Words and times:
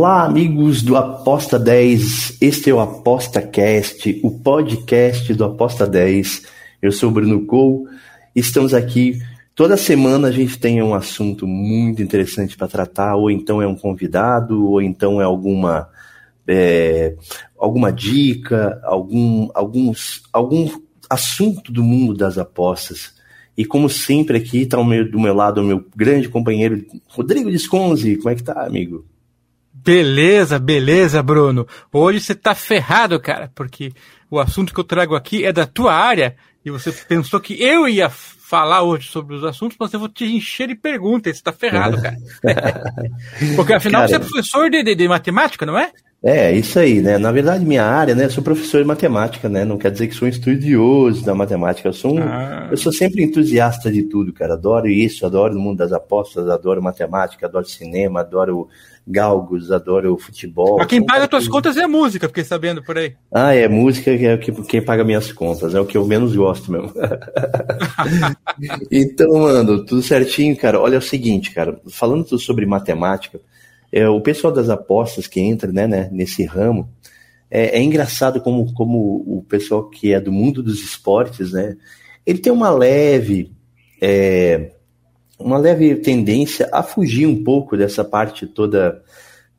Olá, 0.00 0.24
amigos 0.24 0.80
do 0.80 0.96
Aposta 0.96 1.58
10. 1.58 2.38
Este 2.40 2.70
é 2.70 2.72
o 2.72 2.80
ApostaCast, 2.80 4.18
o 4.24 4.30
podcast 4.30 5.34
do 5.34 5.44
Aposta 5.44 5.86
10. 5.86 6.46
Eu 6.80 6.90
sou 6.90 7.10
o 7.10 7.12
Bruno 7.12 7.44
Cole. 7.44 7.84
Estamos 8.34 8.72
aqui 8.72 9.20
Toda 9.54 9.76
semana 9.76 10.28
a 10.28 10.30
gente 10.30 10.58
tem 10.58 10.82
um 10.82 10.94
assunto 10.94 11.46
muito 11.46 12.00
interessante 12.00 12.56
para 12.56 12.66
tratar, 12.66 13.14
ou 13.14 13.30
então 13.30 13.60
é 13.60 13.66
um 13.66 13.76
convidado, 13.76 14.66
ou 14.70 14.80
então 14.80 15.20
é 15.20 15.24
alguma, 15.24 15.86
é, 16.48 17.14
alguma 17.58 17.92
dica, 17.92 18.80
algum, 18.82 19.50
alguns, 19.52 20.22
algum 20.32 20.66
assunto 21.10 21.70
do 21.70 21.84
mundo 21.84 22.14
das 22.14 22.38
apostas. 22.38 23.12
E 23.54 23.66
como 23.66 23.90
sempre 23.90 24.38
aqui 24.38 24.62
está 24.62 24.78
do 24.78 25.20
meu 25.20 25.34
lado 25.34 25.60
o 25.60 25.64
meu 25.64 25.84
grande 25.94 26.26
companheiro 26.26 26.86
Rodrigo 27.06 27.50
Desconze. 27.50 28.16
Como 28.16 28.30
é 28.30 28.34
que 28.34 28.42
tá, 28.42 28.64
amigo? 28.64 29.04
Beleza, 29.82 30.58
beleza, 30.58 31.22
Bruno. 31.22 31.66
Hoje 31.92 32.20
você 32.20 32.34
tá 32.34 32.54
ferrado, 32.54 33.18
cara, 33.18 33.50
porque 33.54 33.92
o 34.30 34.38
assunto 34.38 34.74
que 34.74 34.80
eu 34.80 34.84
trago 34.84 35.14
aqui 35.14 35.44
é 35.44 35.52
da 35.52 35.66
tua 35.66 35.94
área 35.94 36.36
e 36.64 36.70
você 36.70 36.92
pensou 36.92 37.40
que 37.40 37.60
eu 37.62 37.88
ia 37.88 38.10
falar 38.10 38.82
hoje 38.82 39.08
sobre 39.08 39.36
os 39.36 39.44
assuntos, 39.44 39.76
mas 39.80 39.92
eu 39.92 40.00
vou 40.00 40.08
te 40.08 40.24
encher 40.24 40.68
de 40.68 40.74
perguntas, 40.74 41.36
você 41.36 41.42
tá 41.42 41.52
ferrado, 41.52 42.00
cara. 42.02 42.16
Porque 43.56 43.72
afinal 43.72 44.06
você 44.06 44.16
é 44.16 44.18
professor 44.18 44.68
de, 44.68 44.82
de, 44.82 44.94
de, 44.94 45.08
matemática, 45.08 45.64
não 45.64 45.78
é? 45.78 45.92
É, 46.22 46.52
isso 46.52 46.78
aí, 46.78 47.00
né? 47.00 47.16
Na 47.16 47.32
verdade, 47.32 47.64
minha 47.64 47.84
área, 47.84 48.14
né? 48.14 48.26
Eu 48.26 48.30
sou 48.30 48.44
professor 48.44 48.82
de 48.82 48.86
matemática, 48.86 49.48
né? 49.48 49.64
Não 49.64 49.78
quer 49.78 49.90
dizer 49.90 50.06
que 50.06 50.14
sou 50.14 50.26
um 50.28 50.30
estudioso 50.30 51.24
da 51.24 51.34
matemática. 51.34 51.88
Eu 51.88 51.94
sou, 51.94 52.14
um, 52.14 52.22
ah. 52.22 52.68
eu 52.70 52.76
sou 52.76 52.92
sempre 52.92 53.22
entusiasta 53.22 53.90
de 53.90 54.02
tudo, 54.02 54.30
cara. 54.30 54.52
Adoro 54.52 54.86
isso, 54.86 55.24
adoro 55.24 55.56
o 55.56 55.58
mundo 55.58 55.78
das 55.78 55.92
apostas, 55.92 56.46
adoro 56.50 56.82
matemática, 56.82 57.46
adoro 57.46 57.66
cinema, 57.66 58.20
adoro 58.20 58.68
galgos, 59.06 59.72
adoro 59.72 60.18
futebol. 60.18 60.76
Mas 60.76 60.88
quem 60.88 61.04
paga 61.04 61.26
tuas 61.26 61.48
contas 61.48 61.78
é 61.78 61.84
a 61.84 61.88
música, 61.88 62.28
fiquei 62.28 62.44
sabendo 62.44 62.82
por 62.82 62.98
aí. 62.98 63.14
Ah, 63.32 63.54
é 63.54 63.66
música 63.66 64.16
que 64.16 64.26
é 64.26 64.36
quem 64.36 64.82
paga 64.82 65.02
minhas 65.02 65.32
contas, 65.32 65.74
é 65.74 65.80
o 65.80 65.86
que 65.86 65.96
eu 65.96 66.06
menos 66.06 66.36
gosto 66.36 66.70
mesmo. 66.70 66.92
então, 68.92 69.32
mano, 69.32 69.84
tudo 69.86 70.02
certinho, 70.02 70.54
cara. 70.54 70.78
Olha 70.78 70.96
é 70.96 70.98
o 70.98 71.02
seguinte, 71.02 71.50
cara, 71.50 71.80
falando 71.88 72.38
sobre 72.38 72.66
matemática, 72.66 73.40
é, 73.92 74.08
o 74.08 74.20
pessoal 74.20 74.52
das 74.52 74.68
apostas 74.68 75.26
que 75.26 75.40
entra 75.40 75.70
né, 75.72 75.86
né 75.86 76.08
nesse 76.12 76.44
ramo, 76.44 76.88
é, 77.50 77.78
é, 77.78 77.82
engraçado 77.82 78.40
como, 78.40 78.72
como 78.74 79.24
o 79.26 79.44
pessoal 79.48 79.88
que 79.88 80.12
é 80.12 80.20
do 80.20 80.32
mundo 80.32 80.62
dos 80.62 80.82
esportes, 80.82 81.52
né, 81.52 81.76
ele 82.24 82.38
tem 82.38 82.52
uma 82.52 82.70
leve 82.70 83.52
é, 84.00 84.72
uma 85.38 85.58
leve 85.58 85.96
tendência 85.96 86.68
a 86.72 86.82
fugir 86.82 87.26
um 87.26 87.42
pouco 87.42 87.76
dessa 87.76 88.04
parte 88.04 88.46
toda 88.46 89.02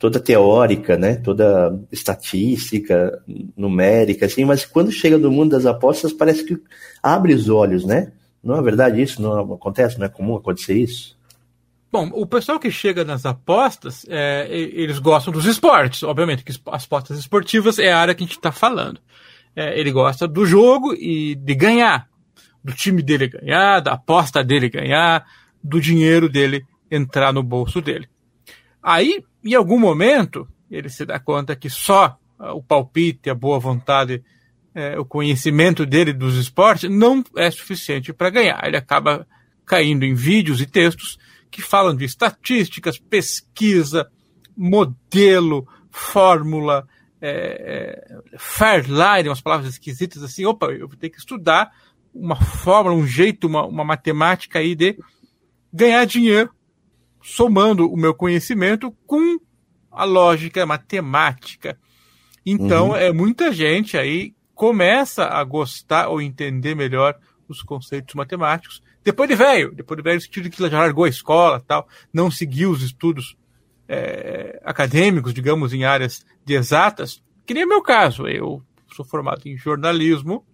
toda 0.02 0.20
teórica, 0.20 0.98
né? 0.98 1.16
Toda 1.18 1.80
estatística, 1.92 3.22
numérica, 3.56 4.26
assim, 4.26 4.44
mas 4.44 4.66
quando 4.66 4.92
chega 4.92 5.16
no 5.16 5.30
mundo 5.30 5.52
das 5.52 5.68
apostas 5.68 6.12
parece 6.12 6.44
que 6.44 6.58
abre 7.04 7.36
os 7.36 7.50
olhos, 7.50 7.86
né? 7.86 8.12
Não 8.44 8.58
é 8.58 8.62
verdade 8.64 9.00
isso? 9.00 9.22
Não 9.22 9.54
acontece? 9.54 10.00
Não 10.00 10.08
é 10.08 10.10
comum 10.10 10.36
acontecer 10.36 10.74
isso? 10.74 11.16
Bom, 11.92 12.10
o 12.14 12.26
pessoal 12.26 12.58
que 12.58 12.72
chega 12.72 13.04
nas 13.04 13.26
apostas, 13.26 14.06
é, 14.08 14.48
eles 14.50 14.98
gostam 14.98 15.34
dos 15.34 15.46
esportes, 15.46 16.04
obviamente, 16.04 16.42
que 16.42 16.54
as 16.68 16.86
apostas 16.86 17.20
esportivas 17.20 17.78
é 17.80 17.92
a 17.92 18.00
área 18.00 18.16
que 18.16 18.24
a 18.24 18.26
gente 18.26 18.38
está 18.38 18.52
falando. 18.52 19.02
É, 19.54 19.78
ele 19.78 19.92
gosta 19.92 20.26
do 20.26 20.46
jogo 20.46 20.94
e 20.94 21.36
de 21.36 21.54
ganhar, 21.54 22.08
do 22.64 22.72
time 22.72 23.02
dele 23.02 23.28
ganhar, 23.28 23.82
da 23.82 23.94
aposta 23.94 24.42
dele 24.42 24.70
ganhar, 24.70 25.26
do 25.62 25.82
dinheiro 25.82 26.30
dele 26.30 26.66
entrar 26.90 27.34
no 27.34 27.44
bolso 27.44 27.82
dele. 27.82 28.08
Aí, 28.82 29.22
em 29.44 29.54
algum 29.54 29.78
momento, 29.78 30.48
ele 30.70 30.88
se 30.88 31.06
dá 31.06 31.20
conta 31.20 31.58
que 31.58 31.70
só 31.70 32.18
ah, 32.40 32.54
o 32.54 32.64
palpite, 32.64 33.30
a 33.30 33.36
boa 33.36 33.60
vontade, 33.60 34.24
é, 34.74 34.98
o 34.98 35.04
conhecimento 35.04 35.86
dele 35.86 36.14
dos 36.14 36.38
esportes 36.38 36.90
não 36.90 37.22
é 37.36 37.52
suficiente 37.52 38.14
para 38.14 38.30
ganhar. 38.30 38.66
Ele 38.66 38.78
acaba 38.78 39.28
caindo 39.66 40.06
em 40.06 40.14
vídeos 40.14 40.62
e 40.62 40.66
textos 40.66 41.20
que 41.52 41.62
falam 41.62 41.96
de 41.96 42.06
estatísticas, 42.06 42.98
pesquisa, 42.98 44.10
modelo, 44.56 45.68
fórmula, 45.92 46.88
é, 47.22 48.08
é, 48.10 48.38
Fairline, 48.38 49.30
umas 49.30 49.42
palavras 49.42 49.70
esquisitas 49.70 50.24
assim. 50.24 50.46
Opa, 50.46 50.68
eu 50.68 50.88
vou 50.88 50.98
ter 50.98 51.10
que 51.10 51.20
estudar 51.20 51.72
uma 52.14 52.36
fórmula, 52.36 52.96
um 52.96 53.06
jeito, 53.06 53.48
uma, 53.48 53.66
uma 53.66 53.84
matemática 53.84 54.60
aí 54.60 54.76
de 54.76 54.98
ganhar 55.72 56.06
dinheiro 56.06 56.50
somando 57.22 57.88
o 57.88 57.98
meu 57.98 58.14
conhecimento 58.14 58.92
com 59.06 59.38
a 59.92 60.04
lógica 60.04 60.66
matemática. 60.66 61.78
Então, 62.46 62.90
uhum. 62.90 62.96
é 62.96 63.12
muita 63.14 63.52
gente 63.52 63.98
aí 63.98 64.34
começa 64.56 65.26
a 65.26 65.44
gostar 65.44 66.08
ou 66.08 66.22
entender 66.22 66.76
melhor 66.76 67.16
os 67.48 67.62
conceitos 67.62 68.16
matemáticos. 68.16 68.82
Depois 69.04 69.28
de 69.28 69.36
velho, 69.36 69.74
depois 69.74 69.98
de 69.98 70.04
velho, 70.04 70.16
no 70.16 70.22
sentido 70.22 70.50
que 70.50 70.70
já 70.70 70.80
largou 70.80 71.06
a 71.06 71.10
escola 71.10 71.64
tal, 71.66 71.88
não 72.14 72.30
seguiu 72.30 72.72
os 72.72 72.84
estudos 72.84 73.36
é, 73.88 74.62
acadêmicos, 74.64 75.34
digamos, 75.34 75.74
em 75.74 75.84
áreas 75.84 76.26
de 76.46 76.54
exatas, 76.54 77.22
que 77.46 77.54
nem 77.54 77.64
é 77.64 77.66
meu 77.66 77.82
caso. 77.82 78.28
Eu 78.28 78.62
sou 78.96 79.04
formado 79.04 79.42
em 79.46 79.58
jornalismo 79.58 80.46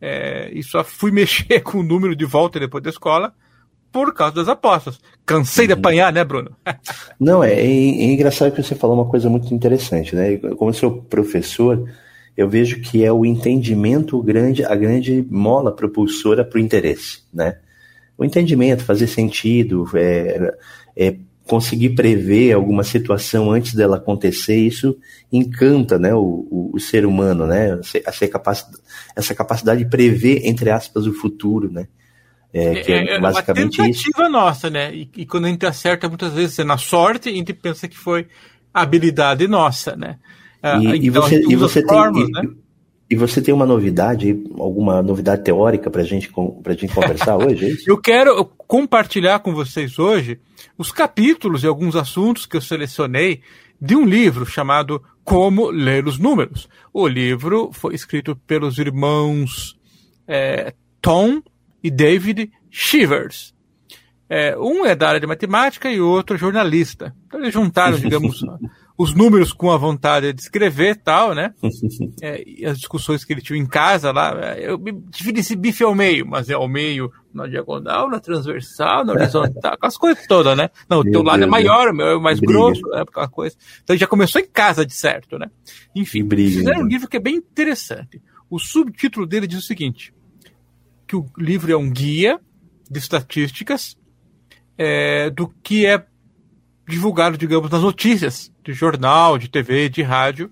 é, 0.00 0.50
e 0.52 0.62
só 0.62 0.84
fui 0.84 1.10
mexer 1.12 1.60
com 1.60 1.78
o 1.78 1.82
número 1.82 2.14
de 2.14 2.24
volta 2.24 2.60
depois 2.60 2.82
da 2.82 2.90
escola 2.90 3.34
por 3.92 4.12
causa 4.12 4.34
das 4.34 4.48
apostas. 4.48 4.98
Cansei 5.24 5.66
de 5.66 5.72
uhum. 5.72 5.78
apanhar, 5.78 6.12
né, 6.12 6.24
Bruno? 6.24 6.56
Não, 7.18 7.44
é, 7.44 7.52
é, 7.52 7.64
é, 7.64 8.12
engraçado 8.12 8.52
que 8.52 8.62
você 8.62 8.74
falou 8.74 8.96
uma 8.96 9.08
coisa 9.08 9.28
muito 9.28 9.54
interessante, 9.54 10.16
né? 10.16 10.36
Como 10.36 10.70
eu 10.70 10.74
sou 10.74 11.02
professor, 11.02 11.88
eu 12.36 12.48
vejo 12.48 12.80
que 12.80 13.04
é 13.04 13.12
o 13.12 13.24
entendimento 13.24 14.20
grande, 14.20 14.64
a 14.64 14.74
grande 14.74 15.24
mola 15.30 15.70
propulsora 15.70 16.44
para 16.44 16.56
o 16.58 16.60
interesse, 16.60 17.22
né? 17.32 17.58
O 18.16 18.24
entendimento, 18.24 18.84
fazer 18.84 19.06
sentido, 19.06 19.88
é, 19.94 20.56
é 20.96 21.16
conseguir 21.46 21.90
prever 21.90 22.52
alguma 22.52 22.82
situação 22.82 23.50
antes 23.50 23.74
dela 23.74 23.96
acontecer, 23.96 24.56
isso 24.56 24.96
encanta 25.30 25.98
né, 25.98 26.14
o, 26.14 26.20
o, 26.50 26.70
o 26.74 26.80
ser 26.80 27.04
humano, 27.04 27.46
né? 27.46 27.78
Essa 28.06 28.28
capacidade, 28.28 28.78
essa 29.14 29.34
capacidade 29.34 29.84
de 29.84 29.90
prever, 29.90 30.46
entre 30.46 30.70
aspas, 30.70 31.06
o 31.06 31.12
futuro, 31.12 31.70
né? 31.70 31.86
É, 32.52 32.82
que 32.82 32.92
é, 32.92 33.16
é 33.16 33.20
basicamente 33.20 33.80
uma 33.80 33.88
tentativa 33.88 34.22
isso. 34.22 34.30
nossa, 34.30 34.70
né? 34.70 34.94
E, 34.94 35.10
e, 35.16 35.26
quando 35.26 35.46
a 35.46 35.48
gente 35.48 35.66
acerta, 35.66 36.08
muitas 36.08 36.32
vezes 36.32 36.58
é 36.58 36.64
na 36.64 36.78
sorte, 36.78 37.28
a 37.28 37.32
gente 37.32 37.52
pensa 37.52 37.88
que 37.88 37.98
foi 37.98 38.28
habilidade 38.72 39.46
nossa, 39.48 39.96
né? 39.96 40.18
Ah, 40.62 40.78
e, 40.78 40.86
então, 40.86 40.94
e 40.94 41.10
você, 41.10 41.44
e 41.50 41.56
você 41.56 41.82
formas, 41.82 42.30
tem. 42.30 42.42
Né? 42.42 42.54
E, 43.08 43.16
você 43.16 43.40
tem 43.42 43.52
uma 43.52 43.66
novidade, 43.66 44.42
alguma 44.58 45.02
novidade 45.02 45.44
teórica 45.44 45.90
para 45.90 46.02
gente, 46.02 46.30
a 46.64 46.72
gente 46.72 46.94
conversar 46.94 47.36
hoje? 47.44 47.72
É 47.72 47.90
eu 47.90 47.98
quero 47.98 48.44
compartilhar 48.66 49.40
com 49.40 49.52
vocês 49.52 49.98
hoje 49.98 50.40
os 50.78 50.90
capítulos 50.90 51.62
e 51.62 51.66
alguns 51.66 51.96
assuntos 51.96 52.46
que 52.46 52.56
eu 52.56 52.60
selecionei 52.60 53.42
de 53.80 53.94
um 53.94 54.04
livro 54.04 54.46
chamado 54.46 55.02
Como 55.22 55.70
Ler 55.70 56.06
os 56.06 56.18
Números. 56.18 56.68
O 56.92 57.06
livro 57.06 57.70
foi 57.72 57.94
escrito 57.94 58.34
pelos 58.46 58.78
irmãos 58.78 59.78
é, 60.26 60.72
Tom 61.00 61.42
e 61.82 61.90
David 61.90 62.50
Shivers. 62.70 63.54
É, 64.28 64.56
um 64.56 64.86
é 64.86 64.94
da 64.94 65.08
área 65.08 65.20
de 65.20 65.26
matemática 65.26 65.90
e 65.90 66.00
o 66.00 66.08
outro 66.08 66.36
é 66.36 66.38
jornalista. 66.38 67.14
Então 67.26 67.40
eles 67.40 67.52
juntaram, 67.52 67.98
digamos, 68.00 68.42
os 68.96 69.12
números 69.12 69.52
com 69.52 69.70
a 69.72 69.76
vontade 69.76 70.32
de 70.32 70.40
escrever 70.40 70.96
tal, 70.96 71.34
né? 71.34 71.52
É, 72.22 72.42
e 72.46 72.64
as 72.64 72.78
discussões 72.78 73.24
que 73.24 73.32
ele 73.32 73.40
tinha 73.40 73.58
em 73.58 73.66
casa 73.66 74.12
lá. 74.12 74.32
É, 74.40 74.70
eu 74.70 74.78
dividi 75.10 75.40
esse 75.40 75.56
bife 75.56 75.82
ao 75.82 75.94
meio, 75.94 76.26
mas 76.26 76.48
é 76.48 76.54
ao 76.54 76.68
meio 76.68 77.10
na 77.32 77.46
diagonal, 77.46 78.08
na 78.08 78.20
transversal, 78.20 79.04
na 79.04 79.12
horizontal, 79.12 79.74
aquelas 79.74 79.96
coisas 79.96 80.26
todas, 80.26 80.56
né? 80.56 80.70
Não, 80.88 81.00
o 81.00 81.04
teu 81.04 81.22
lado 81.22 81.42
é 81.42 81.46
maior, 81.46 81.88
o 81.88 81.94
meu 81.94 82.06
é 82.06 82.20
mais 82.20 82.38
briga. 82.38 82.52
grosso, 82.52 82.94
é 82.94 83.00
aquela 83.00 83.28
coisa. 83.28 83.56
Então 83.82 83.96
já 83.96 84.06
começou 84.06 84.40
em 84.40 84.46
casa, 84.46 84.86
de 84.86 84.94
certo, 84.94 85.38
né? 85.38 85.50
Enfim, 85.94 86.24
briga, 86.24 86.58
fizeram 86.58 86.82
um 86.82 86.86
livro 86.86 87.08
que 87.08 87.16
é 87.16 87.20
bem 87.20 87.36
interessante. 87.36 88.22
O 88.48 88.58
subtítulo 88.58 89.26
dele 89.26 89.46
diz 89.46 89.58
o 89.58 89.66
seguinte: 89.66 90.14
que 91.06 91.16
o 91.16 91.26
livro 91.36 91.72
é 91.72 91.76
um 91.76 91.90
guia 91.90 92.40
de 92.90 92.98
estatísticas 92.98 93.96
é, 94.78 95.30
do 95.30 95.48
que 95.62 95.84
é 95.84 96.04
divulgado, 96.86 97.38
digamos, 97.38 97.70
nas 97.70 97.82
notícias 97.82 98.52
de 98.64 98.72
jornal, 98.72 99.38
de 99.38 99.48
TV, 99.48 99.88
de 99.88 100.02
rádio, 100.02 100.50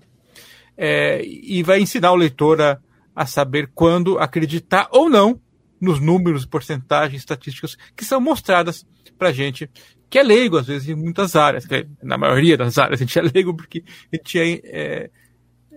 é, 0.77 1.23
e 1.23 1.61
vai 1.63 1.79
ensinar 1.79 2.11
o 2.11 2.15
leitor 2.15 2.61
a, 2.61 2.79
a 3.15 3.25
saber 3.25 3.69
quando 3.73 4.17
acreditar 4.17 4.87
ou 4.91 5.09
não 5.09 5.39
nos 5.79 5.99
números, 5.99 6.45
porcentagens, 6.45 7.21
estatísticas 7.21 7.77
que 7.95 8.05
são 8.05 8.19
mostradas 8.19 8.85
para 9.17 9.31
gente 9.31 9.69
que 10.09 10.19
é 10.19 10.23
leigo, 10.23 10.57
às 10.57 10.67
vezes, 10.67 10.87
em 10.87 10.95
muitas 10.95 11.35
áreas. 11.35 11.65
Na 12.01 12.19
maioria 12.19 12.55
das 12.55 12.77
áreas 12.77 13.01
a 13.01 13.03
gente 13.03 13.17
é 13.17 13.21
leigo 13.21 13.55
porque 13.55 13.83
a 14.11 14.15
gente 14.15 14.39
é, 14.39 14.61
é, 14.63 15.09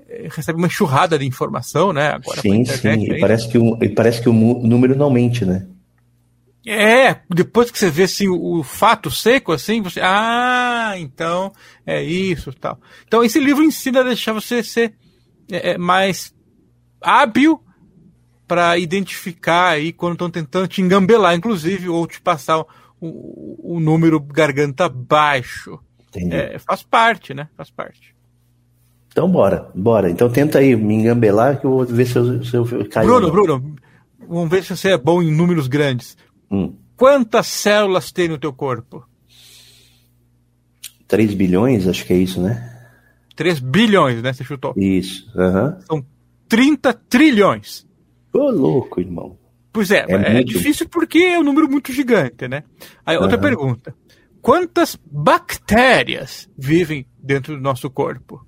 é 0.09 0.29
recebe 0.31 0.59
uma 0.59 0.67
enxurrada 0.67 1.19
de 1.19 1.27
informação, 1.27 1.91
né? 1.91 2.09
Agora 2.09 2.43
sim, 2.43 2.63
sim. 2.67 3.15
E 3.15 3.19
parece, 3.19 3.49
que 3.49 3.57
o, 3.57 3.79
parece 3.95 4.21
que 4.21 4.29
o 4.29 4.33
número 4.33 4.95
não 4.95 5.11
mente, 5.11 5.45
né? 5.45 5.67
É, 6.67 7.21
depois 7.31 7.71
que 7.71 7.79
você 7.79 7.89
vê 7.89 8.03
assim, 8.03 8.27
o, 8.27 8.59
o 8.59 8.63
fato 8.65 9.09
seco, 9.09 9.53
assim, 9.53 9.81
você. 9.81 10.01
Ah, 10.03 10.95
então 10.97 11.53
é 11.87 12.03
isso 12.03 12.53
tal. 12.53 12.81
Então 13.07 13.23
esse 13.23 13.39
livro 13.39 13.63
ensina 13.63 14.01
a 14.01 14.05
deixar 14.05 14.33
você 14.33 14.65
ser 14.65 14.95
é, 15.51 15.73
é 15.73 15.79
mais 15.79 16.35
hábil 17.01 17.61
para 18.49 18.77
identificar 18.79 19.69
aí 19.69 19.93
quando 19.93 20.15
estão 20.15 20.31
tentando 20.31 20.67
te 20.67 20.83
engambelar, 20.83 21.37
inclusive, 21.37 21.89
ou 21.89 22.05
te 22.07 22.21
passar 22.21 22.59
o, 23.01 23.77
o 23.77 23.81
número 23.81 24.19
garganta 24.21 24.89
baixo. 24.89 25.79
É, 26.15 26.59
faz 26.59 26.83
parte, 26.83 27.33
né? 27.33 27.49
Faz 27.57 27.71
parte. 27.71 28.15
Então 29.09 29.31
bora, 29.31 29.71
bora. 29.75 30.11
Então 30.11 30.29
tenta 30.29 30.59
aí 30.59 30.75
me 30.75 30.95
engambelar 30.95 31.61
que 31.61 31.67
eu 31.67 31.71
vou 31.71 31.87
ver 31.87 32.07
se 32.07 32.17
eu, 32.17 32.45
se 32.45 32.55
eu 32.55 32.89
caio. 32.89 33.07
Bruno, 33.07 33.31
Bruno, 33.31 33.77
vamos 34.29 34.51
ver 34.51 34.65
se 34.65 34.77
você 34.77 34.91
é 34.91 34.99
bom 34.99 35.23
em 35.23 35.35
números 35.35 35.69
grandes. 35.69 36.17
Hum. 36.51 36.75
Quantas 36.97 37.47
células 37.47 38.11
tem 38.11 38.29
no 38.29 38.39
teu 38.39 38.53
corpo? 38.53 39.07
3 41.07 41.35
bilhões, 41.35 41.87
acho 41.87 42.05
que 42.05 42.13
é 42.13 42.17
isso, 42.17 42.41
né? 42.41 42.73
3 43.37 43.61
bilhões, 43.61 44.23
né? 44.23 44.33
Você 44.33 44.43
chutou. 44.43 44.73
Isso. 44.77 45.31
Uhum. 45.35 45.81
São 45.83 46.07
30 46.49 46.93
trilhões. 47.09 47.87
Ô, 48.33 48.51
louco, 48.51 49.01
irmão. 49.01 49.39
Pois 49.73 49.91
é, 49.91 50.07
é, 50.09 50.39
é 50.39 50.43
difícil 50.43 50.89
porque 50.89 51.19
é 51.19 51.39
um 51.39 51.45
número 51.45 51.69
muito 51.69 51.93
gigante, 51.93 52.49
né? 52.49 52.65
Aí, 53.05 53.17
outra 53.19 53.37
uhum. 53.37 53.43
pergunta. 53.43 53.95
Quantas 54.41 54.99
bactérias 55.05 56.49
vivem 56.57 57.07
dentro 57.19 57.57
do 57.57 57.61
nosso 57.61 57.91
corpo? 57.91 58.47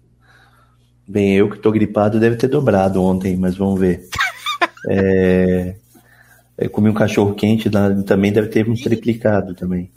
Bem, 1.06 1.36
eu 1.36 1.50
que 1.50 1.56
estou 1.56 1.72
gripado 1.72 2.20
deve 2.20 2.36
ter 2.36 2.48
dobrado 2.48 3.02
ontem, 3.02 3.36
mas 3.36 3.56
vamos 3.56 3.78
ver. 3.78 4.08
é, 4.88 5.76
eu 6.58 6.68
comi 6.68 6.90
um 6.90 6.94
cachorro 6.94 7.34
quente, 7.34 7.70
também 8.04 8.32
deve 8.32 8.48
ter 8.48 8.68
uns 8.68 8.82
triplicado 8.82 9.54
também. 9.54 9.90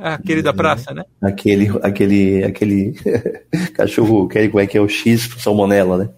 Aquele 0.00 0.42
da 0.42 0.52
praça, 0.52 0.92
né? 0.92 1.04
Aquele, 1.20 1.68
aquele, 1.82 2.42
aquele 2.42 2.94
cachorro, 3.74 4.24
aquele, 4.24 4.48
como 4.48 4.60
é 4.60 4.66
que 4.66 4.76
é 4.76 4.80
o 4.80 4.88
X 4.88 5.28
salmonela, 5.38 5.98
né? 5.98 6.10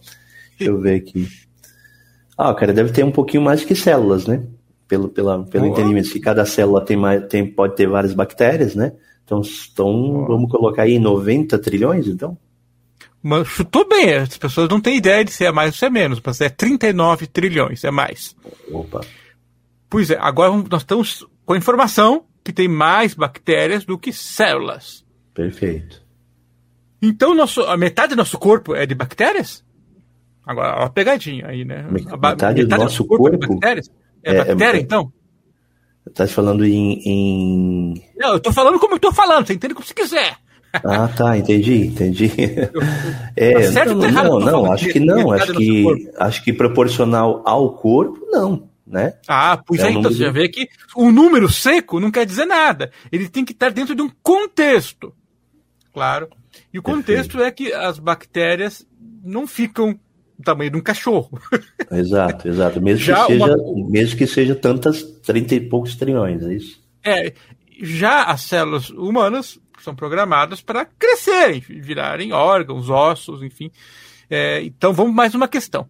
Deixa 0.58 0.72
eu 0.72 0.80
ver 0.80 0.96
aqui. 0.96 1.28
Ah, 2.38 2.54
cara, 2.54 2.72
deve 2.72 2.92
ter 2.92 3.04
um 3.04 3.10
pouquinho 3.10 3.42
mais 3.42 3.64
que 3.64 3.74
células, 3.74 4.26
né? 4.26 4.42
Pelo, 4.88 5.08
pela, 5.08 5.44
pelo 5.44 5.66
entendimento 5.66 6.10
que 6.10 6.20
cada 6.20 6.44
célula 6.44 6.84
tem 6.84 6.96
mais, 6.96 7.26
tem, 7.26 7.46
pode 7.46 7.76
ter 7.76 7.86
várias 7.86 8.14
bactérias, 8.14 8.74
né? 8.74 8.92
Então, 9.24 9.42
então 9.72 10.24
vamos 10.26 10.50
colocar 10.50 10.82
aí 10.82 10.98
90 10.98 11.58
trilhões, 11.58 12.06
então? 12.06 12.36
Mas 13.22 13.46
chutou 13.46 13.86
bem, 13.88 14.14
as 14.14 14.36
pessoas 14.36 14.68
não 14.68 14.80
têm 14.80 14.96
ideia 14.96 15.24
de 15.24 15.30
se 15.30 15.44
é 15.44 15.52
mais 15.52 15.72
ou 15.72 15.78
se 15.78 15.86
é 15.86 15.90
menos, 15.90 16.20
mas 16.24 16.40
é 16.40 16.48
39 16.48 17.26
trilhões, 17.26 17.84
é 17.84 17.90
mais. 17.90 18.34
Opa. 18.70 19.02
Pois 19.92 20.10
é, 20.10 20.16
agora 20.18 20.50
nós 20.70 20.80
estamos 20.80 21.26
com 21.44 21.52
a 21.52 21.58
informação 21.58 22.24
que 22.42 22.50
tem 22.50 22.66
mais 22.66 23.12
bactérias 23.12 23.84
do 23.84 23.98
que 23.98 24.10
células. 24.10 25.04
Perfeito. 25.34 26.02
Então, 27.02 27.34
nosso, 27.34 27.60
a 27.64 27.76
metade 27.76 28.14
do 28.14 28.16
nosso 28.16 28.38
corpo 28.38 28.74
é 28.74 28.86
de 28.86 28.94
bactérias? 28.94 29.62
Agora, 30.46 30.80
uma 30.80 30.88
pegadinha 30.88 31.46
aí, 31.46 31.66
né? 31.66 31.86
Metade, 31.90 32.18
metade 32.18 32.64
do 32.64 32.76
nosso 32.78 33.04
corpo, 33.04 33.24
corpo 33.24 33.44
é 33.44 33.48
bactérias? 33.48 33.90
É, 34.24 34.34
é 34.34 34.38
bactéria, 34.38 34.78
é, 34.78 34.80
então? 34.80 35.12
Tá 36.14 36.26
falando 36.26 36.64
em, 36.64 37.02
em, 37.04 38.02
Não, 38.16 38.32
eu 38.32 38.40
tô 38.40 38.50
falando 38.50 38.78
como 38.80 38.94
eu 38.94 38.98
tô 38.98 39.12
falando, 39.12 39.46
você 39.46 39.52
entende 39.52 39.74
como 39.74 39.86
você 39.86 39.92
quiser. 39.92 40.38
Ah, 40.72 41.06
tá, 41.06 41.36
entendi, 41.36 41.88
entendi. 41.88 42.32
é, 43.36 43.52
tá 43.52 43.72
certo 43.72 43.94
não, 43.94 44.10
não, 44.10 44.40
não 44.40 44.72
acho 44.72 44.88
que 44.88 44.98
não, 44.98 45.30
acho 45.32 45.52
que, 45.52 46.10
acho 46.16 46.42
que 46.42 46.50
proporcional 46.54 47.42
ao 47.44 47.74
corpo, 47.74 48.18
não, 48.30 48.71
né? 48.92 49.14
Ah, 49.26 49.56
pois 49.56 49.80
é, 49.80 49.88
é 49.88 49.90
então 49.90 50.02
você 50.02 50.18
já 50.18 50.30
vê 50.30 50.48
que 50.48 50.68
o 50.94 51.10
número 51.10 51.48
seco 51.48 51.98
não 51.98 52.10
quer 52.10 52.26
dizer 52.26 52.44
nada. 52.44 52.92
Ele 53.10 53.28
tem 53.28 53.44
que 53.44 53.52
estar 53.52 53.70
dentro 53.70 53.94
de 53.94 54.02
um 54.02 54.10
contexto. 54.22 55.14
Claro. 55.92 56.28
E 56.72 56.78
o 56.78 56.82
contexto 56.82 57.38
Perfeito. 57.38 57.42
é 57.42 57.50
que 57.50 57.72
as 57.72 57.98
bactérias 57.98 58.86
não 59.24 59.46
ficam 59.46 59.98
do 60.38 60.44
tamanho 60.44 60.70
de 60.70 60.76
um 60.76 60.82
cachorro. 60.82 61.40
Exato, 61.90 62.48
exato. 62.48 62.80
Mesmo, 62.80 63.04
já 63.04 63.26
que, 63.26 63.32
seja, 63.32 63.44
uma... 63.44 63.90
mesmo 63.90 64.18
que 64.18 64.26
seja 64.26 64.54
tantas, 64.54 65.02
30 65.02 65.54
e 65.54 65.60
poucos 65.60 65.94
trilhões, 65.96 66.42
é 66.42 66.54
isso? 66.54 66.82
É, 67.04 67.32
já 67.80 68.24
as 68.24 68.42
células 68.42 68.90
humanas 68.90 69.58
são 69.80 69.94
programadas 69.94 70.60
para 70.60 70.84
crescerem, 70.84 71.60
virarem 71.60 72.32
órgãos, 72.32 72.88
ossos, 72.88 73.42
enfim. 73.42 73.70
É, 74.30 74.62
então 74.62 74.92
vamos 74.92 75.14
mais 75.14 75.34
uma 75.34 75.48
questão. 75.48 75.88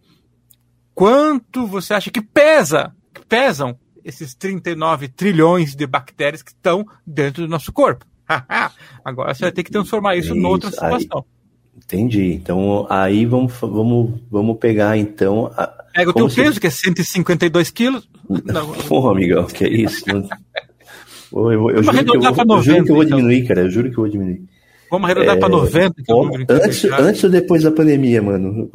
Quanto 0.95 1.67
você 1.67 1.95
acha 1.95 2.11
que 2.11 2.21
pesa, 2.21 2.95
que 3.15 3.25
pesam 3.27 3.77
esses 4.05 4.35
39 4.35 5.09
trilhões 5.09 5.75
de 5.75 5.87
bactérias 5.87 6.43
que 6.43 6.51
estão 6.51 6.85
dentro 7.07 7.43
do 7.43 7.49
nosso 7.49 7.73
corpo? 7.73 8.05
Agora 9.05 9.35
você 9.35 9.43
vai 9.43 9.53
ter 9.53 9.63
que 9.63 9.71
transformar 9.71 10.17
isso, 10.17 10.29
isso 10.29 10.37
em 10.37 10.45
outra 10.45 10.71
situação. 10.71 11.19
Aí 11.19 11.33
Entendi. 11.77 12.33
Então 12.35 12.87
aí 12.89 13.25
vamos, 13.25 13.53
vamos, 13.61 14.21
vamos 14.31 14.59
pegar 14.59 14.97
então. 14.97 15.51
A, 15.57 15.67
Pega 15.95 16.11
o 16.11 16.15
teu 16.15 16.29
se... 16.29 16.37
peso, 16.37 16.61
que 16.61 16.67
é 16.67 16.71
152 16.71 17.71
quilos. 17.71 18.09
Não. 18.29 18.73
Pô, 18.89 19.09
amigão, 19.11 19.45
que 19.47 19.65
é 19.65 19.69
isso? 19.69 20.05
eu, 20.09 21.53
eu, 21.53 21.71
eu, 21.71 21.83
juro, 21.83 22.05
que 22.05 22.27
eu, 22.27 22.35
vou, 22.35 22.45
90, 22.45 22.53
eu 22.53 22.63
juro 22.63 22.85
que 22.85 22.91
eu 22.91 22.95
vou 22.95 23.05
então. 23.05 23.19
diminuir, 23.19 23.47
cara. 23.47 23.61
Eu 23.63 23.71
juro 23.71 23.91
que 23.91 23.99
eu 23.99 24.03
vou 24.03 24.09
diminuir. 24.09 24.43
Vamos 24.91 25.07
arredondar 25.07 25.37
é, 25.37 25.41
para 25.41 25.49
90. 25.49 26.03
Ó, 26.11 26.31
antes, 26.51 26.85
antes 26.85 27.25
ou 27.25 27.31
depois 27.31 27.63
da 27.63 27.71
pandemia, 27.71 28.21
mano? 28.21 28.71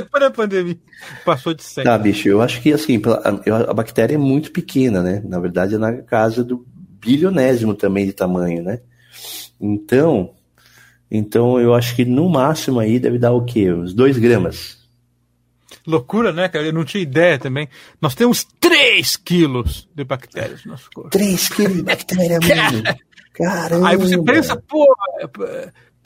Depois 0.00 0.22
da 0.22 0.30
pandemia. 0.30 0.78
Passou 1.24 1.54
de 1.54 1.62
100. 1.62 1.84
Tá, 1.84 1.98
bicho, 1.98 2.28
eu 2.28 2.40
acho 2.40 2.60
que 2.60 2.72
assim, 2.72 3.00
a, 3.68 3.74
bactéria 3.74 4.14
é 4.14 4.18
muito 4.18 4.52
pequena, 4.52 5.02
né? 5.02 5.22
Na 5.24 5.38
verdade, 5.38 5.74
é 5.74 5.78
na 5.78 5.92
casa 6.02 6.42
do 6.44 6.66
bilionésimo 7.00 7.74
também 7.74 8.06
de 8.06 8.12
tamanho, 8.12 8.62
né? 8.62 8.80
Então, 9.60 10.34
então 11.10 11.60
eu 11.60 11.74
acho 11.74 11.94
que 11.94 12.04
no 12.04 12.28
máximo 12.28 12.80
aí 12.80 12.98
deve 12.98 13.18
dar 13.18 13.32
o 13.32 13.44
quê? 13.44 13.72
Uns 13.72 13.94
2 13.94 14.18
gramas. 14.18 14.76
Loucura, 15.86 16.32
né, 16.32 16.48
cara? 16.48 16.66
Eu 16.66 16.72
não 16.72 16.84
tinha 16.84 17.02
ideia 17.02 17.38
também. 17.38 17.68
Nós 18.00 18.14
temos 18.14 18.44
3 18.60 19.16
quilos 19.16 19.88
de 19.94 20.04
bactérias 20.04 20.64
no 20.64 20.72
nosso 20.72 20.90
corpo. 20.92 21.10
3 21.10 21.48
quilos 21.48 21.76
de 21.76 21.82
bactéria, 21.82 22.38
mano. 22.42 22.82
Caramba. 23.32 23.88
Aí 23.88 23.96
você 23.96 24.20
pensa, 24.22 24.56
pô, 24.56 24.84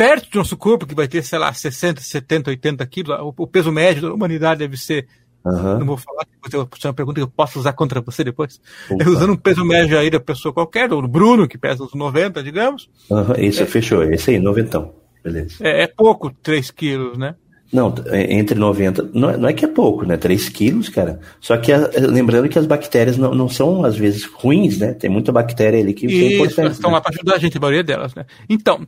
perto 0.00 0.30
do 0.30 0.38
nosso 0.38 0.56
corpo, 0.56 0.86
que 0.86 0.94
vai 0.94 1.06
ter, 1.06 1.22
sei 1.22 1.38
lá, 1.38 1.52
60, 1.52 2.00
70, 2.00 2.48
80 2.48 2.86
quilos, 2.86 3.18
o 3.36 3.46
peso 3.46 3.70
médio 3.70 4.00
da 4.00 4.14
humanidade 4.14 4.60
deve 4.60 4.78
ser 4.78 5.06
Uhum. 5.42 5.78
Não 5.78 5.86
vou 5.86 5.96
falar 5.96 6.26
que 6.26 6.50
você 6.50 6.86
é 6.86 6.88
uma 6.90 6.94
pergunta 6.94 7.18
que 7.18 7.24
eu 7.24 7.30
posso 7.30 7.58
usar 7.58 7.72
contra 7.72 8.02
você 8.02 8.22
depois. 8.22 8.60
É 8.90 9.04
usando 9.08 9.32
um 9.32 9.36
peso 9.36 9.64
médio 9.64 9.98
aí 9.98 10.10
da 10.10 10.20
pessoa 10.20 10.52
qualquer, 10.52 10.92
ou 10.92 11.00
do 11.00 11.08
Bruno, 11.08 11.48
que 11.48 11.56
pesa 11.56 11.82
uns 11.82 11.94
90, 11.94 12.42
digamos. 12.42 12.90
Uhum, 13.08 13.32
isso, 13.38 13.62
é, 13.62 13.66
fechou. 13.66 14.02
Esse 14.02 14.32
aí, 14.32 14.38
90. 14.38 14.90
Beleza. 15.24 15.56
É, 15.62 15.84
é, 15.84 15.86
pouco 15.86 16.30
3 16.42 16.70
quilos, 16.70 17.16
né? 17.16 17.34
Não, 17.72 17.94
é, 18.08 18.34
entre 18.34 18.58
90. 18.58 19.12
Não, 19.14 19.30
é, 19.30 19.36
não 19.38 19.48
é 19.48 19.54
que 19.54 19.64
é 19.64 19.68
pouco, 19.68 20.04
né? 20.04 20.18
3 20.18 20.50
quilos, 20.50 20.90
cara. 20.90 21.20
Só 21.40 21.56
que 21.56 21.72
lembrando 21.98 22.46
que 22.46 22.58
as 22.58 22.66
bactérias 22.66 23.16
não, 23.16 23.34
não 23.34 23.48
são, 23.48 23.82
às 23.82 23.96
vezes, 23.96 24.26
ruins, 24.26 24.78
né? 24.78 24.92
Tem 24.92 25.08
muita 25.08 25.32
bactéria 25.32 25.80
ali 25.80 25.94
que 25.94 26.04
Isso, 26.04 26.16
é 26.16 26.34
importante. 26.34 26.72
estão 26.72 26.90
né? 26.90 26.96
lá 26.96 27.00
para 27.00 27.14
ajudar 27.14 27.36
a 27.36 27.38
gente, 27.38 27.56
a 27.56 27.60
maioria 27.60 27.82
delas, 27.82 28.14
né? 28.14 28.26
Então, 28.46 28.86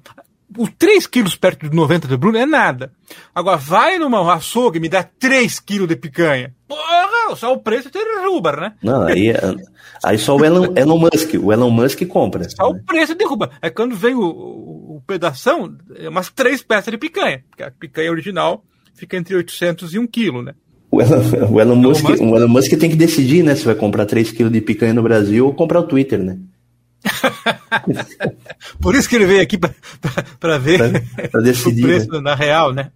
os 0.59 0.71
3 0.79 1.07
quilos 1.07 1.37
perto 1.37 1.69
de 1.69 1.77
90 1.77 2.09
do 2.09 2.19
Bruno 2.19 2.39
é 2.39 2.47
nada. 2.47 2.93
Agora, 3.35 3.57
vai 3.57 3.99
numa 3.99 4.35
açougue 4.35 4.79
e 4.79 4.81
me 4.81 4.89
dá 4.89 5.03
3 5.03 5.61
quilos 5.61 5.89
de 5.89 5.97
picanha. 5.97 6.55
Porra, 6.69 7.37
só 7.37 7.53
o 7.53 7.59
preço 7.59 7.91
te 7.91 7.99
derruba, 7.99 8.53
né? 8.53 8.73
Não, 8.83 9.03
aí, 9.03 9.33
aí 10.05 10.19
só 10.19 10.37
o 10.37 10.45
Elon, 10.45 10.73
Elon 10.77 10.99
Musk, 10.99 11.35
o 11.41 11.53
Elon 11.53 11.71
Musk 11.71 12.07
compra. 12.07 12.49
Só 12.49 12.73
né? 12.73 12.79
o 12.79 12.85
preço 12.85 13.15
derruba. 13.15 13.51
É 13.61 13.71
quando 13.71 13.95
vem 13.97 14.15
o, 14.15 14.23
o, 14.23 14.97
o 14.97 15.03
pedação, 15.07 15.77
é 15.97 16.09
umas 16.09 16.31
três 16.31 16.63
peças 16.63 16.91
de 16.91 16.99
picanha. 16.99 17.45
Porque 17.51 17.63
a 17.63 17.71
picanha 17.71 18.11
original 18.11 18.65
fica 18.95 19.17
entre 19.17 19.35
800 19.35 19.95
e 19.95 19.99
1 19.99 20.07
quilo, 20.07 20.43
né? 20.43 20.55
O 20.91 21.01
Elon, 21.01 21.21
o 21.51 21.61
Elon, 21.61 21.77
Musk, 21.77 22.09
Musk, 22.09 22.23
o 22.23 22.37
Elon 22.37 22.49
Musk 22.49 22.73
tem 22.79 22.91
que 22.91 22.97
decidir, 22.97 23.43
né? 23.43 23.55
Se 23.55 23.65
vai 23.65 23.75
comprar 23.75 24.05
3 24.05 24.31
quilos 24.31 24.53
de 24.53 24.61
picanha 24.61 24.93
no 24.93 25.03
Brasil 25.03 25.47
ou 25.47 25.55
comprar 25.55 25.81
o 25.81 25.87
Twitter, 25.87 26.19
né? 26.19 26.39
Por 28.81 28.95
isso 28.95 29.09
que 29.09 29.17
ele 29.17 29.27
veio 29.27 29.43
aqui 29.43 29.59
para 29.59 30.59
ver 30.59 31.03
pra, 31.31 31.41
decidir, 31.43 31.85
o 31.85 31.87
preço 31.87 32.13
né? 32.13 32.21
na 32.21 32.35
real, 32.35 32.73
né? 32.73 32.91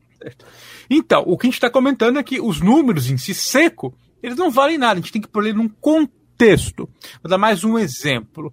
Então, 0.88 1.22
o 1.26 1.36
que 1.36 1.46
a 1.46 1.48
gente 1.48 1.54
está 1.54 1.70
comentando 1.70 2.18
é 2.18 2.22
que 2.22 2.40
os 2.40 2.60
números 2.60 3.10
em 3.10 3.16
si 3.16 3.34
seco, 3.34 3.96
eles 4.22 4.36
não 4.36 4.50
valem 4.50 4.78
nada, 4.78 4.94
a 4.94 4.96
gente 4.96 5.12
tem 5.12 5.22
que 5.22 5.28
pôr 5.28 5.44
ele 5.44 5.58
num 5.58 5.68
contexto. 5.68 6.88
Vou 7.22 7.28
dar 7.28 7.38
mais 7.38 7.64
um 7.64 7.78
exemplo. 7.78 8.52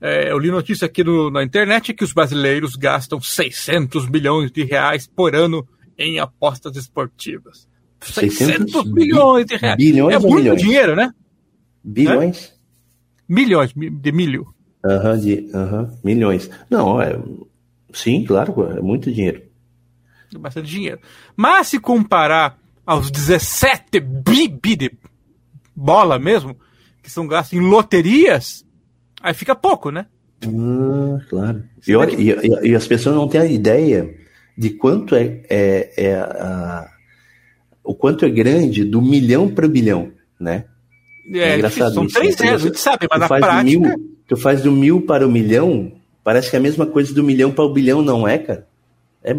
É, 0.00 0.32
eu 0.32 0.38
li 0.38 0.50
notícia 0.50 0.86
aqui 0.86 1.04
no, 1.04 1.30
na 1.30 1.44
internet 1.44 1.94
que 1.94 2.04
os 2.04 2.12
brasileiros 2.12 2.74
gastam 2.74 3.20
600 3.20 4.06
bilhões 4.06 4.50
de 4.50 4.64
reais 4.64 5.06
por 5.06 5.34
ano 5.34 5.66
em 5.96 6.18
apostas 6.18 6.76
esportivas. 6.76 7.68
600, 8.00 8.36
600 8.72 8.92
bilhões 8.92 9.46
de 9.46 9.56
reais. 9.56 9.76
Bilhões 9.76 10.16
é 10.16 10.18
muito 10.18 10.34
milhões? 10.34 10.60
dinheiro, 10.60 10.96
né? 10.96 11.14
Bilhões? 11.84 12.46
É? 12.46 12.62
Milhões 13.28 13.72
de 13.72 14.12
milho. 14.12 14.51
Aham, 14.84 15.14
uhum, 15.14 15.50
uhum, 15.54 15.98
milhões. 16.02 16.50
Não, 16.68 17.00
é. 17.00 17.18
Sim, 17.92 18.24
claro, 18.24 18.54
é 18.76 18.80
muito 18.80 19.12
dinheiro. 19.12 19.42
É 20.34 20.38
bastante 20.38 20.68
dinheiro. 20.68 21.00
Mas 21.36 21.68
se 21.68 21.78
comparar 21.78 22.58
aos 22.84 23.10
17 23.10 24.00
bi, 24.00 24.48
bi 24.48 24.76
de 24.76 24.92
bola 25.74 26.18
mesmo, 26.18 26.56
que 27.02 27.10
são 27.10 27.26
gastos 27.26 27.58
em 27.58 27.60
loterias, 27.60 28.64
aí 29.22 29.34
fica 29.34 29.54
pouco, 29.54 29.90
né? 29.90 30.06
Ah, 30.44 31.20
claro. 31.28 31.64
E, 31.86 31.94
olha, 31.94 32.14
e, 32.14 32.30
e, 32.30 32.70
e, 32.70 32.74
as 32.74 32.86
pessoas 32.86 33.14
não 33.14 33.28
têm 33.28 33.40
a 33.40 33.46
ideia 33.46 34.14
de 34.56 34.70
quanto 34.70 35.14
é, 35.14 35.42
é, 35.48 35.92
é 35.96 36.14
a, 36.16 36.88
o 37.84 37.94
quanto 37.94 38.24
é 38.24 38.30
grande 38.30 38.84
do 38.84 39.00
milhão 39.00 39.52
para 39.52 39.66
o 39.66 39.68
bilhão, 39.68 40.12
né? 40.38 40.64
É, 41.30 41.38
é 41.38 41.56
engraçado 41.56 41.94
são 41.94 42.04
isso. 42.04 42.14
três 42.14 42.36
zeros, 42.36 42.62
a 42.62 42.66
gente 42.66 42.80
sabe, 42.80 43.06
mas 43.10 43.20
na 43.20 43.28
prática... 43.28 43.62
Mil, 43.62 43.82
tu 44.26 44.36
faz 44.36 44.62
do 44.62 44.72
mil 44.72 45.02
para 45.02 45.26
o 45.26 45.30
milhão, 45.30 45.92
parece 46.24 46.50
que 46.50 46.56
é 46.56 46.58
a 46.58 46.62
mesma 46.62 46.86
coisa 46.86 47.14
do 47.14 47.22
milhão 47.22 47.52
para 47.52 47.64
o 47.64 47.72
bilhão, 47.72 48.02
não 48.02 48.26
é, 48.26 48.38
cara? 48.38 48.66
É, 49.22 49.32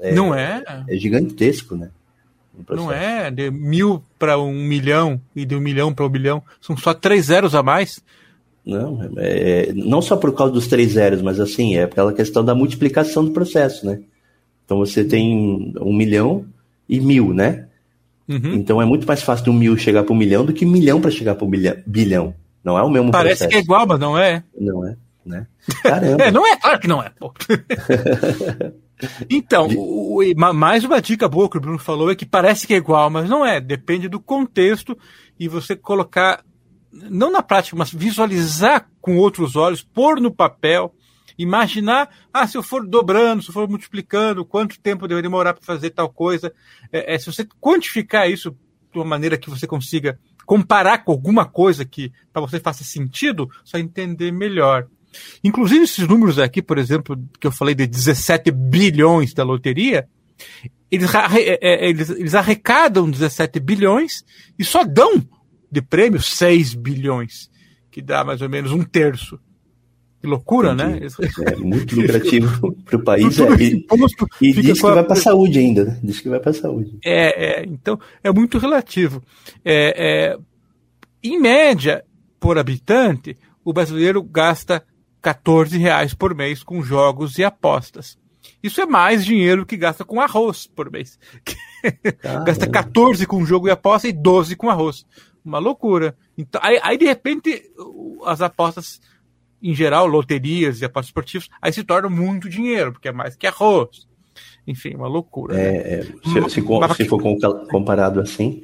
é 0.00 0.14
não 0.14 0.34
é? 0.34 0.62
É 0.88 0.96
gigantesco, 0.96 1.74
né? 1.76 1.90
Não 2.70 2.90
é 2.90 3.30
de 3.30 3.50
mil 3.50 4.02
para 4.18 4.38
um 4.38 4.62
milhão 4.62 5.20
e 5.34 5.44
de 5.44 5.54
um 5.54 5.60
milhão 5.60 5.92
para 5.92 6.06
um 6.06 6.08
bilhão. 6.08 6.42
São 6.60 6.76
só 6.76 6.94
três 6.94 7.26
zeros 7.26 7.54
a 7.54 7.62
mais. 7.62 8.00
Não, 8.64 9.10
é, 9.18 9.72
não 9.74 10.00
só 10.00 10.16
por 10.16 10.34
causa 10.34 10.52
dos 10.52 10.66
três 10.66 10.92
zeros, 10.92 11.22
mas 11.22 11.38
assim, 11.38 11.76
é 11.76 11.84
aquela 11.84 12.12
questão 12.12 12.44
da 12.44 12.54
multiplicação 12.54 13.24
do 13.24 13.30
processo, 13.30 13.84
né? 13.86 14.00
Então 14.64 14.78
você 14.78 15.04
tem 15.04 15.72
um 15.80 15.92
milhão 15.94 16.46
e 16.88 16.98
mil, 16.98 17.32
né? 17.32 17.68
Uhum. 18.28 18.54
Então 18.54 18.82
é 18.82 18.84
muito 18.84 19.06
mais 19.06 19.22
fácil 19.22 19.44
de 19.44 19.50
um 19.50 19.54
mil 19.54 19.76
chegar 19.76 20.02
para 20.02 20.12
um 20.12 20.16
milhão 20.16 20.44
do 20.44 20.52
que 20.52 20.66
um 20.66 20.70
milhão 20.70 21.00
para 21.00 21.10
chegar 21.10 21.34
para 21.34 21.46
um 21.46 21.50
bilhão. 21.86 22.34
Não 22.64 22.76
é 22.76 22.82
o 22.82 22.90
mesmo 22.90 23.12
Parece 23.12 23.38
processo. 23.38 23.50
que 23.50 23.56
é 23.56 23.60
igual, 23.60 23.86
mas 23.86 24.00
não 24.00 24.18
é. 24.18 24.42
Não 24.58 24.86
é, 24.86 24.96
né? 25.24 25.46
Caramba. 25.82 26.22
é, 26.24 26.30
não 26.30 26.46
é, 26.46 26.56
claro 26.56 26.80
que 26.80 26.88
não 26.88 27.02
é. 27.02 27.12
Então, 29.28 29.68
o, 29.68 30.22
o, 30.22 30.54
mais 30.54 30.82
uma 30.82 31.02
dica 31.02 31.28
boa 31.28 31.50
que 31.50 31.58
o 31.58 31.60
Bruno 31.60 31.78
falou 31.78 32.10
é 32.10 32.14
que 32.14 32.24
parece 32.24 32.66
que 32.66 32.72
é 32.72 32.78
igual, 32.78 33.10
mas 33.10 33.28
não 33.28 33.44
é. 33.44 33.60
Depende 33.60 34.08
do 34.08 34.18
contexto 34.18 34.96
e 35.38 35.48
você 35.48 35.76
colocar, 35.76 36.42
não 36.90 37.30
na 37.30 37.42
prática, 37.42 37.76
mas 37.76 37.92
visualizar 37.92 38.88
com 39.00 39.18
outros 39.18 39.54
olhos, 39.54 39.82
pôr 39.82 40.18
no 40.18 40.30
papel, 40.30 40.94
imaginar, 41.38 42.08
ah, 42.32 42.46
se 42.46 42.56
eu 42.56 42.62
for 42.62 42.86
dobrando, 42.86 43.42
se 43.42 43.50
eu 43.50 43.54
for 43.54 43.68
multiplicando, 43.68 44.44
quanto 44.44 44.80
tempo 44.80 45.06
deveria 45.06 45.28
demorar 45.28 45.54
para 45.54 45.64
fazer 45.64 45.90
tal 45.90 46.08
coisa. 46.08 46.52
É, 46.92 47.14
é, 47.14 47.18
se 47.18 47.26
você 47.26 47.46
quantificar 47.60 48.30
isso 48.30 48.56
de 48.92 48.98
uma 48.98 49.04
maneira 49.04 49.36
que 49.36 49.50
você 49.50 49.66
consiga 49.66 50.18
comparar 50.44 50.98
com 50.98 51.12
alguma 51.12 51.44
coisa 51.44 51.84
que 51.84 52.12
para 52.32 52.40
você 52.40 52.60
faça 52.60 52.84
sentido, 52.84 53.50
só 53.64 53.78
entender 53.78 54.30
melhor. 54.32 54.86
Inclusive, 55.42 55.84
esses 55.84 56.06
números 56.06 56.38
aqui, 56.38 56.62
por 56.62 56.78
exemplo, 56.78 57.18
que 57.40 57.46
eu 57.46 57.52
falei 57.52 57.74
de 57.74 57.86
17 57.86 58.50
bilhões 58.50 59.34
da 59.34 59.42
loteria, 59.42 60.08
eles, 60.90 61.12
é, 61.14 61.58
é, 61.60 61.88
eles, 61.88 62.10
eles 62.10 62.34
arrecadam 62.34 63.10
17 63.10 63.58
bilhões 63.60 64.24
e 64.58 64.64
só 64.64 64.84
dão 64.84 65.22
de 65.70 65.82
prêmio 65.82 66.22
6 66.22 66.74
bilhões, 66.74 67.50
que 67.90 68.00
dá 68.00 68.24
mais 68.24 68.40
ou 68.40 68.48
menos 68.48 68.72
um 68.72 68.82
terço. 68.82 69.38
Que 70.26 70.30
loucura, 70.30 70.74
né? 70.74 70.96
Entendi. 70.96 71.40
né? 71.40 71.52
É 71.52 71.56
muito 71.56 71.94
lucrativo 71.94 72.72
para 72.84 72.96
o 72.96 73.04
país. 73.04 73.38
É, 73.38 73.44
e, 73.62 73.86
e 74.40 74.52
diz 74.52 74.80
que 74.80 74.82
vai 74.82 75.04
para 75.04 75.12
a 75.12 75.16
saúde 75.16 75.60
ainda, 75.60 75.84
né? 75.84 76.00
Diz 76.02 76.18
que 76.18 76.28
vai 76.28 76.40
para 76.40 76.50
a 76.50 76.54
saúde. 76.54 76.98
É, 77.04 77.60
é, 77.60 77.64
então 77.64 77.96
é 78.24 78.32
muito 78.32 78.58
relativo. 78.58 79.22
É, 79.64 80.34
é, 80.34 80.38
em 81.22 81.40
média, 81.40 82.04
por 82.40 82.58
habitante, 82.58 83.36
o 83.64 83.72
brasileiro 83.72 84.20
gasta 84.20 84.84
14 85.22 85.78
reais 85.78 86.12
por 86.12 86.34
mês 86.34 86.64
com 86.64 86.82
jogos 86.82 87.38
e 87.38 87.44
apostas. 87.44 88.18
Isso 88.60 88.80
é 88.80 88.86
mais 88.86 89.24
dinheiro 89.24 89.64
que 89.64 89.76
gasta 89.76 90.04
com 90.04 90.20
arroz 90.20 90.66
por 90.66 90.90
mês. 90.90 91.20
gasta 92.44 92.68
14 92.68 93.24
com 93.26 93.46
jogo 93.46 93.68
e 93.68 93.70
aposta 93.70 94.08
e 94.08 94.12
12 94.12 94.56
com 94.56 94.68
arroz. 94.68 95.06
Uma 95.44 95.60
loucura. 95.60 96.16
Então, 96.36 96.60
aí, 96.64 96.80
aí, 96.82 96.98
de 96.98 97.04
repente, 97.04 97.62
as 98.24 98.40
apostas, 98.40 99.00
em 99.70 99.74
geral, 99.74 100.06
loterias 100.06 100.80
e 100.80 100.84
apostas 100.84 101.08
esportivas, 101.08 101.48
aí 101.60 101.72
se 101.72 101.82
tornam 101.82 102.10
muito 102.10 102.48
dinheiro, 102.48 102.92
porque 102.92 103.08
é 103.08 103.12
mais 103.12 103.36
que 103.36 103.46
arroz. 103.46 104.06
Enfim, 104.66 104.94
uma 104.94 105.08
loucura. 105.08 105.58
É, 105.58 105.72
né? 105.72 105.78
é, 105.78 106.02
se, 106.02 106.50
se, 106.50 106.94
se, 106.96 107.04
for 107.04 107.22
comparado 107.70 108.20
assim, 108.20 108.62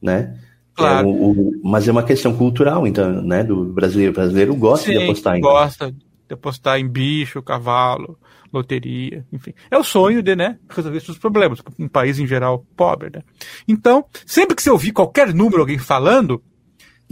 né? 0.00 0.38
Claro. 0.74 1.08
É, 1.08 1.10
o, 1.10 1.30
o, 1.30 1.60
mas 1.64 1.88
é 1.88 1.92
uma 1.92 2.02
questão 2.02 2.36
cultural, 2.36 2.86
então, 2.86 3.22
né? 3.22 3.42
Do 3.42 3.64
brasileiro. 3.64 4.12
O 4.12 4.14
brasileiro 4.14 4.54
gosta 4.54 4.86
Sim, 4.86 4.98
de 4.98 5.04
apostar 5.04 5.36
em. 5.36 5.40
Gosta 5.40 5.90
de 5.90 6.34
apostar 6.34 6.78
em 6.78 6.88
bicho, 6.88 7.42
cavalo, 7.42 8.16
loteria, 8.52 9.24
enfim. 9.32 9.52
É 9.70 9.76
o 9.76 9.82
sonho 9.82 10.22
de, 10.22 10.36
né, 10.36 10.58
resolver 10.68 11.00
seus 11.00 11.18
problemas, 11.18 11.60
um 11.78 11.88
país 11.88 12.20
em 12.20 12.26
geral 12.26 12.64
pobre, 12.76 13.10
né? 13.12 13.22
Então, 13.66 14.04
sempre 14.24 14.54
que 14.54 14.62
você 14.62 14.70
ouvir 14.70 14.92
qualquer 14.92 15.34
número, 15.34 15.60
alguém 15.60 15.78
falando, 15.78 16.40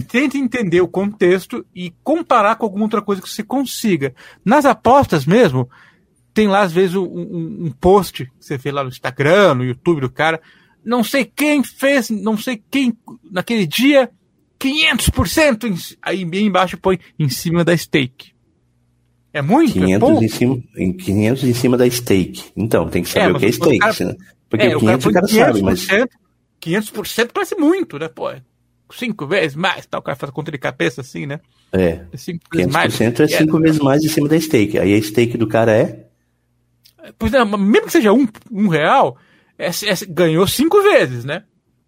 tente 0.05 0.39
entender 0.39 0.81
o 0.81 0.89
contexto 0.89 1.65
e 1.75 1.93
comparar 2.03 2.57
com 2.57 2.65
alguma 2.65 2.85
outra 2.85 3.03
coisa 3.03 3.21
que 3.21 3.29
você 3.29 3.43
consiga. 3.43 4.15
Nas 4.45 4.65
apostas 4.65 5.27
mesmo, 5.27 5.69
tem 6.33 6.47
lá 6.47 6.61
às 6.61 6.73
vezes 6.73 6.95
um, 6.95 7.05
um, 7.05 7.67
um 7.67 7.71
post 7.71 8.25
que 8.25 8.31
você 8.39 8.57
vê 8.57 8.71
lá 8.71 8.83
no 8.83 8.91
Instagram, 8.91 9.55
no 9.55 9.65
YouTube 9.65 10.03
do 10.03 10.11
cara, 10.11 10.41
não 10.85 11.03
sei 11.03 11.25
quem 11.25 11.63
fez, 11.65 12.11
não 12.11 12.37
sei 12.37 12.63
quem, 12.71 12.97
naquele 13.31 13.67
dia, 13.67 14.11
500%, 14.61 15.65
em, 15.65 15.97
aí 16.01 16.25
bem 16.25 16.47
embaixo 16.47 16.79
põe 16.79 16.99
em 17.19 17.29
cima 17.29 17.65
da 17.65 17.77
stake. 17.77 18.33
É 19.33 19.43
muito? 19.43 19.73
500 19.73 20.09
é 20.09 20.25
em 20.25 20.29
cima, 20.29 20.63
em 20.77 20.93
500 20.93 21.45
em 21.45 21.55
cima 21.55 21.77
da 21.77 21.91
stake. 21.91 22.45
Então, 22.57 22.89
tem 22.89 23.03
que 23.03 23.09
saber 23.09 23.27
é, 23.27 23.37
o 23.37 23.39
que 23.39 23.47
é 23.47 23.53
stake, 23.53 23.79
cara, 23.79 24.05
né? 24.07 24.17
Porque 24.49 24.67
é, 24.67 24.77
o 24.77 24.81
500 24.81 25.07
o 25.07 25.13
cara, 25.13 25.27
o 25.27 25.29
cara 25.29 25.47
sabe, 25.47 25.63
mas... 25.63 25.87
500% 26.61 27.31
parece 27.33 27.55
muito, 27.57 27.99
né? 27.99 28.09
Pô, 28.09 28.31
cinco 28.91 29.27
vezes 29.27 29.57
mais, 29.57 29.87
tal, 29.87 30.01
o 30.01 30.03
cara 30.03 30.17
faz 30.17 30.33
conta 30.33 30.51
de 30.51 30.59
cabeça 30.59 31.01
assim, 31.01 31.27
né? 31.27 31.41
É, 31.73 32.05
cinco 32.17 32.45
500% 32.55 32.73
mais, 32.73 33.01
é 33.01 33.27
cinco 33.29 33.59
é, 33.59 33.61
vezes 33.61 33.81
mais 33.81 34.05
em 34.05 34.09
cima 34.09 34.29
da 34.29 34.41
stake. 34.41 34.79
Aí 34.79 34.95
a 34.95 35.03
stake 35.03 35.37
do 35.37 35.47
cara 35.47 35.73
é? 35.73 36.07
Pois 37.19 37.33
é, 37.33 37.45
mesmo 37.45 37.87
que 37.87 37.93
seja 37.93 38.13
um, 38.13 38.27
um 38.51 38.69
real, 38.69 39.17
é, 39.59 39.69
é, 39.69 39.95
ganhou 40.09 40.47
cinco 40.47 40.83
vezes, 40.83 41.25
né? 41.25 41.45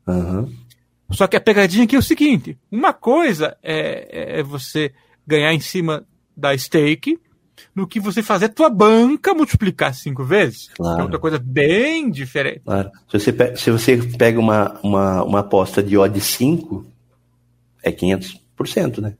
Uhum. 0.07 0.52
Só 1.12 1.26
que 1.26 1.37
a 1.37 1.40
pegadinha 1.40 1.85
aqui 1.85 1.97
é 1.97 1.99
o 1.99 2.02
seguinte: 2.02 2.59
uma 2.71 2.92
coisa 2.92 3.57
é, 3.62 4.37
é, 4.37 4.40
é 4.40 4.42
você 4.42 4.92
ganhar 5.26 5.52
em 5.52 5.61
cima 5.61 6.07
da 6.37 6.57
stake, 6.57 7.19
no 7.75 7.87
que 7.87 8.00
você 8.00 8.23
fazer 8.23 8.47
a 8.47 8.50
tua 8.50 8.71
banca 8.71 9.35
multiplicar 9.35 9.95
cinco 9.95 10.25
vezes. 10.25 10.71
Claro. 10.75 11.00
É 11.00 11.02
outra 11.02 11.19
coisa 11.19 11.38
bem 11.38 12.11
diferente. 12.11 12.62
Claro. 12.64 12.90
Se 13.09 13.19
você, 13.19 13.33
pega, 13.33 13.57
se 13.57 13.71
você 13.71 13.97
pega 13.97 14.38
uma, 14.38 14.79
uma, 14.83 15.23
uma 15.23 15.38
aposta 15.40 15.83
de 15.83 15.97
odd 15.97 16.21
5, 16.21 16.87
é 17.83 17.90
500%, 17.90 18.99
né? 19.00 19.14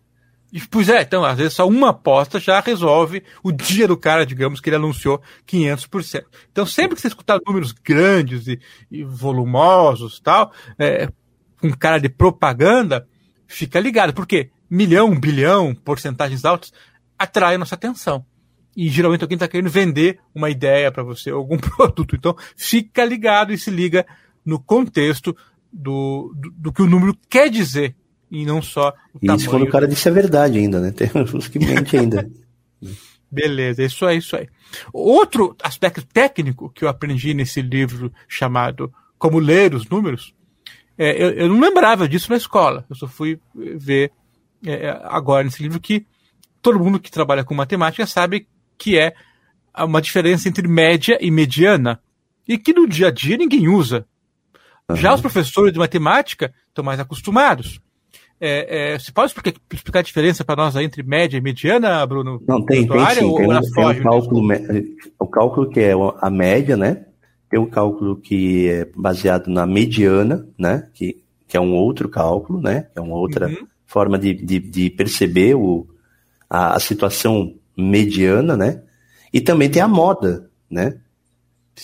Pois 0.69 0.89
é, 0.89 1.03
então, 1.03 1.25
às 1.25 1.39
vezes 1.39 1.53
só 1.55 1.69
uma 1.69 1.91
aposta 1.91 2.41
já 2.41 2.59
resolve 2.61 3.23
o 3.43 3.53
dia 3.53 3.87
do 3.87 3.97
cara, 3.97 4.27
digamos, 4.27 4.61
que 4.61 4.69
ele 4.69 4.77
anunciou 4.77 5.23
500%. 5.47 6.25
Então, 6.51 6.67
sempre 6.67 6.97
que 6.97 7.01
você 7.01 7.09
escutar 7.09 7.39
números 7.47 7.71
grandes 7.73 8.49
e, 8.49 8.59
e 8.91 9.05
volumosos 9.05 10.19
tal, 10.19 10.53
é, 10.77 11.09
com 11.61 11.71
cara 11.71 11.99
de 11.99 12.09
propaganda, 12.09 13.07
fica 13.47 13.79
ligado. 13.79 14.13
Porque 14.13 14.51
milhão, 14.69 15.19
bilhão, 15.19 15.73
porcentagens 15.73 16.45
altas, 16.45 16.73
atrai 17.17 17.55
a 17.55 17.59
nossa 17.59 17.77
atenção. 17.77 18.25
E 18.81 18.89
geralmente 18.89 19.21
alguém 19.21 19.37
está 19.37 19.47
querendo 19.47 19.69
vender 19.69 20.19
uma 20.35 20.49
ideia 20.49 20.91
para 20.91 21.03
você, 21.03 21.29
algum 21.31 21.59
produto. 21.59 22.17
Então, 22.17 22.35
fica 22.57 23.05
ligado 23.05 23.53
e 23.53 23.59
se 23.59 23.71
liga 23.71 24.07
no 24.43 24.59
contexto 24.59 25.37
do, 25.71 26.35
do, 26.35 26.51
do 26.53 26.73
que 26.73 26.81
o 26.81 26.87
número 26.87 27.15
quer 27.29 27.51
dizer 27.51 27.95
e 28.31 28.47
não 28.47 28.63
só 28.63 28.95
o 29.13 29.19
e 29.21 29.37
Isso 29.37 29.51
quando 29.51 29.65
o 29.65 29.71
cara 29.71 29.87
disse 29.87 30.09
a 30.09 30.13
verdade 30.13 30.59
ainda, 30.59 30.81
né? 30.81 30.93
Tem 30.97 31.11
uns 31.15 31.47
que 31.47 31.59
mente 31.59 31.95
ainda. 31.95 32.27
Beleza, 33.31 33.83
isso 33.83 34.07
aí, 34.07 34.17
isso 34.17 34.35
aí. 34.35 34.49
Outro 34.95 35.55
aspecto 35.63 36.03
técnico 36.07 36.71
que 36.71 36.83
eu 36.83 36.89
aprendi 36.89 37.35
nesse 37.35 37.61
livro 37.61 38.11
chamado 38.27 38.91
Como 39.19 39.39
Ler 39.39 39.75
os 39.75 39.87
Números, 39.91 40.35
é, 40.97 41.23
eu, 41.23 41.31
eu, 41.33 41.49
não 41.51 41.61
lembrava 41.61 42.09
disso 42.09 42.31
na 42.31 42.39
escola. 42.39 42.87
Eu 42.89 42.97
só 42.97 43.07
fui 43.07 43.39
ver 43.55 44.11
é, 44.67 44.89
agora 45.05 45.45
nesse 45.45 45.63
livro 45.63 45.79
que 45.79 46.07
todo 46.63 46.81
mundo 46.81 46.99
que 46.99 47.11
trabalha 47.11 47.45
com 47.45 47.55
matemática 47.55 48.07
sabe 48.07 48.49
que 48.81 48.99
é 48.99 49.13
uma 49.77 50.01
diferença 50.01 50.49
entre 50.49 50.67
média 50.67 51.19
e 51.21 51.31
mediana 51.31 52.01
e 52.49 52.57
que 52.57 52.73
no 52.73 52.89
dia 52.89 53.09
a 53.09 53.11
dia 53.11 53.37
ninguém 53.37 53.69
usa. 53.69 54.07
Uhum. 54.89 54.97
Já 54.97 55.15
os 55.15 55.21
professores 55.21 55.73
de 55.73 55.79
matemática 55.79 56.53
estão 56.69 56.83
mais 56.83 56.99
acostumados. 56.99 57.79
É, 58.41 58.95
é, 58.95 58.99
você 58.99 59.13
pode 59.13 59.29
explicar, 59.29 59.61
explicar 59.71 59.99
a 59.99 60.03
diferença 60.03 60.43
para 60.43 60.57
nós 60.57 60.75
entre 60.77 61.03
média 61.03 61.37
e 61.37 61.43
mediana, 61.43 62.05
Bruno? 62.07 62.43
Não, 62.49 62.65
tem, 62.65 62.87
tem 62.87 62.99
sim. 63.11 63.15
Tem, 63.17 63.25
um, 63.25 63.37
tem 63.37 63.47
um 63.47 64.03
cálculo, 64.03 64.49
o 65.19 65.27
cálculo 65.27 65.69
que 65.69 65.81
é 65.81 65.93
a 66.21 66.31
média, 66.31 66.75
né? 66.75 67.05
Tem 67.51 67.61
o 67.61 67.65
um 67.65 67.71
cálculo 67.71 68.17
que 68.17 68.67
é 68.69 68.89
baseado 68.97 69.49
na 69.49 69.67
mediana, 69.67 70.49
né? 70.59 70.89
Que, 70.95 71.23
que 71.47 71.57
é 71.57 71.61
um 71.61 71.75
outro 71.75 72.09
cálculo, 72.09 72.63
né? 72.63 72.87
É 72.97 73.01
uma 73.01 73.17
outra 73.17 73.47
uhum. 73.47 73.67
forma 73.87 74.19
de, 74.19 74.33
de, 74.33 74.59
de, 74.59 74.89
perceber 74.89 75.55
o, 75.55 75.87
a, 76.49 76.77
a 76.77 76.81
situação 76.81 77.60
mediana, 77.81 78.57
né? 78.57 78.83
E 79.33 79.41
também 79.41 79.71
tem 79.71 79.83
a 79.83 79.89
moda, 79.89 80.51
né? 80.71 80.97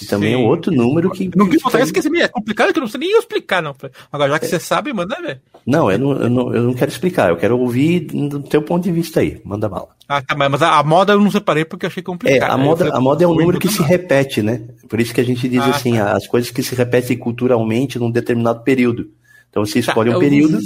E 0.03 0.07
também 0.07 0.35
é 0.35 0.37
outro 0.37 0.71
número 0.73 1.11
que. 1.11 1.31
Não 1.35 1.49
quis 1.49 1.63
botar 1.63 1.81
esquecer, 1.81 2.15
é 2.17 2.29
complicado 2.29 2.73
que 2.73 2.79
eu 2.79 2.83
não 2.83 2.89
sei 2.89 3.01
nem 3.01 3.19
explicar, 3.19 3.63
não. 3.63 3.75
Agora, 4.13 4.33
já 4.33 4.39
que 4.39 4.45
é. 4.45 4.49
você 4.49 4.61
sabe, 4.61 4.93
manda 4.93 5.17
ver. 5.21 5.41
Não 5.67 5.91
eu, 5.91 5.99
não, 5.99 6.13
eu 6.13 6.31
não, 6.31 6.55
eu 6.55 6.63
não 6.65 6.75
quero 6.75 6.91
explicar, 6.91 7.31
eu 7.31 7.37
quero 7.37 7.59
ouvir 7.59 8.01
do 8.01 8.41
teu 8.43 8.63
ponto 8.63 8.85
de 8.85 8.93
vista 8.93 9.21
aí. 9.21 9.41
Manda 9.45 9.69
bala. 9.69 9.89
Ah, 10.09 10.23
tá, 10.23 10.35
mas 10.37 10.63
a, 10.63 10.79
a 10.79 10.83
moda 10.83 11.15
eu 11.15 11.21
não 11.21 11.31
separei 11.31 11.65
porque 11.65 11.87
eu 11.87 11.89
achei 11.89 12.03
complicado. 12.03 12.49
É, 12.49 12.53
a, 12.53 12.57
moda, 12.57 12.95
a 12.95 13.01
moda 13.01 13.25
é 13.25 13.27
um 13.27 13.35
número 13.35 13.59
que 13.59 13.69
se 13.69 13.83
repete, 13.83 14.43
né? 14.43 14.63
Por 14.89 15.01
isso 15.01 15.15
que 15.15 15.21
a 15.21 15.25
gente 15.25 15.49
diz 15.49 15.63
ah, 15.63 15.71
assim, 15.71 15.97
tá. 15.97 16.13
as 16.13 16.27
coisas 16.27 16.51
que 16.51 16.63
se 16.63 16.75
repetem 16.75 17.17
culturalmente 17.17 17.99
num 17.99 18.11
determinado 18.11 18.63
período. 18.63 19.11
Então 19.51 19.65
você 19.65 19.81
tá, 19.83 19.89
escolhe 19.89 20.11
tá, 20.11 20.17
um 20.17 20.21
período, 20.21 20.59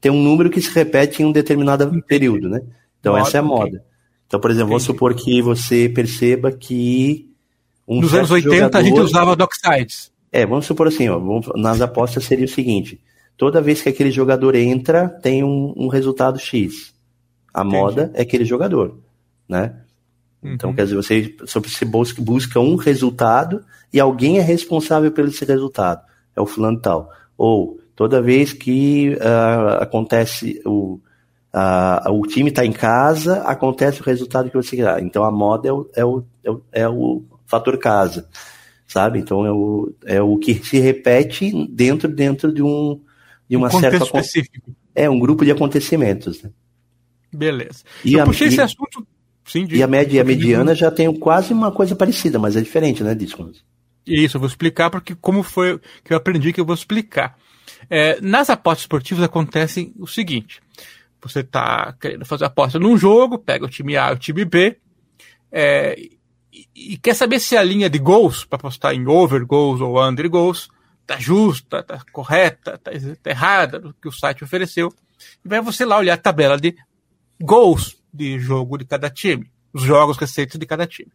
tem 0.00 0.10
um 0.10 0.22
número 0.22 0.48
que 0.48 0.60
se 0.60 0.74
repete 0.74 1.22
em 1.22 1.26
um 1.26 1.32
determinado 1.32 2.02
período, 2.04 2.48
né? 2.48 2.62
Então 2.98 3.12
moda, 3.12 3.28
essa 3.28 3.36
é 3.36 3.40
a 3.40 3.42
moda. 3.42 3.76
Okay. 3.76 3.89
Então, 4.30 4.38
por 4.38 4.52
exemplo, 4.52 4.68
Entendi. 4.68 4.84
vamos 4.84 4.84
supor 4.84 5.12
que 5.12 5.42
você 5.42 5.88
perceba 5.88 6.52
que 6.52 7.28
um 7.86 8.00
Nos 8.00 8.14
anos 8.14 8.30
80 8.30 8.54
jogador... 8.54 8.78
a 8.78 8.82
gente 8.84 9.00
usava 9.00 9.34
docksides. 9.34 10.12
É, 10.30 10.46
vamos 10.46 10.66
supor 10.66 10.86
assim, 10.86 11.08
ó, 11.08 11.20
nas 11.56 11.80
apostas 11.80 12.26
seria 12.26 12.44
o 12.44 12.48
seguinte: 12.48 13.00
toda 13.36 13.60
vez 13.60 13.82
que 13.82 13.88
aquele 13.88 14.12
jogador 14.12 14.54
entra, 14.54 15.08
tem 15.08 15.42
um, 15.42 15.74
um 15.76 15.88
resultado 15.88 16.38
X. 16.38 16.94
A 17.52 17.62
Entendi. 17.62 17.76
moda 17.76 18.12
é 18.14 18.22
aquele 18.22 18.44
jogador, 18.44 19.00
né? 19.48 19.74
Então, 20.40 20.70
uhum. 20.70 20.76
quer 20.76 20.84
dizer, 20.84 20.94
você, 20.94 21.34
você 21.40 21.84
busca, 21.84 22.22
busca 22.22 22.60
um 22.60 22.76
resultado 22.76 23.64
e 23.92 23.98
alguém 23.98 24.38
é 24.38 24.42
responsável 24.42 25.10
pelo 25.10 25.26
esse 25.26 25.44
resultado. 25.44 26.02
É 26.36 26.40
o 26.40 26.46
fulano 26.46 26.80
tal. 26.80 27.10
Ou, 27.36 27.80
toda 27.96 28.22
vez 28.22 28.52
que 28.52 29.16
uh, 29.16 29.82
acontece 29.82 30.62
o, 30.64 31.00
uh, 31.54 32.10
o 32.12 32.26
time 32.26 32.50
está 32.50 32.64
em 32.64 32.72
casa, 32.72 33.42
acontece 33.42 34.00
o 34.00 34.04
resultado 34.04 34.50
que 34.50 34.56
você 34.56 34.76
quer. 34.76 35.02
Então, 35.02 35.24
a 35.24 35.30
moda 35.30 35.68
é 35.68 35.72
o, 35.72 35.90
é 35.94 36.04
o, 36.04 36.24
é 36.44 36.50
o, 36.50 36.62
é 36.72 36.88
o 36.88 37.24
fator 37.50 37.76
casa, 37.78 38.28
sabe? 38.86 39.18
Então 39.18 39.44
é 39.44 39.52
o, 39.52 39.92
é 40.06 40.22
o 40.22 40.38
que 40.38 40.54
se 40.54 40.78
repete 40.78 41.50
dentro 41.68 42.08
dentro 42.08 42.52
de 42.54 42.62
um 42.62 43.00
de 43.48 43.56
uma 43.56 43.66
um 43.66 43.80
certa 43.80 44.04
específico. 44.04 44.72
É 44.94 45.10
um 45.10 45.18
grupo 45.18 45.44
de 45.44 45.50
acontecimentos. 45.50 46.42
Né? 46.42 46.50
Beleza. 47.32 47.82
E 48.04 48.14
eu 48.14 48.22
a, 48.22 48.24
puxei 48.24 48.46
e, 48.46 48.50
esse 48.50 48.60
assunto. 48.60 49.04
Sim, 49.44 49.66
de, 49.66 49.76
e 49.76 49.82
a 49.82 49.86
média 49.88 50.18
e 50.18 50.20
a 50.20 50.24
mediana 50.24 50.74
já 50.74 50.90
tem 50.90 51.12
quase 51.12 51.52
uma 51.52 51.72
coisa 51.72 51.96
parecida, 51.96 52.38
mas 52.38 52.56
é 52.56 52.60
diferente, 52.60 53.02
né, 53.02 53.14
Disco? 53.14 53.50
Isso, 54.06 54.36
eu 54.36 54.40
vou 54.40 54.48
explicar 54.48 54.90
porque 54.90 55.16
como 55.16 55.42
foi 55.42 55.80
que 56.04 56.12
eu 56.12 56.16
aprendi 56.16 56.52
que 56.52 56.60
eu 56.60 56.64
vou 56.64 56.74
explicar. 56.74 57.36
É, 57.88 58.20
nas 58.20 58.48
apostas 58.50 58.82
esportivas 58.82 59.24
acontece 59.24 59.92
o 59.98 60.06
seguinte: 60.06 60.60
você 61.22 61.40
está 61.40 61.94
querendo 62.00 62.24
fazer 62.24 62.44
aposta 62.44 62.78
num 62.78 62.96
jogo, 62.96 63.38
pega 63.38 63.64
o 63.64 63.68
time 63.68 63.96
A 63.96 64.10
e 64.10 64.14
o 64.14 64.18
time 64.18 64.44
B, 64.44 64.78
é, 65.52 65.96
e, 66.74 66.96
quer 66.98 67.14
saber 67.14 67.40
se 67.40 67.56
a 67.56 67.62
linha 67.62 67.88
de 67.88 67.98
gols, 67.98 68.44
para 68.44 68.56
apostar 68.56 68.94
em 68.94 69.06
over 69.06 69.44
goals 69.44 69.80
ou 69.80 70.02
under 70.02 70.28
goals, 70.28 70.68
tá 71.06 71.18
justa, 71.18 71.82
tá 71.82 72.02
correta, 72.12 72.78
tá, 72.78 72.90
tá 73.22 73.30
errada 73.30 73.78
do 73.78 73.94
que 73.94 74.08
o 74.08 74.12
site 74.12 74.44
ofereceu. 74.44 74.92
E 75.44 75.48
vai 75.48 75.60
você 75.60 75.84
lá 75.84 75.98
olhar 75.98 76.14
a 76.14 76.18
tabela 76.18 76.58
de 76.58 76.74
gols 77.40 78.00
de 78.12 78.38
jogo 78.38 78.78
de 78.78 78.84
cada 78.84 79.10
time, 79.10 79.50
os 79.72 79.82
jogos 79.82 80.16
recentes 80.16 80.58
de 80.58 80.66
cada 80.66 80.86
time. 80.86 81.10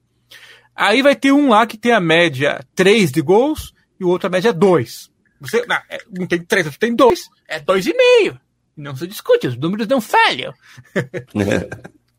Aí 0.76 1.02
vai 1.02 1.16
ter 1.16 1.32
um 1.32 1.50
lá 1.50 1.66
que 1.66 1.78
tem 1.78 1.92
a 1.92 2.00
média 2.00 2.60
3 2.76 3.12
de 3.12 3.22
gols 3.22 3.74
e 4.00 4.04
o 4.04 4.10
outro 4.10 4.28
a 4.28 4.30
média 4.30 4.52
2. 4.52 5.12
Você 5.40 5.66
não, 5.66 5.76
é, 5.90 6.00
não 6.12 6.28
tem 6.28 6.44
3, 6.44 6.66
você 6.66 6.78
tem 6.78 6.96
2, 6.96 7.30
é 7.48 7.60
2,5. 7.60 8.40
Não 8.76 8.96
se 8.96 9.08
discute, 9.08 9.48
os 9.48 9.58
números 9.58 9.88
não 9.88 10.02
falham. 10.02 10.54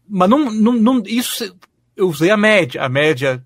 Mas 0.08 0.30
não, 0.30 0.50
não, 0.50 0.72
não, 0.72 1.02
isso 1.04 1.54
eu 1.96 2.08
usei 2.08 2.30
a 2.30 2.36
média. 2.36 2.82
A 2.82 2.88
média 2.88 3.44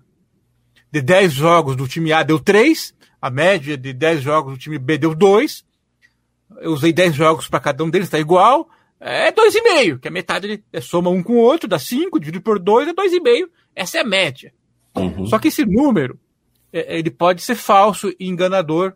de 0.91 1.01
10 1.01 1.33
jogos 1.33 1.75
do 1.75 1.87
time 1.87 2.13
A 2.13 2.23
deu 2.23 2.39
3, 2.39 2.93
a 3.21 3.29
média 3.29 3.77
de 3.77 3.93
10 3.93 4.21
jogos 4.21 4.53
do 4.53 4.59
time 4.59 4.77
B 4.77 4.97
deu 4.97 5.15
2. 5.15 5.65
Eu 6.59 6.71
usei 6.73 6.93
10 6.93 7.15
jogos 7.15 7.47
para 7.47 7.59
cada 7.59 7.83
um 7.83 7.89
deles, 7.89 8.07
está 8.07 8.19
igual. 8.19 8.69
É 8.99 9.31
2,5, 9.31 9.99
que 9.99 10.07
a 10.07 10.11
metade 10.11 10.63
é 10.71 10.79
soma 10.79 11.09
um 11.09 11.23
com 11.23 11.33
o 11.33 11.37
outro, 11.37 11.67
dá 11.67 11.79
5, 11.79 12.19
dividido 12.19 12.43
por 12.43 12.59
2 12.59 12.89
é 12.89 12.93
2,5. 12.93 13.49
Essa 13.75 13.97
é 13.97 14.01
a 14.01 14.05
média. 14.05 14.53
Uhum. 14.95 15.25
Só 15.25 15.39
que 15.39 15.47
esse 15.47 15.65
número, 15.65 16.19
é, 16.71 16.99
ele 16.99 17.09
pode 17.09 17.41
ser 17.41 17.55
falso 17.55 18.13
e 18.19 18.27
enganador 18.27 18.93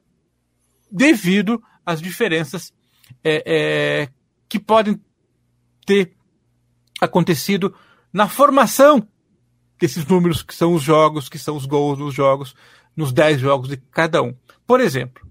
devido 0.92 1.62
às 1.86 2.02
diferenças 2.02 2.72
é, 3.26 3.44
é, 3.48 4.10
que 4.48 4.60
podem 4.60 5.02
ter 5.84 6.14
acontecido 7.02 7.74
na 8.14 8.30
formação 8.30 9.06
desses 9.80 10.06
números 10.06 10.44
que 10.44 10.54
são 10.54 10.76
os 10.76 10.84
jogos, 10.84 11.28
que 11.28 11.40
são 11.40 11.56
os 11.56 11.66
gols 11.66 11.98
dos 11.98 12.14
jogos, 12.14 12.56
nos 12.96 13.12
10 13.12 13.42
jogos 13.42 13.68
de 13.68 13.78
cada 13.78 14.22
um. 14.22 14.34
Por 14.68 14.80
exemplo, 14.80 15.28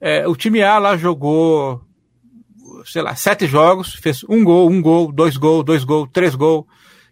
é, 0.00 0.26
o 0.28 0.36
time 0.36 0.62
A 0.62 0.78
lá 0.78 0.96
jogou, 0.96 1.82
sei 2.84 3.02
lá, 3.02 3.16
sete 3.16 3.46
jogos, 3.48 3.94
fez 3.94 4.24
um 4.28 4.44
gol, 4.44 4.70
um 4.70 4.80
gol, 4.80 5.12
dois 5.12 5.36
gols, 5.36 5.64
dois 5.64 5.82
gols, 5.82 6.08
três 6.12 6.36
gols, 6.36 6.64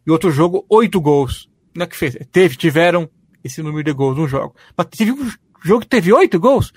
e 0.06 0.10
outro 0.10 0.30
jogo, 0.30 0.64
oito 0.68 1.00
gols. 1.00 1.50
Não 1.74 1.82
é 1.82 1.86
que 1.86 1.96
fez? 1.96 2.16
Teve, 2.30 2.56
tiveram 2.56 3.10
esse 3.42 3.60
número 3.60 3.84
de 3.84 3.92
gols 3.92 4.16
no 4.16 4.28
jogo. 4.28 4.54
Mas 4.76 4.86
teve 4.86 5.10
um 5.12 5.30
jogo 5.62 5.80
que 5.80 5.88
teve 5.88 6.12
oito 6.12 6.38
gols? 6.38 6.72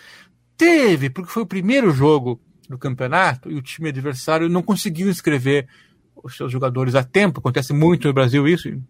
Teve, 0.58 1.10
porque 1.10 1.32
foi 1.32 1.44
o 1.44 1.48
primeiro 1.48 1.92
jogo 1.92 2.42
do 2.70 2.78
campeonato 2.78 3.52
e 3.52 3.56
o 3.56 3.62
time 3.62 3.90
adversário 3.90 4.50
não 4.50 4.62
conseguiu 4.62 5.10
inscrever 5.10 5.68
os 6.24 6.36
seus 6.36 6.52
jogadores 6.52 6.96
a 6.96 7.04
tempo. 7.04 7.40
Acontece 7.40 7.74
muito 7.74 8.08
no 8.08 8.14
Brasil 8.14 8.48
isso, 8.48 8.70
em 8.70 8.84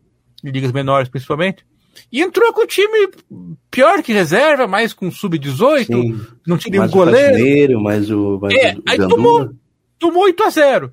ligas 0.43 0.71
menores 0.71 1.09
principalmente. 1.09 1.65
E 2.11 2.21
entrou 2.21 2.51
com 2.53 2.61
o 2.61 2.67
time 2.67 3.09
pior 3.71 4.03
que 4.03 4.13
reserva, 4.13 4.67
mais 4.67 4.93
com 4.93 5.09
sub-18, 5.09 6.37
não 6.45 6.57
tinha 6.57 6.71
nenhum 6.71 6.89
goleiro. 6.89 7.81
mais 7.81 8.09
o, 8.11 8.39
é, 8.51 8.75
o 8.75 8.83
aí 8.87 8.97
tomou, 8.97 9.49
tomou 9.97 10.23
8 10.23 10.43
a 10.43 10.49
0 10.49 10.91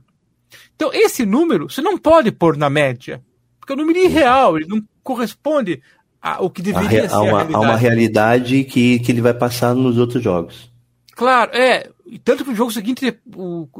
Então, 0.77 0.91
esse 0.93 1.27
número 1.27 1.69
você 1.69 1.83
não 1.83 1.99
pode 1.99 2.31
pôr 2.31 2.57
na 2.57 2.71
média, 2.71 3.23
porque 3.59 3.73
é 3.73 3.77
um 3.77 3.81
número 3.81 3.99
irreal, 3.99 4.57
ele 4.57 4.69
não 4.69 4.83
corresponde 5.03 5.83
ao 6.21 6.49
que 6.49 6.63
deveria 6.63 7.07
a, 7.07 7.09
ser. 7.09 7.15
A 7.15 7.21
uma, 7.21 7.43
a, 7.43 7.61
uma 7.61 7.77
realidade 7.77 8.63
que, 8.65 9.01
que 9.01 9.11
ele 9.11 9.21
vai 9.21 9.35
passar 9.35 9.75
nos 9.75 9.99
outros 9.99 10.23
jogos. 10.23 10.73
Claro, 11.15 11.51
é. 11.53 11.91
Tanto 12.19 12.45
que 12.45 12.51
no 12.51 12.57
jogo 12.57 12.71
seguinte 12.71 13.19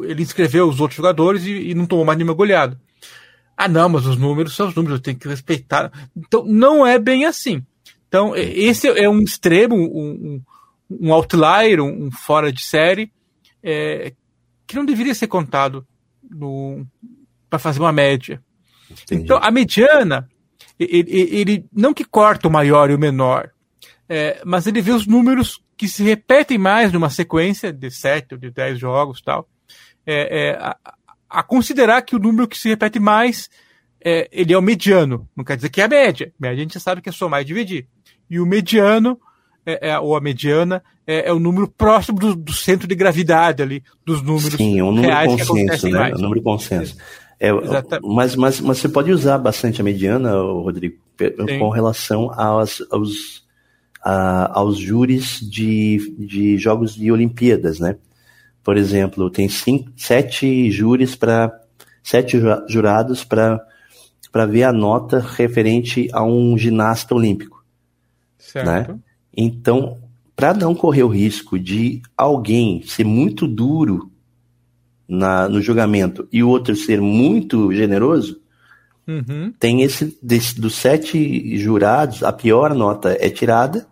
ele 0.03 0.23
inscreveu 0.23 0.69
os 0.69 0.81
outros 0.81 0.97
jogadores 0.97 1.45
e, 1.45 1.71
e 1.71 1.75
não 1.75 1.87
tomou 1.87 2.05
mais 2.05 2.17
nenhuma 2.17 2.35
goleada. 2.35 2.81
Ah, 3.57 3.69
não, 3.69 3.89
mas 3.89 4.07
os 4.07 4.17
números 4.17 4.57
são 4.57 4.69
os 4.69 4.75
números, 4.75 4.99
eu 4.99 5.03
tenho 5.03 5.19
que 5.19 5.29
respeitar. 5.29 5.93
Então, 6.17 6.45
não 6.45 6.87
é 6.87 6.99
bem 6.99 7.27
assim. 7.27 7.65
Então, 8.09 8.35
esse 8.37 8.89
é 8.89 9.09
um 9.09 9.21
extremo, 9.21 9.77
um, 9.77 10.43
um 10.91 11.13
outlier, 11.13 11.81
um, 11.81 12.07
um, 12.07 12.11
fora 12.11 12.53
de 12.53 12.63
série, 12.63 13.13
é, 13.63 14.13
que 14.67 14.77
não 14.77 14.85
deveria 14.85 15.15
ser 15.15 15.29
contado 15.29 15.87
para 17.49 17.59
fazer 17.59 17.81
uma 17.81 17.93
média. 17.93 18.43
Entendi. 18.91 19.23
Então, 19.23 19.39
a 19.41 19.51
mediana, 19.51 20.29
ele, 20.79 21.11
ele, 21.11 21.65
não 21.73 21.95
que 21.95 22.05
corta 22.05 22.49
o 22.49 22.53
maior 22.53 22.91
e 22.91 22.95
o 22.95 22.99
menor, 22.99 23.51
é, 24.09 24.43
mas 24.45 24.67
ele 24.67 24.83
vê 24.83 24.93
os 24.93 25.07
números 25.07 25.63
que 25.83 25.89
se 25.89 26.05
repetem 26.05 26.59
mais 26.59 26.93
numa 26.93 27.11
sequência 27.11 27.73
de 27.73 27.91
sete 27.91 28.35
ou 28.35 28.39
de 28.39 28.53
dez 28.53 28.79
jogos 28.79 29.21
tal. 29.21 29.49
É, 30.07 30.51
é, 30.51 30.51
a, 30.53 30.77
a 31.29 31.43
considerar 31.43 32.03
que 32.03 32.15
o 32.15 32.21
número 32.21 32.47
que 32.47 32.57
se 32.57 32.69
repete 32.69 33.01
mais 33.01 33.51
é, 34.01 34.29
ele 34.31 34.53
é 34.53 34.57
o 34.57 34.63
mediano. 34.63 35.29
Não 35.37 35.43
quer 35.43 35.57
dizer 35.57 35.71
que 35.71 35.81
é 35.81 35.85
a 35.85 35.89
média. 35.89 36.33
Média 36.39 36.57
a 36.57 36.63
gente 36.63 36.79
sabe 36.79 37.03
que 37.03 37.09
é 37.09 37.13
somar 37.13 37.43
e 37.43 37.45
dividir. 37.45 37.89
E 38.31 38.39
o 38.39 38.47
mediano, 38.47 39.19
é, 39.67 39.91
é, 39.91 39.99
ou 39.99 40.17
a 40.17 40.21
mediana, 40.21 40.85
é, 41.05 41.29
é 41.29 41.33
o 41.33 41.41
número 41.41 41.67
próximo 41.67 42.17
do, 42.17 42.37
do, 42.37 42.53
centro 42.53 42.87
de 42.87 42.95
gravidade 42.95 43.61
ali, 43.61 43.83
dos 44.07 44.23
números 44.23 44.55
Sim, 44.55 44.83
um 44.83 44.93
número 44.93 45.09
reais 45.09 45.49
consenso, 45.49 45.89
né? 45.89 45.99
Mais. 45.99 46.13
É 46.13 46.17
um 46.17 46.21
número 46.21 46.43
consenso. 46.43 46.97
É, 47.41 47.51
mas, 48.05 48.37
mas, 48.37 48.61
mas 48.61 48.79
você 48.79 48.89
pode 48.89 49.11
usar 49.11 49.37
bastante 49.37 49.81
a 49.81 49.85
mediana, 49.85 50.33
Rodrigo, 50.33 50.95
Sim. 51.19 51.59
com 51.59 51.71
relação 51.71 52.31
aos, 52.39 52.87
a, 54.03 54.59
aos 54.59 54.79
júris 54.79 55.39
de, 55.41 56.15
de 56.19 56.59
jogos 56.59 56.95
de 56.95 57.11
Olimpíadas, 57.11 57.79
né? 57.79 57.97
por 58.63 58.77
exemplo, 58.77 59.29
tem 59.31 59.49
cinco, 59.49 59.91
sete 59.97 60.71
júris 60.71 61.15
para 61.17 61.53
sete 62.03 62.41
jurados 62.69 63.25
para 63.25 63.61
para 64.31 64.47
ver 64.47 64.63
a 64.63 64.73
nota 64.73 65.19
referente 65.19 66.09
a 66.11 66.25
um 66.25 66.57
ginasta 66.57 67.15
olímpico, 67.15 67.63
certo? 68.39 68.93
Né? 68.93 68.99
Então, 69.37 69.99
para 70.35 70.55
não 70.55 70.75
correr 70.75 71.03
o 71.03 71.09
risco 71.09 71.59
de 71.59 72.01
alguém 72.17 72.83
ser 72.83 73.05
muito 73.05 73.47
duro 73.47 74.11
na, 75.07 75.51
no 75.51 75.61
julgamento 75.61 76.27
e 76.33 76.43
o 76.43 76.49
outro 76.49 76.75
ser 76.75 76.99
muito 76.99 77.75
generoso, 77.75 78.41
Uhum. 79.07 79.53
tem 79.59 79.83
esse 79.83 80.17
desse, 80.23 80.59
dos 80.59 80.77
sete 80.77 81.59
jurados, 81.59 82.23
a 82.23 82.33
pior 82.33 82.73
nota 82.73 83.15
é 83.21 83.29
tirada 83.29 83.87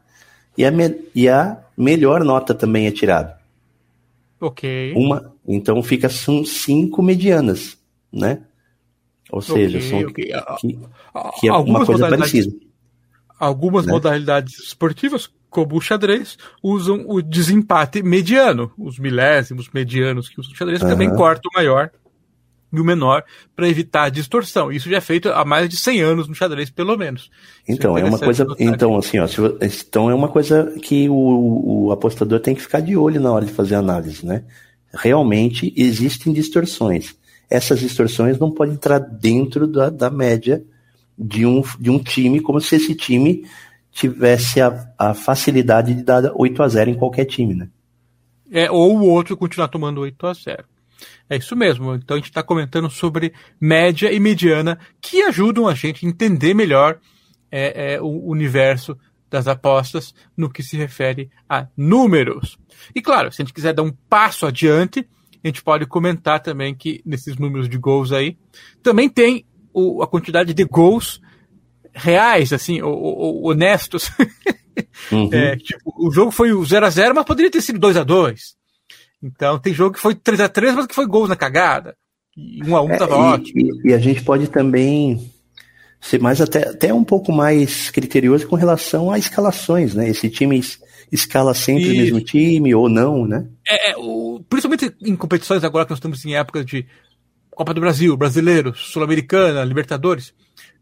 e 0.61 0.65
a, 0.67 0.71
me, 0.71 0.95
e 1.15 1.29
a 1.29 1.59
melhor 1.77 2.23
nota 2.25 2.55
também 2.55 2.87
é 2.87 2.91
tirada. 2.91 3.39
Ok. 4.41 4.95
Uma, 4.97 5.33
então 5.47 5.83
fica 5.83 6.09
são 6.09 6.45
cinco 6.45 7.03
medianas, 7.03 7.79
né? 8.13 8.41
Ou 9.31 9.41
seja, 9.43 9.79
Ok, 9.79 9.89
são, 9.89 10.01
ok. 10.01 10.33
Ah, 10.33 10.57
que, 10.61 10.79
que 11.41 11.49
é 11.49 11.51
uma 11.53 11.59
Algumas 11.59 11.87
coisa 11.87 12.05
modalidades- 12.05 12.33
parecida. 12.33 12.67
Algumas 13.39 13.87
né? 13.87 13.93
modalidades 13.93 14.59
esportivas, 14.59 15.31
como 15.49 15.77
o 15.77 15.81
xadrez, 15.81 16.37
usam 16.63 17.05
o 17.09 17.23
desempate 17.23 18.03
mediano, 18.03 18.71
os 18.77 18.99
milésimos 18.99 19.71
medianos 19.73 20.29
que 20.29 20.39
usam 20.41 20.53
o 20.53 20.57
xadrez, 20.57 20.83
Aham. 20.83 20.91
também 20.91 21.11
corta 21.15 21.49
o 21.49 21.57
maior 21.57 21.91
e 22.73 22.81
o 22.81 22.85
menor 22.85 23.25
para 23.55 23.69
evitar 23.69 24.05
a 24.05 24.09
distorção. 24.09 24.71
Isso 24.71 24.89
já 24.89 24.99
é 24.99 25.01
feito 25.01 25.29
há 25.29 25.45
mais 25.45 25.69
de 25.69 25.77
100 25.77 26.01
anos 26.03 26.29
no 26.29 26.35
xadrez, 26.35 26.71
pelo 26.71 26.97
menos. 26.97 27.31
Isso 27.69 27.79
Então, 27.79 27.99
é 27.99 28.05
uma 28.05 28.19
coisa. 28.19 28.47
Então, 28.59 28.97
assim, 28.97 29.19
ó, 29.19 29.27
se 29.27 29.41
então 29.89 30.11
é 30.11 30.15
uma 30.15 30.29
coisa 30.29 30.73
que 30.83 31.09
o, 31.09 31.87
o 31.87 31.93
apostador 31.93 32.41
tem 32.41 32.55
que 32.55 32.63
ficar 32.63 32.81
de 32.81 32.97
olho 32.97 33.21
na 33.21 33.33
hora 33.33 33.45
de 33.45 33.53
fazer 33.53 33.75
a 33.75 33.81
análise, 33.81 34.25
né? 34.25 34.45
Realmente 34.93 35.73
existem 35.77 36.33
distorções. 36.33 37.15
Essas 37.49 37.81
distorções 37.81 38.39
não 38.39 38.51
podem 38.51 38.75
entrar 38.75 38.99
dentro 38.99 39.67
da, 39.67 39.91
da 39.91 40.11
média 40.11 40.63
de 41.19 41.45
um, 41.45 41.63
de 41.79 41.91
um 41.91 41.99
time, 41.99 42.41
como 42.41 42.61
se 42.61 42.77
esse 42.77 42.95
time 42.95 43.45
tivesse 43.93 44.61
a, 44.61 44.89
a 44.97 45.15
facilidade 45.15 45.95
de 45.95 46.03
dar 46.03 46.33
8 46.35 46.63
a 46.63 46.69
0 46.69 46.91
em 46.91 46.95
qualquer 46.95 47.25
time, 47.25 47.55
né? 47.55 47.69
É, 48.51 48.71
ou 48.71 48.99
o 48.99 49.07
outro 49.07 49.37
continuar 49.37 49.69
tomando 49.69 50.01
8 50.01 50.27
a 50.27 50.33
0. 50.33 50.65
É 51.29 51.37
isso 51.37 51.55
mesmo. 51.57 51.95
Então 51.95 52.17
a 52.17 52.19
gente 52.19 52.29
está 52.31 52.43
comentando 52.43 52.91
sobre 52.91 53.33
média 53.61 54.13
e 54.13 54.19
mediana 54.21 54.79
que 55.01 55.23
ajudam 55.23 55.67
a 55.69 55.75
gente 55.75 56.05
a 56.05 56.09
entender 56.09 56.55
melhor 56.55 56.99
é, 57.51 57.95
é, 57.95 58.01
o 58.01 58.27
universo 58.29 58.97
das 59.31 59.47
apostas 59.47 60.15
no 60.37 60.51
que 60.51 60.63
se 60.63 60.77
refere 60.77 61.31
a 61.49 61.67
números. 61.77 62.59
E 62.95 63.01
claro, 63.01 63.31
se 63.33 63.41
a 63.41 63.45
gente 63.45 63.55
quiser 63.55 63.73
dar 63.73 63.83
um 63.83 63.93
passo 64.09 64.45
adiante, 64.47 65.07
a 65.43 65.47
gente 65.49 65.63
pode 65.63 65.87
comentar 65.87 66.41
também 66.41 66.75
que 66.75 67.01
nesses 67.07 67.37
números 67.37 67.69
de 67.69 67.79
gols 67.79 68.13
aí 68.13 68.37
também 68.83 69.09
tem 69.09 69.45
o- 69.73 70.03
a 70.03 70.07
quantidade 70.07 70.53
de 70.53 70.65
gols 70.65 71.21
reais, 71.95 72.53
assim, 72.53 72.81
honestos. 72.83 74.11
Uhum. 75.13 75.29
É, 75.33 75.57
tipo, 75.57 75.93
o 75.99 76.11
jogo 76.11 76.31
foi 76.31 76.53
o 76.53 76.61
0x0, 76.63 77.13
mas 77.15 77.25
poderia 77.25 77.51
ter 77.51 77.61
sido 77.61 77.79
2x2. 77.79 78.55
Então 79.23 79.59
tem 79.59 79.73
jogo 79.75 79.95
que 79.95 80.01
foi 80.01 80.15
3x3, 80.15 80.75
mas 80.75 80.87
que 80.87 80.95
foi 80.95 81.07
gols 81.07 81.29
na 81.29 81.37
cagada. 81.37 81.97
E 82.37 82.63
1x1 82.63 82.91
É, 82.93 82.97
tava 82.97 83.15
e- 83.15 83.19
ótimo. 83.19 83.61
E, 83.85 83.89
e 83.91 83.95
a 83.95 83.99
gente 83.99 84.23
pode 84.23 84.49
também 84.49 85.31
ser 86.01 86.19
mais 86.21 86.41
até, 86.41 86.69
até 86.69 86.95
um 86.95 87.05
pouco 87.05 87.31
mais 87.33 87.91
criterioso 87.91 88.47
com 88.49 88.57
relação 88.57 89.11
a 89.11 89.19
escalações, 89.19 89.95
né? 89.95 90.09
Esse 90.09 90.31
time 90.31 90.59
es- 90.59 90.81
escala 91.13 91.53
sempre 91.53 91.85
o 91.89 91.93
Isso. 91.93 92.01
mesmo 92.03 92.21
time 92.23 92.75
ou 92.75 92.89
não, 92.89 93.27
né? 93.27 93.47
É, 93.69 93.91
é, 93.91 93.97
o- 93.99 94.43
principalmente 94.49 94.95
em 95.03 95.15
competições 95.17 95.63
agora 95.65 95.85
que 95.85 95.91
nós 95.91 95.99
estamos 95.99 96.25
em 96.25 96.35
época 96.35 96.65
de 96.65 96.87
Copa 97.51 97.75
do 97.75 97.81
Brasil, 97.81 98.17
Brasileiro, 98.17 98.75
Sul-Americana, 98.75 99.63
Libertadores. 99.65 100.33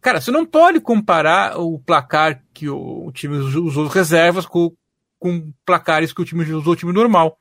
Cara, 0.00 0.20
você 0.20 0.30
não 0.30 0.46
pode 0.46 0.78
comparar 0.80 1.58
o 1.58 1.80
placar 1.80 2.40
que 2.54 2.68
o, 2.68 3.06
o 3.06 3.10
time 3.10 3.36
us- 3.38 3.54
usou 3.56 3.88
reservas 3.88 4.46
com, 4.46 4.70
com 5.18 5.50
placares 5.66 6.12
que 6.12 6.22
o 6.22 6.24
time 6.24 6.44
usou 6.52 6.74
o 6.74 6.76
time 6.76 6.92
normal. 6.92 7.36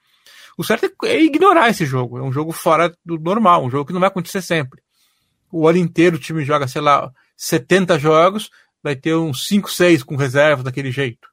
O 0.57 0.63
certo 0.63 0.85
é- 1.03 1.09
é 1.09 1.21
ignorar 1.23 1.69
esse 1.69 1.85
jogo. 1.85 2.17
É 2.17 2.21
um 2.23 2.31
jogo 2.31 2.51
fora 2.51 2.93
do 3.05 3.17
normal, 3.19 3.63
um 3.63 3.69
jogo 3.69 3.85
que 3.85 3.93
não 3.93 3.99
vai 3.99 4.07
acontecer 4.09 4.41
sempre. 4.41 4.81
O 5.51 5.67
ano 5.67 5.77
inteiro 5.77 6.15
o 6.17 6.19
time 6.19 6.43
joga, 6.43 6.67
sei 6.67 6.81
lá, 6.81 7.11
70 7.35 7.97
jogos, 7.99 8.49
vai 8.83 8.95
ter 8.95 9.15
uns 9.15 9.47
5, 9.47 9.69
6 9.71 10.03
com 10.03 10.15
reservas 10.15 10.63
daquele 10.63 10.91
jeito. 10.91 11.27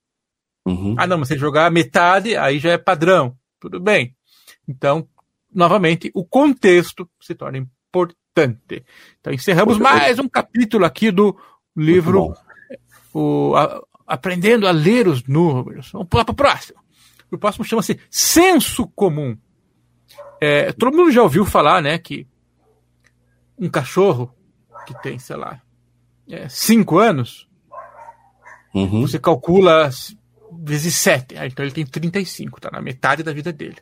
Uhum. 0.66 0.94
Ah, 0.98 1.06
não, 1.06 1.18
mas 1.18 1.28
se 1.28 1.36
jogar 1.38 1.70
metade, 1.70 2.36
aí 2.36 2.58
já 2.58 2.70
é 2.72 2.78
padrão. 2.78 3.36
Tudo 3.60 3.80
bem. 3.80 4.14
Então, 4.68 5.08
novamente, 5.52 6.10
o 6.14 6.24
contexto 6.24 7.08
se 7.20 7.34
torna 7.34 7.58
importante. 7.58 8.84
Então, 9.20 9.32
encerramos 9.32 9.78
mais 9.78 10.18
um 10.18 10.28
capítulo 10.28 10.84
aqui 10.84 11.10
do 11.10 11.36
livro 11.76 12.34
o, 13.12 13.54
a- 13.56 13.80
Aprendendo 14.06 14.66
a 14.66 14.70
Ler 14.70 15.08
os 15.08 15.22
Números. 15.24 15.90
Vamos 15.92 16.08
pular 16.08 16.24
para 16.26 16.32
o 16.32 16.36
próximo. 16.36 16.78
O 17.36 17.38
próximo 17.38 17.64
chama-se 17.64 17.98
Senso 18.10 18.86
Comum. 18.88 19.36
É, 20.40 20.72
todo 20.72 20.96
mundo 20.96 21.10
já 21.10 21.22
ouviu 21.22 21.44
falar, 21.44 21.80
né, 21.82 21.98
que 21.98 22.26
um 23.58 23.68
cachorro 23.68 24.34
que 24.86 24.94
tem, 25.02 25.18
sei 25.18 25.36
lá, 25.36 25.60
é, 26.28 26.48
cinco 26.48 26.98
anos, 26.98 27.48
Uhum. 28.74 29.02
você 29.02 29.18
calcula 29.20 29.88
vezes 30.64 30.94
7. 30.96 31.36
Então 31.46 31.64
ele 31.64 31.72
tem 31.72 31.86
35, 31.86 32.60
tá 32.60 32.70
na 32.72 32.80
metade 32.82 33.22
da 33.22 33.32
vida 33.32 33.52
dele. 33.52 33.76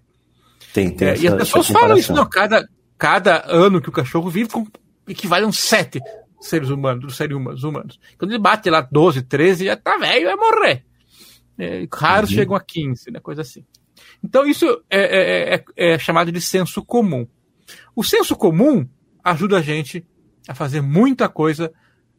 Tem, 0.75 0.91
tem 0.91 1.09
É, 1.09 1.13
essa, 1.13 1.23
e 1.25 1.29
as 1.29 1.35
pessoas 1.35 1.69
falam 1.69 1.97
isso, 1.97 2.13
não, 2.13 2.29
cada, 2.29 2.69
cada 2.99 3.43
ano 3.47 3.81
que 3.81 3.89
o 3.89 3.93
cachorro 3.93 4.29
vive 4.29 4.51
equivale 5.09 5.45
a 5.45 5.49
uns 5.49 5.59
7 5.59 6.01
seres 6.41 6.69
humanos, 6.69 7.05
dos 7.05 7.17
seres 7.17 7.37
humanos, 7.37 7.65
humanos. 7.65 8.01
Quando 8.19 8.33
ele 8.33 8.41
bate 8.41 8.69
lá 8.69 8.81
12, 8.81 9.23
13, 9.23 9.65
já 9.65 9.77
tá 9.77 9.97
velho, 9.97 10.27
vai 10.27 10.37
morrer. 10.37 10.85
É, 11.59 11.87
raros 11.93 12.31
Uhum. 12.31 12.37
chegam 12.37 12.55
a 12.57 12.61
15, 12.61 13.11
né, 13.11 13.21
coisa 13.21 13.43
assim. 13.43 13.65
Então 14.25 14.47
isso 14.47 14.67
é, 14.91 15.01
é- 15.01 15.55
é- 15.77 15.93
é 15.95 15.99
chamado 15.99 16.33
de 16.33 16.41
senso 16.41 16.83
comum. 16.85 17.27
O 17.95 18.03
senso 18.03 18.35
comum 18.35 18.87
ajuda 19.23 19.59
a 19.59 19.63
gente 19.63 20.05
a 20.49 20.55
fazer 20.55 20.81
muita 20.81 21.29
coisa 21.29 21.73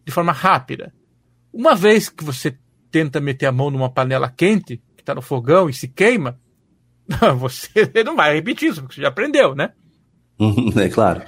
de 0.05 0.11
forma 0.11 0.31
rápida. 0.31 0.93
Uma 1.51 1.75
vez 1.75 2.09
que 2.09 2.23
você 2.23 2.57
tenta 2.91 3.19
meter 3.19 3.47
a 3.47 3.51
mão 3.51 3.69
numa 3.69 3.89
panela 3.91 4.29
quente, 4.29 4.77
que 4.95 5.01
está 5.01 5.13
no 5.15 5.21
fogão 5.21 5.69
e 5.69 5.73
se 5.73 5.87
queima, 5.87 6.39
você 7.37 7.91
não 8.05 8.15
vai 8.15 8.35
repetir 8.35 8.69
isso, 8.69 8.81
porque 8.81 8.95
você 8.95 9.01
já 9.01 9.09
aprendeu, 9.09 9.53
né? 9.55 9.71
Uhum, 10.39 10.71
É 10.79 10.89
claro. 10.89 11.21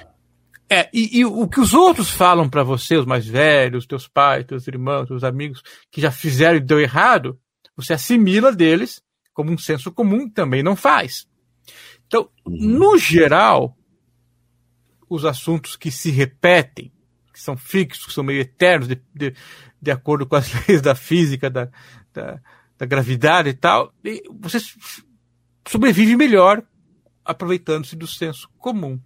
É, 0.68 0.88
e, 0.92 1.20
e 1.20 1.24
o 1.24 1.46
que 1.46 1.60
os 1.60 1.72
outros 1.74 2.10
falam 2.10 2.48
pra 2.48 2.64
você, 2.64 2.96
os 2.96 3.06
mais 3.06 3.24
velhos, 3.26 3.86
teus 3.86 4.08
pais, 4.08 4.44
teus 4.44 4.66
irmãos, 4.66 5.06
teus 5.06 5.22
amigos, 5.22 5.62
que 5.92 6.00
já 6.00 6.10
fizeram 6.10 6.56
e 6.56 6.60
deu 6.60 6.80
errado, 6.80 7.38
você 7.76 7.92
assimila 7.92 8.52
deles 8.52 9.02
como 9.32 9.52
um 9.52 9.58
senso 9.58 9.92
comum 9.92 10.28
também 10.30 10.62
não 10.62 10.74
faz. 10.74 11.28
Então, 12.06 12.30
no 12.46 12.96
geral, 12.96 13.76
os 15.08 15.24
assuntos 15.24 15.76
que 15.76 15.90
se 15.90 16.10
repetem, 16.10 16.92
que 17.32 17.40
são 17.40 17.56
fixos, 17.56 18.06
que 18.06 18.12
são 18.12 18.24
meio 18.24 18.40
eternos, 18.40 18.88
de, 18.88 19.00
de, 19.14 19.34
de 19.80 19.90
acordo 19.90 20.26
com 20.26 20.36
as 20.36 20.50
leis 20.66 20.80
da 20.80 20.94
física, 20.94 21.50
da, 21.50 21.68
da, 22.14 22.40
da 22.78 22.86
gravidade 22.86 23.50
e 23.50 23.54
tal, 23.54 23.92
e 24.02 24.22
você 24.40 24.58
sobrevive 25.68 26.16
melhor 26.16 26.62
aproveitando-se 27.24 27.96
do 27.96 28.06
senso 28.06 28.48
comum. 28.56 29.00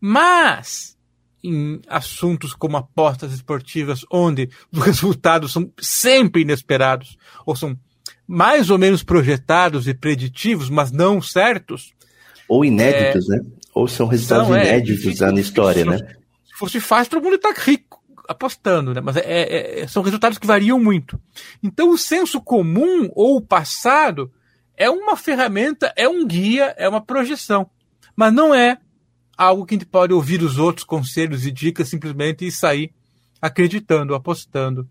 Mas, 0.00 0.96
em 1.42 1.80
assuntos 1.88 2.54
como 2.54 2.76
apostas 2.76 3.32
esportivas, 3.32 4.04
onde 4.10 4.48
os 4.72 4.78
resultados 4.86 5.52
são 5.52 5.72
sempre 5.78 6.42
inesperados, 6.42 7.18
ou 7.44 7.54
são 7.56 7.78
mais 8.28 8.68
ou 8.68 8.76
menos 8.76 9.02
projetados 9.02 9.88
e 9.88 9.94
preditivos, 9.94 10.68
mas 10.68 10.92
não 10.92 11.20
certos, 11.22 11.94
Ou 12.46 12.62
inéditos, 12.64 13.26
né? 13.28 13.40
Ou 13.74 13.88
são 13.88 14.06
resultados 14.06 14.46
São, 14.48 14.56
é, 14.56 14.68
inéditos 14.68 15.20
na 15.20 15.40
história, 15.40 15.84
difícil. 15.84 16.06
né? 16.06 16.14
se 16.46 16.54
fosse 16.58 16.80
fácil, 16.80 17.12
todo 17.12 17.24
mundo 17.24 17.36
está 17.36 17.52
rico 17.56 17.98
apostando, 18.28 18.92
né? 18.92 19.00
Mas 19.00 19.16
é- 19.16 19.22
é- 19.24 19.80
é- 19.80 19.86
são 19.86 20.02
resultados 20.02 20.36
que 20.36 20.46
variam 20.46 20.78
muito. 20.78 21.18
Então, 21.62 21.90
o 21.90 21.96
senso 21.96 22.40
comum 22.40 23.08
ou 23.14 23.36
o 23.36 23.40
passado 23.40 24.30
é 24.76 24.90
uma 24.90 25.16
ferramenta, 25.16 25.92
é 25.96 26.06
um 26.08 26.26
guia, 26.26 26.74
é 26.76 26.86
uma 26.88 27.00
projeção. 27.00 27.70
Mas 28.14 28.32
não 28.32 28.54
é 28.54 28.78
algo 29.36 29.64
que 29.64 29.74
a 29.74 29.78
gente 29.78 29.86
pode 29.86 30.12
ouvir 30.12 30.42
os 30.42 30.58
outros 30.58 30.84
conselhos 30.84 31.46
e 31.46 31.50
dicas 31.50 31.88
simplesmente 31.88 32.46
e 32.46 32.52
sair 32.52 32.92
acreditando, 33.40 34.14
apostando. 34.14 34.88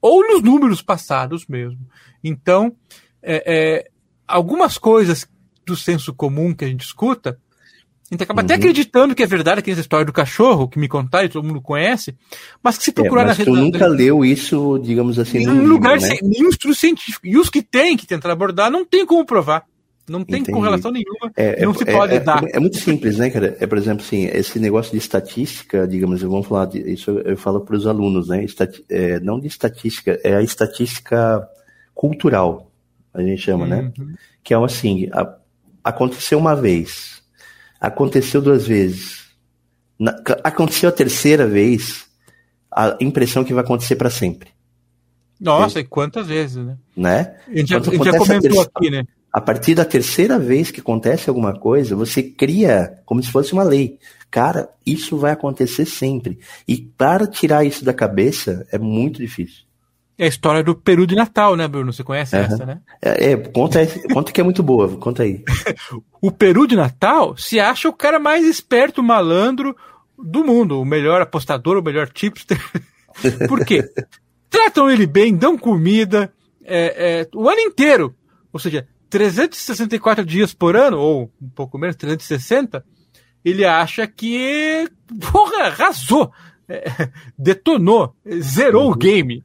Ou 0.00 0.26
nos 0.26 0.42
números 0.42 0.82
passados 0.82 1.46
mesmo. 1.46 1.78
Então, 2.22 2.74
é, 3.22 3.42
é, 3.46 3.90
algumas 4.26 4.78
coisas 4.78 5.28
do 5.66 5.76
senso 5.76 6.12
comum 6.14 6.54
que 6.54 6.64
a 6.64 6.68
gente 6.68 6.84
escuta, 6.84 7.38
a 8.10 8.14
gente 8.14 8.24
acaba 8.24 8.40
até 8.42 8.54
Uhum. 8.54 8.58
acreditando 8.60 9.14
que 9.14 9.22
é 9.22 9.26
verdade, 9.26 9.62
que 9.62 9.70
essa 9.70 9.80
história 9.80 10.04
do 10.04 10.12
cachorro, 10.12 10.68
que 10.68 10.78
me 10.80 10.88
contaram 10.88 11.26
e 11.26 11.28
todo 11.28 11.46
mundo 11.46 11.60
conhece, 11.60 12.16
mas 12.62 12.76
que 12.76 12.82
se 12.84 12.90
É, 12.90 12.94
procurar 12.94 13.24
mas 13.26 13.38
na 13.38 13.44
tu 13.44 13.54
nunca 13.54 13.86
leu 13.86 14.24
isso, 14.24 14.78
digamos 14.82 15.18
assim, 15.18 15.38
nenhum 15.38 15.52
livro, 15.60 15.68
lugar, 15.68 16.00
né? 16.00 16.08
sem- 16.08 16.18
nenhum 16.22 16.48
estudo 16.50 16.74
científico. 16.74 17.26
E 17.26 17.36
os 17.38 17.48
que 17.48 17.62
tem 17.62 17.96
que 17.96 18.06
tentar 18.06 18.32
abordar, 18.32 18.70
não 18.70 18.84
tem 18.84 19.06
como 19.06 19.24
provar. 19.24 19.64
Não 20.08 20.24
tem 20.24 20.40
Entendi. 20.40 20.52
correlação 20.56 20.90
nenhuma. 20.90 21.30
É, 21.36 21.64
não 21.64 21.70
é, 21.70 21.74
se 21.74 21.82
é- 21.88 21.92
pode 21.92 22.14
é- 22.14 22.20
dar. 22.20 22.42
É, 22.52 22.58
muito 22.58 22.76
simples, 22.78 23.18
né, 23.18 23.30
cara? 23.30 23.56
É, 23.60 23.66
por 23.66 23.78
exemplo, 23.78 24.04
assim, 24.04 24.24
esse 24.26 24.58
negócio 24.58 24.90
de 24.92 24.98
estatística, 24.98 25.86
digamos, 25.86 26.20
vamos 26.22 26.46
falar 26.46 26.66
de, 26.66 26.78
isso 26.92 27.10
eu 27.10 27.36
falo 27.36 27.60
para 27.60 27.76
os 27.76 27.86
alunos, 27.86 28.28
né? 28.28 28.42
Estati- 28.44 28.84
é, 28.88 29.20
não 29.20 29.38
de 29.38 29.46
estatística, 29.46 30.18
é 30.24 30.34
a 30.34 30.42
estatística 30.42 31.48
cultural, 31.94 32.72
a 33.14 33.22
gente 33.22 33.40
chama, 33.40 33.66
né? 33.66 33.92
Uhum. 33.98 34.14
Que 34.42 34.52
é 34.52 34.56
assim, 34.56 35.08
a- 35.12 35.36
aconteceu 35.84 36.38
uma 36.38 36.56
vez. 36.56 37.22
Aconteceu 37.80 38.42
duas 38.42 38.66
vezes. 38.66 39.30
Na, 39.98 40.20
aconteceu 40.42 40.88
a 40.88 40.92
terceira 40.92 41.46
vez, 41.46 42.06
a 42.70 42.96
impressão 43.00 43.44
que 43.44 43.54
vai 43.54 43.62
acontecer 43.62 43.96
para 43.96 44.10
sempre. 44.10 44.48
Nossa, 45.40 45.80
e 45.80 45.84
quantas 45.84 46.26
vezes, 46.26 46.56
né? 46.56 46.76
Né? 46.96 47.36
A 47.48 47.56
gente, 47.56 47.68
já, 47.70 47.78
a 47.78 47.82
gente 47.82 48.04
já 48.04 48.18
comentou 48.18 48.60
aqui, 48.62 48.90
né? 48.90 49.04
A 49.32 49.40
partir 49.40 49.74
da 49.74 49.84
terceira 49.84 50.38
vez 50.38 50.70
que 50.70 50.80
acontece 50.80 51.28
alguma 51.28 51.58
coisa, 51.58 51.94
você 51.94 52.22
cria 52.22 53.00
como 53.04 53.22
se 53.22 53.30
fosse 53.30 53.52
uma 53.52 53.62
lei. 53.62 53.98
Cara, 54.30 54.68
isso 54.84 55.16
vai 55.16 55.32
acontecer 55.32 55.84
sempre. 55.86 56.38
E 56.66 56.76
para 56.76 57.26
tirar 57.26 57.64
isso 57.64 57.84
da 57.84 57.92
cabeça 57.92 58.66
é 58.72 58.78
muito 58.78 59.20
difícil. 59.20 59.64
É 60.18 60.24
a 60.24 60.28
história 60.28 60.62
do 60.62 60.74
peru 60.74 61.06
de 61.06 61.14
Natal, 61.14 61.56
né, 61.56 61.66
Bruno? 61.66 61.92
Você 61.92 62.04
conhece 62.04 62.36
uhum. 62.36 62.42
essa, 62.42 62.66
né? 62.66 62.80
É, 63.00 63.32
é 63.32 63.36
conta, 63.36 63.80
conta 64.12 64.30
que 64.30 64.40
é 64.40 64.44
muito 64.44 64.62
boa, 64.62 64.88
conta 64.98 65.22
aí. 65.22 65.42
o 66.20 66.30
peru 66.30 66.66
de 66.66 66.76
Natal 66.76 67.36
se 67.36 67.58
acha 67.58 67.88
o 67.88 67.92
cara 67.92 68.20
mais 68.20 68.44
esperto, 68.46 69.02
malandro 69.02 69.74
do 70.18 70.44
mundo, 70.44 70.78
o 70.78 70.84
melhor 70.84 71.22
apostador, 71.22 71.78
o 71.78 71.82
melhor 71.82 72.08
tipster. 72.10 72.60
Por 73.48 73.64
quê? 73.64 73.90
Tratam 74.50 74.90
ele 74.90 75.06
bem, 75.06 75.34
dão 75.34 75.56
comida 75.56 76.30
é, 76.62 77.22
é, 77.22 77.28
o 77.34 77.48
ano 77.48 77.60
inteiro. 77.60 78.14
Ou 78.52 78.60
seja, 78.60 78.86
364 79.10 80.24
dias 80.24 80.54
por 80.54 80.76
ano, 80.76 80.98
ou 80.98 81.30
um 81.42 81.48
pouco 81.48 81.76
menos, 81.76 81.96
360, 81.96 82.84
ele 83.44 83.64
acha 83.64 84.06
que, 84.06 84.88
porra, 85.32 85.64
arrasou, 85.64 86.32
é, 86.68 86.84
detonou, 87.36 88.14
zerou 88.40 88.86
uhum. 88.86 88.92
o 88.92 88.94
game. 88.94 89.42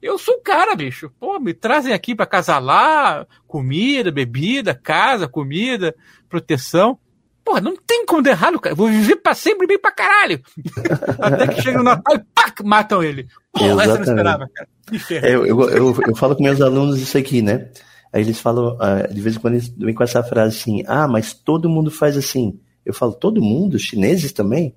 Eu 0.00 0.16
sou 0.16 0.36
o 0.36 0.42
cara, 0.42 0.76
bicho. 0.76 1.10
Pô, 1.18 1.40
me 1.40 1.52
trazem 1.52 1.92
aqui 1.92 2.14
para 2.14 2.26
casalar, 2.26 3.26
comida, 3.46 4.12
bebida, 4.12 4.74
casa, 4.74 5.26
comida, 5.26 5.94
proteção. 6.28 6.96
Porra, 7.44 7.60
não 7.60 7.74
tem 7.74 8.06
como 8.06 8.22
dar 8.22 8.30
errado, 8.30 8.60
cara. 8.60 8.76
Vou 8.76 8.86
viver 8.86 9.16
pra 9.16 9.34
sempre 9.34 9.66
bem 9.66 9.78
pra 9.78 9.90
caralho. 9.90 10.40
Até 11.18 11.48
que 11.48 11.62
chega 11.62 11.78
no 11.78 11.84
Natal 11.84 12.14
e 12.14 12.20
pac, 12.32 12.62
matam 12.62 13.02
ele. 13.02 13.26
Porra, 13.52 13.82
essa 13.82 13.94
não 13.94 14.02
esperava, 14.02 14.48
cara. 14.54 14.68
É, 15.10 15.34
eu, 15.34 15.46
eu, 15.46 15.70
eu, 15.70 15.98
eu 16.06 16.16
falo 16.16 16.36
com 16.36 16.42
meus 16.42 16.60
alunos 16.60 17.00
isso 17.00 17.18
aqui, 17.18 17.42
né? 17.42 17.68
Aí 18.12 18.22
eles 18.22 18.40
falam, 18.40 18.76
uh, 18.76 19.12
de 19.12 19.20
vez 19.20 19.36
em 19.36 19.38
quando 19.38 19.54
eles 19.54 19.68
vêm 19.68 19.94
com 19.94 20.02
essa 20.02 20.22
frase 20.22 20.58
assim, 20.58 20.82
ah, 20.86 21.06
mas 21.06 21.32
todo 21.32 21.68
mundo 21.68 21.90
faz 21.90 22.16
assim. 22.16 22.58
Eu 22.84 22.92
falo, 22.92 23.12
todo 23.12 23.40
mundo? 23.40 23.74
Os 23.74 23.82
chineses 23.82 24.32
também? 24.32 24.74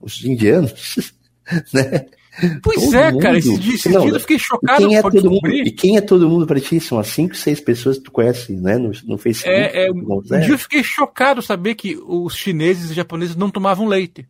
Os 0.00 0.24
indianos? 0.24 1.12
né? 1.72 2.06
Pois 2.62 2.82
todo 2.82 2.96
é, 2.96 3.12
mundo. 3.12 3.20
cara, 3.20 3.36
esse 3.36 3.58
dia, 3.58 3.74
esse 3.74 3.88
Não, 3.90 4.00
dia 4.00 4.12
eu 4.12 4.20
fiquei 4.20 4.38
chocado. 4.38 4.82
E 4.82 4.86
quem, 4.86 4.96
é 4.96 5.02
todo 5.02 5.30
mundo, 5.30 5.48
e 5.50 5.70
quem 5.70 5.96
é 5.98 6.00
todo 6.00 6.28
mundo 6.28 6.46
para 6.46 6.60
ti? 6.60 6.80
São 6.80 6.98
as 6.98 7.08
5, 7.08 7.36
6 7.36 7.60
pessoas 7.60 7.98
que 7.98 8.04
tu 8.04 8.10
conhece 8.10 8.54
né, 8.54 8.78
no, 8.78 8.90
no 9.04 9.18
Facebook. 9.18 9.54
É, 9.54 9.86
é, 9.86 9.92
um 9.92 10.22
dia 10.22 10.48
eu 10.48 10.58
fiquei 10.58 10.82
chocado 10.82 11.42
saber 11.42 11.74
que 11.74 11.96
os 11.96 12.34
chineses 12.34 12.90
e 12.90 12.94
japoneses 12.94 13.36
não 13.36 13.50
tomavam 13.50 13.86
leite. 13.86 14.26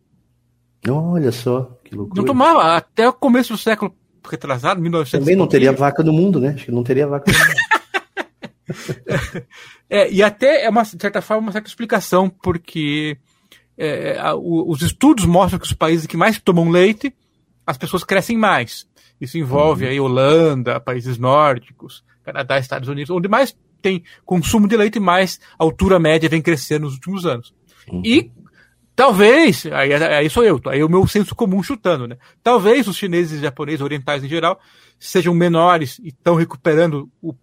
Olha 0.88 1.30
só, 1.30 1.78
que 1.84 1.94
loucura. 1.94 2.20
Não 2.20 2.26
tomava, 2.26 2.76
até 2.76 3.08
o 3.08 3.12
começo 3.12 3.52
do 3.52 3.58
século 3.58 3.94
retrasado, 4.28 4.80
1900. 4.80 5.24
Também 5.24 5.36
não 5.36 5.46
teria 5.46 5.72
vaca 5.72 6.02
no 6.02 6.12
mundo, 6.12 6.40
né? 6.40 6.54
Acho 6.56 6.64
que 6.64 6.72
não 6.72 6.82
teria 6.82 7.06
vaca 7.06 7.30
no 7.30 7.38
mundo. 7.38 7.61
É, 9.88 10.10
e 10.10 10.22
até 10.22 10.64
é 10.64 10.70
uma 10.70 10.82
de 10.82 11.00
certa 11.00 11.20
forma 11.20 11.42
uma 11.42 11.52
certa 11.52 11.68
explicação, 11.68 12.28
porque 12.28 13.16
é, 13.76 14.18
a, 14.18 14.34
o, 14.34 14.70
os 14.70 14.82
estudos 14.82 15.24
mostram 15.24 15.58
que 15.58 15.66
os 15.66 15.72
países 15.72 16.06
que 16.06 16.16
mais 16.16 16.40
tomam 16.40 16.68
leite, 16.68 17.14
as 17.66 17.76
pessoas 17.76 18.04
crescem 18.04 18.36
mais. 18.36 18.86
Isso 19.20 19.38
envolve 19.38 19.84
uhum. 19.84 19.90
aí 19.90 20.00
Holanda, 20.00 20.80
países 20.80 21.18
nórdicos, 21.18 22.04
Canadá, 22.24 22.58
Estados 22.58 22.88
Unidos, 22.88 23.10
onde 23.10 23.28
mais 23.28 23.56
tem 23.80 24.02
consumo 24.24 24.68
de 24.68 24.76
leite, 24.76 25.00
mais 25.00 25.40
a 25.58 25.64
altura 25.64 25.98
média 25.98 26.28
vem 26.28 26.40
crescendo 26.40 26.82
nos 26.82 26.94
últimos 26.94 27.26
anos. 27.26 27.52
Uhum. 27.88 28.02
E 28.04 28.30
talvez, 28.94 29.66
aí, 29.66 29.92
aí 29.92 30.30
sou 30.30 30.44
eu, 30.44 30.60
aí 30.66 30.80
é 30.80 30.84
o 30.84 30.88
meu 30.88 31.06
senso 31.06 31.34
comum 31.34 31.62
chutando, 31.62 32.06
né? 32.06 32.16
Talvez 32.42 32.86
os 32.86 32.96
chineses, 32.96 33.40
japoneses, 33.40 33.80
orientais 33.80 34.22
em 34.22 34.28
geral, 34.28 34.60
sejam 35.02 35.34
menores 35.34 35.98
e 35.98 36.08
estão 36.08 36.34
recuperando 36.34 37.10
o, 37.20 37.34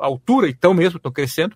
a 0.00 0.06
altura, 0.06 0.46
e 0.46 0.50
estão 0.50 0.72
mesmo, 0.72 0.96
estão 0.96 1.12
crescendo. 1.12 1.54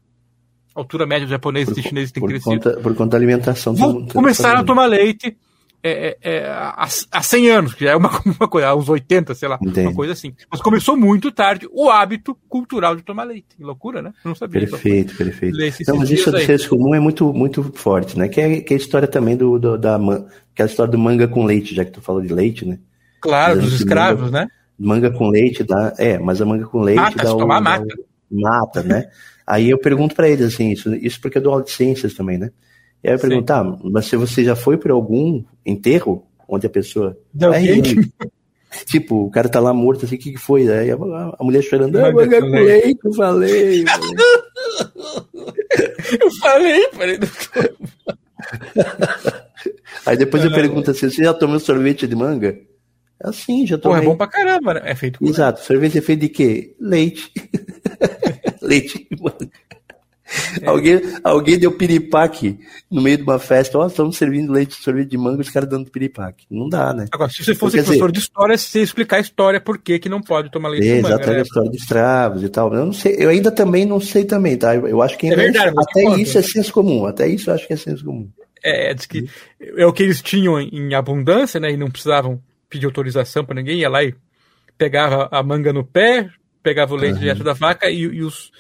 A 0.75 0.81
altura 0.81 1.07
média 1.07 1.25
dos 1.25 1.31
japoneses 1.31 1.77
e 1.77 1.83
chineses 1.83 2.13
tem 2.13 2.21
por 2.21 2.29
crescido. 2.29 2.57
Conta, 2.57 2.81
por 2.81 2.95
conta 2.95 3.13
da 3.13 3.17
alimentação. 3.17 3.75
Vão 3.75 4.07
começaram 4.07 4.61
a 4.61 4.65
tomar 4.65 4.87
leite 4.87 5.37
é, 5.83 6.09
é, 6.09 6.17
é, 6.21 6.49
há, 6.49 6.89
há 7.13 7.23
100 7.23 7.51
anos, 7.51 7.75
que 7.75 7.85
já 7.85 7.93
é 7.93 7.97
uma, 7.97 8.11
uma 8.39 8.49
coisa, 8.49 8.69
há 8.69 8.75
uns 8.75 8.89
80, 8.89 9.35
sei 9.35 9.49
lá, 9.49 9.59
Entendi. 9.63 9.87
uma 9.87 9.95
coisa 9.95 10.13
assim. 10.13 10.35
Mas 10.51 10.61
começou 10.61 10.97
muito 10.97 11.31
tarde 11.31 11.69
o 11.73 11.89
hábito 11.89 12.37
cultural 12.49 12.97
de 12.97 13.03
tomar 13.03 13.25
leite. 13.25 13.57
Loucura, 13.59 14.03
né? 14.03 14.13
não 14.25 14.35
sabia. 14.35 14.61
Perfeito, 14.67 15.17
perfeito. 15.17 15.57
Então, 15.81 15.97
mas 15.97 16.11
isso 16.11 16.31
do 16.31 16.39
senso 16.41 16.69
comum 16.69 16.95
é 16.95 17.01
muito, 17.01 17.33
muito 17.33 17.63
forte, 17.75 18.19
né? 18.19 18.29
Que 18.29 18.41
é, 18.41 18.61
que 18.61 18.75
é 18.75 18.77
a 18.77 18.81
história 18.81 19.09
também 19.09 19.37
do, 19.37 19.59
do 19.59 19.79
da 19.79 19.99
que 20.55 20.63
é 20.63 20.65
a 20.65 20.67
história 20.67 20.91
do 20.91 20.99
manga 20.99 21.29
com 21.29 21.45
leite, 21.45 21.75
já 21.75 21.85
que 21.85 21.93
tu 21.93 22.01
falou 22.01 22.21
de 22.21 22.33
leite, 22.35 22.67
né? 22.67 22.79
Claro, 23.21 23.61
dos 23.61 23.75
escravos, 23.75 24.31
manga, 24.31 24.41
né? 24.41 24.49
Manga 24.79 25.11
com 25.11 25.29
leite 25.29 25.63
dá. 25.63 25.95
É, 25.99 26.19
mas 26.19 26.41
a 26.41 26.45
manga 26.45 26.67
com 26.67 26.81
leite 26.81 27.01
mata, 27.01 27.25
dá. 27.25 27.35
Um, 27.35 27.39
tomar 27.39 27.61
mata. 27.61 27.95
Mata, 28.31 28.83
né? 28.83 29.11
aí 29.47 29.71
eu 29.71 29.79
pergunto 29.79 30.15
para 30.15 30.29
eles 30.29 30.55
assim, 30.55 30.73
isso, 30.73 30.95
isso 30.95 31.21
porque 31.21 31.39
eu 31.39 31.43
dou 31.43 31.53
aula 31.53 31.65
de 31.65 31.71
ciências 31.71 32.15
também, 32.15 32.39
né? 32.39 32.51
E 33.03 33.09
aí 33.09 33.15
eu 33.15 33.19
pergunto, 33.19 33.45
tá, 33.45 33.63
mas 33.85 34.07
se 34.07 34.17
você 34.17 34.43
já 34.43 34.57
foi 34.57 34.77
para 34.77 34.93
algum 34.93 35.45
enterro 35.65 36.27
onde 36.49 36.67
a 36.67 36.71
pessoa. 36.71 37.17
Aí, 37.53 37.81
tipo, 38.87 39.27
o 39.27 39.31
cara 39.31 39.49
tá 39.49 39.61
lá 39.61 39.73
morto, 39.73 40.05
assim, 40.05 40.17
o 40.17 40.19
que, 40.19 40.33
que 40.33 40.39
foi? 40.39 40.69
Aí 40.69 40.91
a, 40.91 40.97
a 41.39 41.45
mulher 41.45 41.63
chorando, 41.63 41.97
ah, 41.99 42.13
manga 42.13 42.41
com 42.41 42.49
leite, 42.49 42.99
eu 43.05 43.13
falei. 43.13 43.85
eu 46.21 46.31
falei, 46.41 46.89
falei. 46.93 47.19
Aí 50.05 50.17
depois 50.17 50.45
eu 50.45 50.53
pergunto 50.53 50.91
assim, 50.91 51.11
você 51.11 51.25
já 51.25 51.35
tomou 51.35 51.59
sorvete 51.59 52.07
de 52.07 52.15
manga? 52.15 52.57
É 53.23 53.29
assim, 53.29 53.67
já 53.67 53.79
tomei. 53.79 53.99
Pô, 53.99 54.03
é 54.03 54.07
bom 54.07 54.17
pra 54.17 54.27
caramba, 54.27 54.75
né? 54.75 54.83
É 54.85 54.95
feito 54.95 55.19
com 55.19 55.27
Exato. 55.27 55.61
Sorvete 55.65 55.99
é 55.99 56.03
feito 56.03 56.21
de 56.21 56.29
quê? 56.29 56.75
Leite. 56.81 57.33
Leite 58.61 59.07
de 59.11 59.23
manga. 59.23 59.51
É. 60.61 60.67
Alguém, 60.67 61.01
alguém 61.23 61.59
deu 61.59 61.71
piripaque 61.71 62.59
no 62.91 63.01
meio 63.01 63.17
de 63.17 63.23
uma 63.23 63.39
festa. 63.39 63.79
Ó, 63.79 63.85
oh, 63.85 63.87
estamos 63.87 64.17
servindo 64.17 64.53
leite 64.53 64.75
sorvete 64.75 65.11
de 65.11 65.17
manga, 65.17 65.41
os 65.41 65.51
caras 65.51 65.69
dando 65.69 65.91
piripaque. 65.91 66.47
Não 66.51 66.69
dá, 66.69 66.93
né? 66.93 67.07
Agora, 67.13 67.31
se 67.31 67.45
você 67.45 67.55
fosse 67.55 67.77
Porque, 67.77 67.87
professor 67.87 68.11
dizer, 68.11 68.13
de 68.13 68.19
história, 68.19 68.59
você 68.59 68.81
explicar 68.83 69.17
a 69.19 69.21
história 69.21 69.61
por 69.61 69.79
que, 69.79 69.99
que 69.99 70.09
não 70.09 70.21
pode 70.21 70.51
tomar 70.51 70.69
leite 70.69 70.89
é, 70.89 70.97
de 70.97 71.03
manga. 71.03 71.15
Exatamente, 71.15 71.35
né? 71.35 71.41
a 71.41 71.43
história 71.43 71.71
dos 71.71 71.81
escravos 71.81 72.43
e 72.43 72.49
tal. 72.49 72.75
Eu 72.75 72.87
não 72.87 72.93
sei, 72.93 73.17
eu 73.19 73.29
ainda 73.31 73.51
também 73.53 73.87
não 73.87 74.01
sei 74.01 74.25
também, 74.25 74.57
tá? 74.57 74.75
Eu 74.75 75.01
acho 75.01 75.17
que 75.17 75.29
é 75.29 75.37
verdade, 75.37 75.75
até 75.77 76.21
isso 76.21 76.37
é 76.37 76.43
senso 76.43 76.73
comum. 76.73 77.07
Até 77.07 77.29
isso 77.29 77.51
eu 77.51 77.55
acho 77.55 77.67
que 77.67 77.73
é 77.73 77.77
senso 77.77 78.05
comum. 78.05 78.29
É, 78.65 78.93
diz 78.95 79.07
que 79.07 79.29
é 79.61 79.87
o 79.87 79.93
que 79.93 80.03
eles 80.03 80.21
tinham 80.21 80.61
em 80.61 80.93
abundância, 80.93 81.61
né? 81.61 81.71
E 81.71 81.77
não 81.77 81.91
precisavam 81.91 82.43
pedir 82.77 82.87
autorização 82.87 83.45
para 83.45 83.57
ninguém, 83.57 83.81
ia 83.81 83.89
lá 83.89 84.05
e 84.05 84.15
pegava 84.77 85.29
a 85.33 85.43
manga 85.43 85.73
no 85.73 85.85
pé, 85.85 86.29
pegava 86.63 86.95
o 86.95 86.97
leite 86.97 87.15
uhum. 87.15 87.21
direto 87.21 87.43
da 87.43 87.55
vaca 87.55 87.91
e, 87.91 88.01
e, 88.01 88.23
os, 88.23 88.51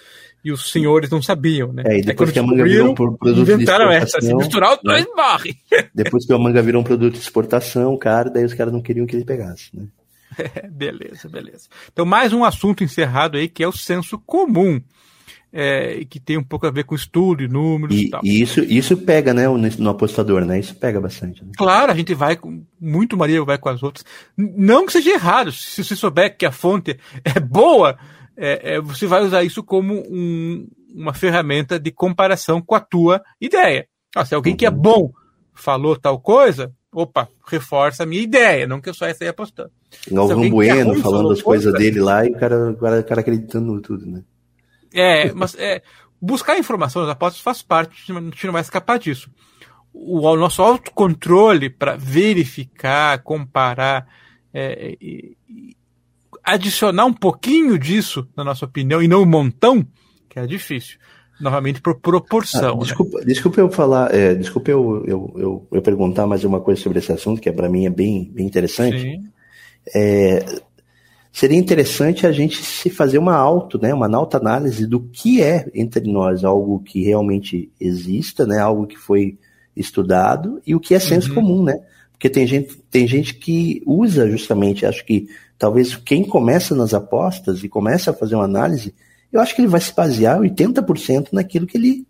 e 0.44 0.50
os 0.50 0.70
senhores 0.70 1.10
não 1.10 1.20
sabiam, 1.20 1.72
né? 1.72 1.82
É, 1.86 1.98
e 1.98 2.02
depois 2.02 2.30
que 2.30 2.38
a 2.38 2.42
manga 2.42 2.64
virou 2.64 2.90
um 2.90 2.94
produto 2.94 3.38
inventaram 3.38 3.88
de 3.88 3.96
essa, 3.96 4.18
assim, 4.18 4.34
misturar 4.34 4.74
os 4.74 4.80
dois 4.82 5.04
né? 5.04 5.10
morre. 5.14 5.56
Depois 5.94 6.26
que 6.26 6.32
a 6.32 6.38
manga 6.38 6.62
virou 6.62 6.80
um 6.80 6.84
produto 6.84 7.14
de 7.14 7.20
exportação, 7.20 7.96
cara, 7.96 8.30
daí 8.30 8.44
os 8.44 8.54
caras 8.54 8.72
não 8.72 8.82
queriam 8.82 9.06
que 9.06 9.14
ele 9.14 9.24
pegasse, 9.24 9.70
né? 9.74 9.86
beleza, 10.70 11.28
beleza. 11.28 11.68
Então, 11.92 12.04
mais 12.04 12.32
um 12.32 12.44
assunto 12.44 12.82
encerrado 12.82 13.36
aí, 13.36 13.48
que 13.48 13.62
é 13.62 13.68
o 13.68 13.72
senso 13.72 14.18
comum 14.18 14.80
é, 15.58 16.04
que 16.04 16.20
tem 16.20 16.36
um 16.36 16.44
pouco 16.44 16.66
a 16.66 16.70
ver 16.70 16.84
com 16.84 16.94
estudo 16.94 17.42
e 17.42 17.48
números 17.48 17.96
e, 17.96 18.04
e 18.04 18.10
tal. 18.10 18.20
E 18.22 18.42
isso, 18.42 18.60
isso 18.60 18.94
pega, 18.94 19.32
né, 19.32 19.46
no, 19.48 19.88
apostador, 19.88 20.44
né? 20.44 20.60
Isso 20.60 20.74
pega 20.74 21.00
bastante. 21.00 21.42
Né? 21.42 21.52
Claro, 21.56 21.90
a 21.90 21.94
gente 21.94 22.12
vai 22.12 22.36
com. 22.36 22.62
Muito 22.78 23.16
Maria 23.16 23.42
vai 23.42 23.56
com 23.56 23.70
as 23.70 23.82
outras. 23.82 24.04
Não 24.36 24.84
que 24.84 24.92
seja 24.92 25.12
errado, 25.12 25.50
se 25.50 25.82
você 25.82 25.96
souber 25.96 26.36
que 26.36 26.44
a 26.44 26.52
fonte 26.52 26.98
é 27.24 27.40
boa, 27.40 27.96
é, 28.36 28.74
é, 28.74 28.80
você 28.82 29.06
vai 29.06 29.22
usar 29.22 29.44
isso 29.44 29.62
como 29.62 29.94
um, 29.94 30.68
uma 30.94 31.14
ferramenta 31.14 31.80
de 31.80 31.90
comparação 31.90 32.60
com 32.60 32.74
a 32.74 32.80
tua 32.80 33.22
ideia. 33.40 33.88
Ah, 34.14 34.26
se 34.26 34.34
alguém 34.34 34.52
uhum. 34.52 34.58
que 34.58 34.66
é 34.66 34.70
uhum. 34.70 34.76
bom 34.76 35.12
falou 35.54 35.96
tal 35.96 36.20
coisa, 36.20 36.70
opa, 36.92 37.28
reforça 37.46 38.02
a 38.02 38.06
minha 38.06 38.20
ideia, 38.20 38.66
não 38.66 38.78
que 38.78 38.90
eu 38.90 38.94
só 38.94 39.10
saia 39.14 39.30
apostando. 39.30 39.70
Galvão 40.12 40.44
é 40.44 40.50
Bueno 40.50 40.94
falando 40.96 41.30
as 41.30 41.40
coisas 41.40 41.72
dele 41.72 41.98
lá 41.98 42.26
e 42.26 42.28
o 42.28 42.34
cara, 42.38 42.72
o 42.72 42.76
cara 42.76 43.20
acreditando 43.20 43.80
tudo, 43.80 44.04
né? 44.04 44.22
É, 44.96 45.32
mas 45.32 45.54
é, 45.56 45.82
buscar 46.20 46.58
informação 46.58 47.02
nas 47.02 47.10
apostas 47.10 47.42
faz 47.42 47.62
parte, 47.62 48.12
a 48.12 48.20
gente 48.20 48.46
não 48.46 48.52
vai 48.52 48.62
escapar 48.62 48.98
disso. 48.98 49.30
O, 49.92 50.20
o 50.20 50.36
nosso 50.36 50.62
autocontrole 50.62 51.70
para 51.70 51.96
verificar, 51.96 53.22
comparar, 53.22 54.06
é, 54.52 54.96
e, 55.00 55.36
e 55.48 55.76
adicionar 56.42 57.04
um 57.04 57.12
pouquinho 57.12 57.78
disso, 57.78 58.26
na 58.36 58.42
nossa 58.44 58.64
opinião, 58.64 59.02
e 59.02 59.08
não 59.08 59.22
um 59.22 59.26
montão, 59.26 59.86
que 60.28 60.38
é 60.38 60.46
difícil. 60.46 60.98
Novamente 61.38 61.82
por 61.82 62.00
proporção. 62.00 62.78
Ah, 62.80 62.84
desculpa, 62.84 63.18
né? 63.18 63.24
desculpa 63.26 63.60
eu 63.60 63.70
falar, 63.70 64.14
é, 64.14 64.34
desculpa 64.34 64.70
eu, 64.70 65.04
eu, 65.06 65.34
eu, 65.36 65.68
eu, 65.70 65.82
perguntar 65.82 66.26
mais 66.26 66.44
uma 66.44 66.60
coisa 66.60 66.80
sobre 66.80 66.98
esse 66.98 67.12
assunto, 67.12 67.42
que 67.42 67.48
é, 67.50 67.52
para 67.52 67.68
mim 67.68 67.84
é 67.84 67.90
bem, 67.90 68.30
bem 68.32 68.46
interessante. 68.46 68.98
Sim. 68.98 69.24
É, 69.94 70.44
seria 71.36 71.58
interessante 71.58 72.26
a 72.26 72.32
gente 72.32 72.64
se 72.64 72.88
fazer 72.88 73.18
uma 73.18 73.34
auto, 73.34 73.78
né, 73.78 73.92
uma 73.92 74.08
autoanálise 74.16 74.86
do 74.86 75.00
que 75.00 75.42
é 75.42 75.70
entre 75.74 76.10
nós 76.10 76.42
algo 76.42 76.80
que 76.80 77.04
realmente 77.04 77.70
exista, 77.78 78.46
né, 78.46 78.58
algo 78.58 78.86
que 78.86 78.96
foi 78.96 79.36
estudado 79.76 80.62
e 80.66 80.74
o 80.74 80.80
que 80.80 80.94
é 80.94 80.98
senso 80.98 81.28
uhum. 81.28 81.34
comum, 81.34 81.62
né? 81.62 81.78
Porque 82.10 82.30
tem 82.30 82.46
gente, 82.46 82.78
tem 82.90 83.06
gente 83.06 83.34
que 83.34 83.82
usa 83.84 84.26
justamente, 84.30 84.86
acho 84.86 85.04
que 85.04 85.28
talvez 85.58 85.94
quem 85.94 86.24
começa 86.24 86.74
nas 86.74 86.94
apostas 86.94 87.62
e 87.62 87.68
começa 87.68 88.12
a 88.12 88.14
fazer 88.14 88.34
uma 88.34 88.44
análise, 88.44 88.94
eu 89.30 89.38
acho 89.38 89.54
que 89.54 89.60
ele 89.60 89.68
vai 89.68 89.82
se 89.82 89.94
basear 89.94 90.40
80% 90.40 91.28
naquilo 91.34 91.66
que 91.66 91.76
ele 91.76 92.06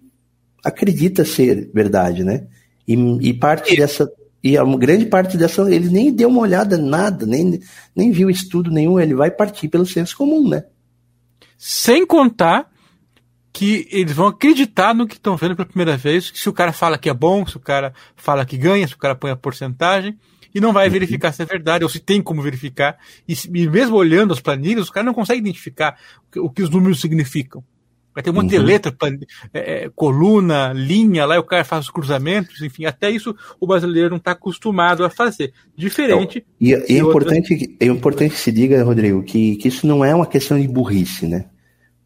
acredita 0.62 1.24
ser 1.24 1.68
verdade, 1.74 2.22
né? 2.22 2.46
E, 2.86 2.94
e 2.94 3.34
parte 3.34 3.76
dessa 3.76 4.08
e 4.46 4.56
a 4.56 4.64
grande 4.64 5.06
parte 5.06 5.36
dessa 5.36 5.62
ele 5.72 5.88
nem 5.88 6.12
deu 6.12 6.28
uma 6.28 6.42
olhada 6.42 6.78
nada, 6.78 7.26
nem, 7.26 7.60
nem 7.94 8.12
viu 8.12 8.30
estudo 8.30 8.70
nenhum, 8.70 9.00
ele 9.00 9.14
vai 9.14 9.28
partir 9.28 9.66
pelo 9.66 9.84
senso 9.84 10.16
comum, 10.16 10.48
né? 10.48 10.64
Sem 11.58 12.06
contar 12.06 12.70
que 13.52 13.88
eles 13.90 14.12
vão 14.12 14.28
acreditar 14.28 14.94
no 14.94 15.06
que 15.06 15.14
estão 15.14 15.36
vendo 15.36 15.56
pela 15.56 15.66
primeira 15.66 15.96
vez, 15.96 16.30
se 16.32 16.48
o 16.48 16.52
cara 16.52 16.72
fala 16.72 16.96
que 16.96 17.08
é 17.08 17.14
bom, 17.14 17.44
se 17.44 17.56
o 17.56 17.60
cara 17.60 17.92
fala 18.14 18.46
que 18.46 18.56
ganha, 18.56 18.86
se 18.86 18.94
o 18.94 18.98
cara 18.98 19.16
põe 19.16 19.32
a 19.32 19.36
porcentagem, 19.36 20.16
e 20.54 20.60
não 20.60 20.72
vai 20.72 20.86
uhum. 20.86 20.92
verificar 20.92 21.32
se 21.32 21.42
é 21.42 21.44
verdade, 21.44 21.82
ou 21.82 21.90
se 21.90 21.98
tem 21.98 22.22
como 22.22 22.40
verificar. 22.40 22.96
E, 23.28 23.34
e 23.52 23.68
mesmo 23.68 23.96
olhando 23.96 24.32
as 24.32 24.40
planilhas, 24.40 24.84
os 24.84 24.90
caras 24.90 25.06
não 25.06 25.12
conseguem 25.12 25.40
identificar 25.40 25.98
o 26.28 26.30
que, 26.30 26.40
o 26.40 26.50
que, 26.50 26.62
os 26.62 26.70
números 26.70 27.00
significam. 27.00 27.64
Vai 28.16 28.24
ter 28.24 28.30
um 28.30 28.32
monte 28.32 28.44
uhum. 28.44 28.48
de 28.48 28.58
letra, 28.58 28.96
é, 29.52 29.84
é, 29.84 29.90
coluna, 29.94 30.72
linha, 30.72 31.26
lá 31.26 31.38
o 31.38 31.44
cara 31.44 31.64
faz 31.64 31.84
os 31.84 31.90
cruzamentos, 31.90 32.62
enfim, 32.62 32.86
até 32.86 33.10
isso 33.10 33.36
o 33.60 33.66
brasileiro 33.66 34.08
não 34.10 34.16
está 34.16 34.30
acostumado 34.32 35.04
a 35.04 35.10
fazer. 35.10 35.52
Diferente. 35.76 36.44
Então, 36.58 36.88
e, 36.88 36.94
e 36.94 36.96
é, 36.96 36.98
importante, 36.98 37.52
outras... 37.52 37.76
é 37.78 37.84
importante 37.84 38.30
que 38.32 38.40
se 38.40 38.50
diga, 38.50 38.82
Rodrigo, 38.82 39.22
que, 39.22 39.56
que 39.56 39.68
isso 39.68 39.86
não 39.86 40.02
é 40.02 40.14
uma 40.14 40.26
questão 40.26 40.58
de 40.58 40.66
burrice, 40.66 41.26
né? 41.26 41.44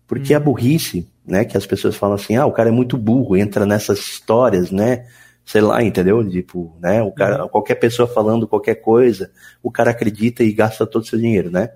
Porque 0.04 0.34
hum. 0.34 0.36
a 0.36 0.40
burrice 0.40 1.08
né? 1.30 1.44
Que 1.44 1.56
as 1.56 1.64
pessoas 1.64 1.96
falam 1.96 2.16
assim, 2.16 2.36
ah, 2.36 2.44
o 2.44 2.52
cara 2.52 2.68
é 2.68 2.72
muito 2.72 2.98
burro, 2.98 3.36
entra 3.36 3.64
nessas 3.64 4.00
histórias, 4.00 4.70
né? 4.70 5.06
Sei 5.44 5.60
lá, 5.60 5.82
entendeu? 5.82 6.28
Tipo, 6.28 6.76
né? 6.80 7.02
O 7.02 7.12
cara, 7.12 7.44
uhum. 7.44 7.48
qualquer 7.48 7.76
pessoa 7.76 8.08
falando 8.08 8.48
qualquer 8.48 8.76
coisa, 8.76 9.30
o 9.62 9.70
cara 9.70 9.90
acredita 9.90 10.42
e 10.42 10.52
gasta 10.52 10.86
todo 10.86 11.02
o 11.02 11.06
seu 11.06 11.18
dinheiro, 11.18 11.50
né? 11.50 11.70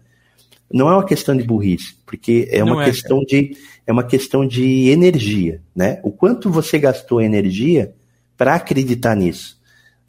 Não 0.73 0.89
é 0.89 0.93
uma 0.93 1.05
questão 1.05 1.37
de 1.37 1.45
burrice, 1.45 1.97
porque 2.07 2.49
é 2.51 2.65
uma 2.65 2.83
é, 2.83 2.87
questão 2.87 3.23
de 3.25 3.57
é 3.87 3.93
uma 3.93 4.05
questão 4.05 4.47
de 4.47 4.89
energia, 4.89 5.61
né? 5.75 6.01
O 6.03 6.11
quanto 6.11 6.51
você 6.51 6.79
gastou 6.79 7.21
energia 7.21 7.95
para 8.37 8.55
acreditar 8.55 9.15
nisso. 9.15 9.61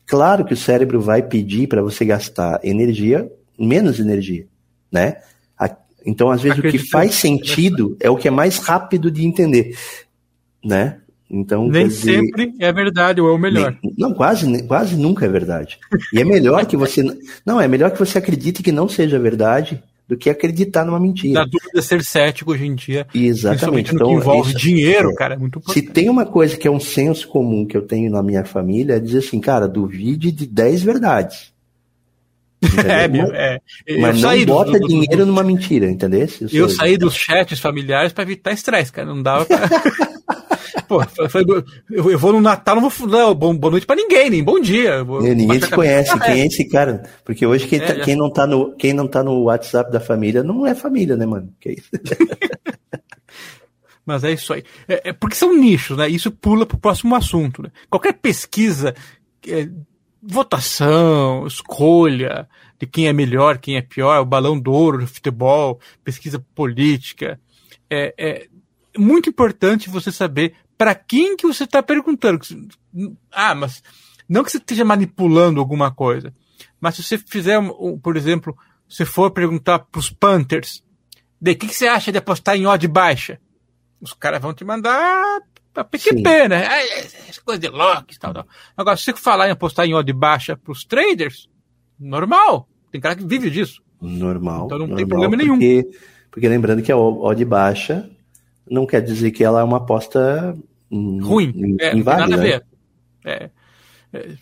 Claro 0.08 0.46
que 0.46 0.54
o 0.54 0.58
cérebro 0.58 1.02
vai 1.02 1.22
pedir 1.22 1.68
para 1.68 1.82
você 1.82 2.06
gastar 2.06 2.60
energia, 2.64 3.30
menos 3.58 4.00
energia, 4.00 4.48
né? 4.92 5.18
Então, 6.06 6.30
às 6.30 6.42
vezes, 6.42 6.60
Acredito 6.60 6.82
o 6.82 6.84
que 6.84 6.92
faz 6.92 7.16
sentido 7.16 7.98
é 8.00 8.10
o 8.10 8.16
que 8.16 8.28
é 8.28 8.32
mais 8.32 8.60
rápido 8.60 9.10
de 9.10 9.26
entender, 9.26 9.76
né? 10.64 11.00
Então, 11.28 11.68
nem 11.68 11.88
dizer, 11.88 12.20
sempre 12.20 12.54
é 12.60 12.72
verdade 12.72 13.20
ou 13.20 13.28
é 13.28 13.32
o 13.32 13.38
melhor. 13.40 13.76
Nem, 13.84 13.94
não, 13.98 14.14
quase, 14.14 14.64
quase 14.68 14.96
nunca 14.96 15.26
é 15.26 15.30
verdade. 15.30 15.80
E 16.14 16.22
é 16.22 16.24
melhor 16.24 16.64
que 16.68 16.78
você 16.78 17.04
não 17.44 17.60
é 17.60 17.68
melhor 17.68 17.90
que 17.90 17.98
você 17.98 18.20
acredite 18.20 18.62
que 18.62 18.72
não 18.72 18.88
seja 18.88 19.18
verdade 19.18 19.82
do 20.08 20.16
que 20.16 20.30
acreditar 20.30 20.86
numa 20.86 21.00
mentira. 21.00 21.34
Da 21.34 21.46
dúvida 21.46 21.82
ser 21.82 22.04
cético 22.04 22.52
hoje 22.52 22.66
em 22.66 22.76
dia. 22.76 23.08
Exatamente. 23.14 23.94
Então, 23.94 24.08
que 24.08 24.14
envolve 24.14 24.52
isso, 24.52 24.60
dinheiro, 24.60 25.12
é, 25.12 25.16
cara, 25.16 25.34
é 25.34 25.38
muito 25.38 25.60
importante. 25.60 25.86
Se 25.86 25.94
tem 25.94 26.10
uma 26.10 26.26
coisa 26.26 26.56
que 26.56 26.68
é 26.68 26.72
um 26.72 26.80
senso 26.80 27.28
comum 27.28 27.66
que 27.66 27.76
eu 27.76 27.82
tenho 27.82 28.12
na 28.12 28.22
minha 28.22 28.46
família, 28.46 28.96
é 28.96 29.00
dizer 29.00 29.20
assim, 29.20 29.40
cara, 29.40 29.68
duvide 29.68 30.32
de 30.32 30.46
10 30.46 30.84
verdades. 30.84 31.54
É, 32.86 33.06
é, 33.06 33.62
é, 33.86 34.00
Mas 34.00 34.20
não 34.20 34.46
bota 34.46 34.72
do, 34.72 34.80
do, 34.80 34.88
dinheiro 34.88 35.18
do, 35.18 35.26
numa 35.28 35.44
mentira, 35.44 35.88
entendeu? 35.88 36.28
Eu, 36.42 36.50
eu 36.52 36.70
saí 36.70 36.98
dos 36.98 37.14
chats 37.14 37.60
familiares 37.60 38.12
para 38.12 38.24
evitar 38.24 38.54
estresse, 38.54 38.92
cara. 38.92 39.08
Não 39.08 39.22
dava 39.22 39.46
pra... 39.46 39.70
Pô, 40.88 41.02
eu, 41.90 42.20
vou 42.20 42.34
no 42.34 42.42
Natal, 42.42 42.76
não 42.76 42.90
vou 42.90 43.08
dar 43.08 43.34
boa 43.34 43.72
noite 43.72 43.86
pra 43.86 43.96
ninguém, 43.96 44.30
nem 44.30 44.44
bom 44.44 44.60
dia. 44.60 45.04
ninguém 45.04 45.60
te 45.60 45.70
conhece, 45.70 46.18
quem 46.20 46.42
é 46.42 46.46
esse 46.46 46.68
cara? 46.70 47.04
Porque 47.24 47.46
hoje 47.46 47.68
quem, 47.68 47.80
é, 47.80 47.86
tá, 47.86 47.96
quem, 48.04 48.16
não 48.16 48.32
tá 48.32 48.46
no, 48.46 48.74
quem 48.76 48.94
não 48.94 49.08
tá 49.08 49.24
no 49.24 49.44
WhatsApp 49.44 49.92
da 49.92 50.00
família 50.00 50.44
não 50.44 50.66
é 50.66 50.76
família, 50.76 51.16
né, 51.16 51.26
mano? 51.26 51.54
Que 51.60 51.72
isso? 51.72 51.90
Mas 54.06 54.24
é 54.24 54.32
isso 54.32 54.54
aí. 54.54 54.64
É, 54.88 55.10
é, 55.10 55.14
porque 55.14 55.36
são 55.36 55.58
nichos, 55.58 55.98
né? 55.98 56.08
Isso 56.08 56.30
pula 56.30 56.66
pro 56.66 56.78
próximo 56.78 57.16
assunto. 57.16 57.64
Né? 57.64 57.72
Qualquer 57.90 58.14
pesquisa 58.14 58.94
é, 59.48 59.68
votação, 60.22 61.48
escolha 61.48 62.48
de 62.80 62.86
quem 62.86 63.08
é 63.08 63.14
melhor, 63.14 63.58
quem 63.58 63.78
é 63.78 63.82
pior, 63.82 64.22
o 64.22 64.26
balão 64.26 64.60
de 64.60 64.70
ouro 64.70 65.00
do 65.00 65.08
futebol, 65.08 65.80
pesquisa 66.04 66.44
política. 66.54 67.40
É, 67.90 68.14
é 68.18 68.48
muito 68.98 69.30
importante 69.30 69.90
você 69.90 70.12
saber 70.12 70.54
para 70.78 70.96
quem 70.96 71.36
que 71.36 71.48
você 71.48 71.64
está 71.64 71.82
perguntando. 71.82 72.40
Ah, 73.32 73.56
mas 73.56 73.82
não 74.28 74.44
que 74.44 74.52
você 74.52 74.58
esteja 74.58 74.84
manipulando 74.84 75.60
alguma 75.60 75.94
coisa, 75.94 76.34
mas 76.80 76.96
se 76.96 77.04
você 77.04 77.18
fizer, 77.18 77.60
por 78.02 78.18
exemplo, 78.18 78.56
se 78.88 79.06
for 79.06 79.32
perguntar 79.32 79.80
para 79.80 80.00
os 80.00 80.10
Panthers, 80.10 80.84
de 81.40 81.56
que, 81.56 81.68
que 81.68 81.76
você 81.76 81.88
acha 81.88 82.12
de 82.12 82.18
apostar 82.18 82.56
em 82.56 82.66
odd 82.66 82.88
baixa? 82.88 83.40
Os 84.02 84.14
caras 84.14 84.42
vão 84.42 84.54
te 84.54 84.64
mandar 84.64 85.42
a 85.76 85.84
PQP, 85.84 86.48
né? 86.48 86.66
Essa 87.28 87.42
coisa 87.42 87.60
de 87.60 87.68
locks 87.68 88.16
e 88.16 88.20
tal, 88.20 88.34
tal. 88.34 88.48
Agora, 88.76 88.98
se 88.98 89.04
você 89.04 89.14
falar 89.16 89.48
em 89.48 89.52
apostar 89.52 89.86
em 89.86 89.94
odd 89.94 90.12
baixa 90.14 90.56
para 90.56 90.72
os 90.72 90.84
traders, 90.86 91.50
normal. 92.00 92.70
Tem 92.92 93.02
cara 93.02 93.16
que 93.16 93.26
vive 93.26 93.50
disso. 93.50 93.82
Normal. 94.02 94.66
Então 94.66 94.80
não 94.80 94.88
normal, 94.88 94.98
tem 94.98 95.08
problema 95.08 95.36
nenhum. 95.36 95.56
Porque, 95.56 95.90
porque 96.32 96.48
lembrando 96.48 96.82
que 96.82 96.92
a 96.92 96.98
odd 96.98 97.44
baixa 97.46 98.10
não 98.70 98.86
quer 98.86 99.02
dizer 99.02 99.32
que 99.32 99.44
ela 99.44 99.62
é 99.62 99.64
uma 99.64 99.78
aposta 99.78 100.56
ruim. 100.92 101.78
É, 101.80 101.96
inválida. 101.96 102.28
Nada 102.28 102.42
a 102.42 102.46
ver. 102.46 102.66
É, 103.24 103.50
é, 104.14 104.36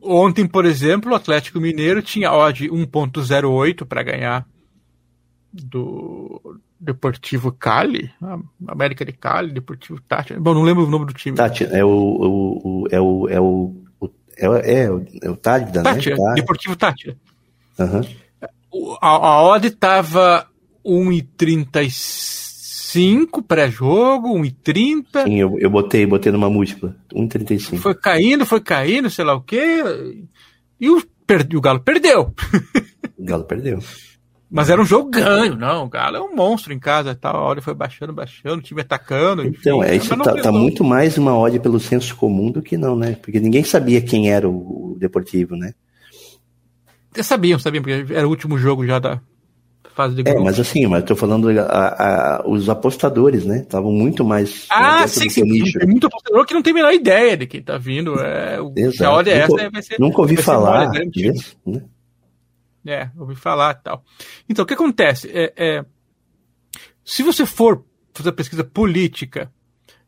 ontem, 0.00 0.46
por 0.46 0.64
exemplo, 0.64 1.12
o 1.12 1.14
Atlético 1.14 1.60
Mineiro 1.60 2.02
tinha 2.02 2.32
odd 2.32 2.68
1.08 2.68 3.84
para 3.84 4.02
ganhar 4.02 4.46
do 5.52 6.58
Deportivo 6.80 7.52
Cali, 7.52 8.10
América 8.66 9.04
de 9.04 9.12
Cali, 9.12 9.52
Deportivo 9.52 10.00
Tati. 10.00 10.34
Bom, 10.34 10.54
não 10.54 10.62
lembro 10.62 10.84
o 10.84 10.90
nome 10.90 11.06
do 11.06 11.12
time. 11.12 11.36
Tati, 11.36 11.64
é 11.64 11.84
o, 11.84 11.88
o, 11.88 12.82
o 12.82 12.88
é 12.90 13.00
o 13.00 13.28
é 13.28 13.40
o, 13.40 13.76
é 14.36 14.48
o, 14.48 14.54
é 14.56 14.90
o, 14.90 15.06
é 15.22 15.30
o 15.30 15.36
Tátira, 15.36 15.82
né? 15.82 15.94
Tá. 15.94 16.34
Deportivo 16.34 16.74
Tátira. 16.74 17.16
Uhum. 17.78 18.96
A, 19.00 19.08
a 19.08 19.42
odd 19.42 19.70
tava 19.72 20.48
1,35 20.84 22.41
pré-jogo, 23.46 24.38
1,30. 24.38 25.24
Sim, 25.24 25.38
eu, 25.38 25.58
eu 25.58 25.70
botei, 25.70 26.06
botei 26.06 26.32
numa 26.32 26.50
múltipla, 26.50 26.96
1,35. 27.14 27.78
Foi 27.78 27.94
caindo, 27.94 28.46
foi 28.46 28.60
caindo, 28.60 29.10
sei 29.10 29.24
lá 29.24 29.34
o 29.34 29.40
quê. 29.40 29.82
E 30.80 30.90
o, 30.90 30.98
o 30.98 31.60
Galo 31.60 31.80
perdeu. 31.80 32.34
O 33.18 33.24
Galo 33.24 33.44
perdeu. 33.44 33.78
Mas 34.50 34.68
era 34.68 34.82
um 34.82 34.84
jogo 34.84 35.08
ganho, 35.08 35.56
não. 35.56 35.84
O 35.84 35.88
Galo 35.88 36.16
é 36.16 36.20
um 36.20 36.34
monstro 36.34 36.74
em 36.74 36.78
casa 36.78 37.14
tal. 37.14 37.36
A 37.36 37.40
hora 37.40 37.62
foi 37.62 37.72
baixando, 37.72 38.12
baixando, 38.12 38.58
o 38.58 38.62
time 38.62 38.82
atacando. 38.82 39.42
Então, 39.44 39.78
enfim, 39.82 39.90
é, 39.90 39.96
isso 39.96 40.14
tá, 40.16 40.34
tá, 40.34 40.52
muito 40.52 40.84
mais 40.84 41.16
uma 41.16 41.34
ódio 41.34 41.58
pelo 41.58 41.80
senso 41.80 42.14
comum 42.16 42.50
do 42.50 42.60
que 42.60 42.76
não, 42.76 42.94
né? 42.94 43.16
Porque 43.22 43.40
ninguém 43.40 43.64
sabia 43.64 44.02
quem 44.02 44.30
era 44.30 44.46
o, 44.46 44.92
o 44.92 44.96
Deportivo, 44.98 45.56
né? 45.56 45.72
Sabiam, 47.22 47.58
sabiam, 47.58 47.82
porque 47.82 48.12
era 48.12 48.26
o 48.26 48.30
último 48.30 48.58
jogo 48.58 48.86
já 48.86 48.98
da 48.98 49.20
fase 49.90 50.14
de 50.14 50.28
é. 50.28 50.32
É, 50.32 50.38
mas 50.38 50.58
assim, 50.58 50.86
mas 50.86 51.04
tô 51.04 51.14
falando 51.16 51.48
a, 51.48 51.62
a, 51.62 52.48
os 52.48 52.68
apostadores, 52.68 53.44
né? 53.44 53.58
Estavam 53.58 53.92
muito 53.92 54.24
mais. 54.24 54.66
Ah, 54.70 55.06
sim, 55.06 55.28
sim. 55.28 55.42
Nicho. 55.42 55.78
Tem 55.78 55.88
muito 55.88 56.06
apostador 56.06 56.46
que 56.46 56.54
não 56.54 56.62
tem 56.62 56.72
a 56.72 56.74
menor 56.74 56.92
ideia 56.92 57.36
de 57.36 57.46
quem 57.46 57.62
tá 57.62 57.78
vindo. 57.78 58.18
É, 58.20 58.58
Exato. 58.76 59.04
A 59.04 59.16
hora 59.16 59.30
é 59.30 59.38
essa, 59.38 59.70
vai 59.70 59.82
ser. 59.82 60.00
Nunca 60.00 60.20
ouvi 60.20 60.36
falar 60.36 60.90
disso, 61.08 61.56
né? 61.66 61.82
É, 62.84 63.08
ouvi 63.16 63.36
falar 63.36 63.74
tal. 63.74 64.04
Então, 64.48 64.64
o 64.64 64.66
que 64.66 64.74
acontece? 64.74 65.30
É, 65.32 65.52
é, 65.56 65.84
se 67.04 67.22
você 67.22 67.46
for 67.46 67.84
fazer 68.12 68.32
pesquisa 68.32 68.64
política 68.64 69.50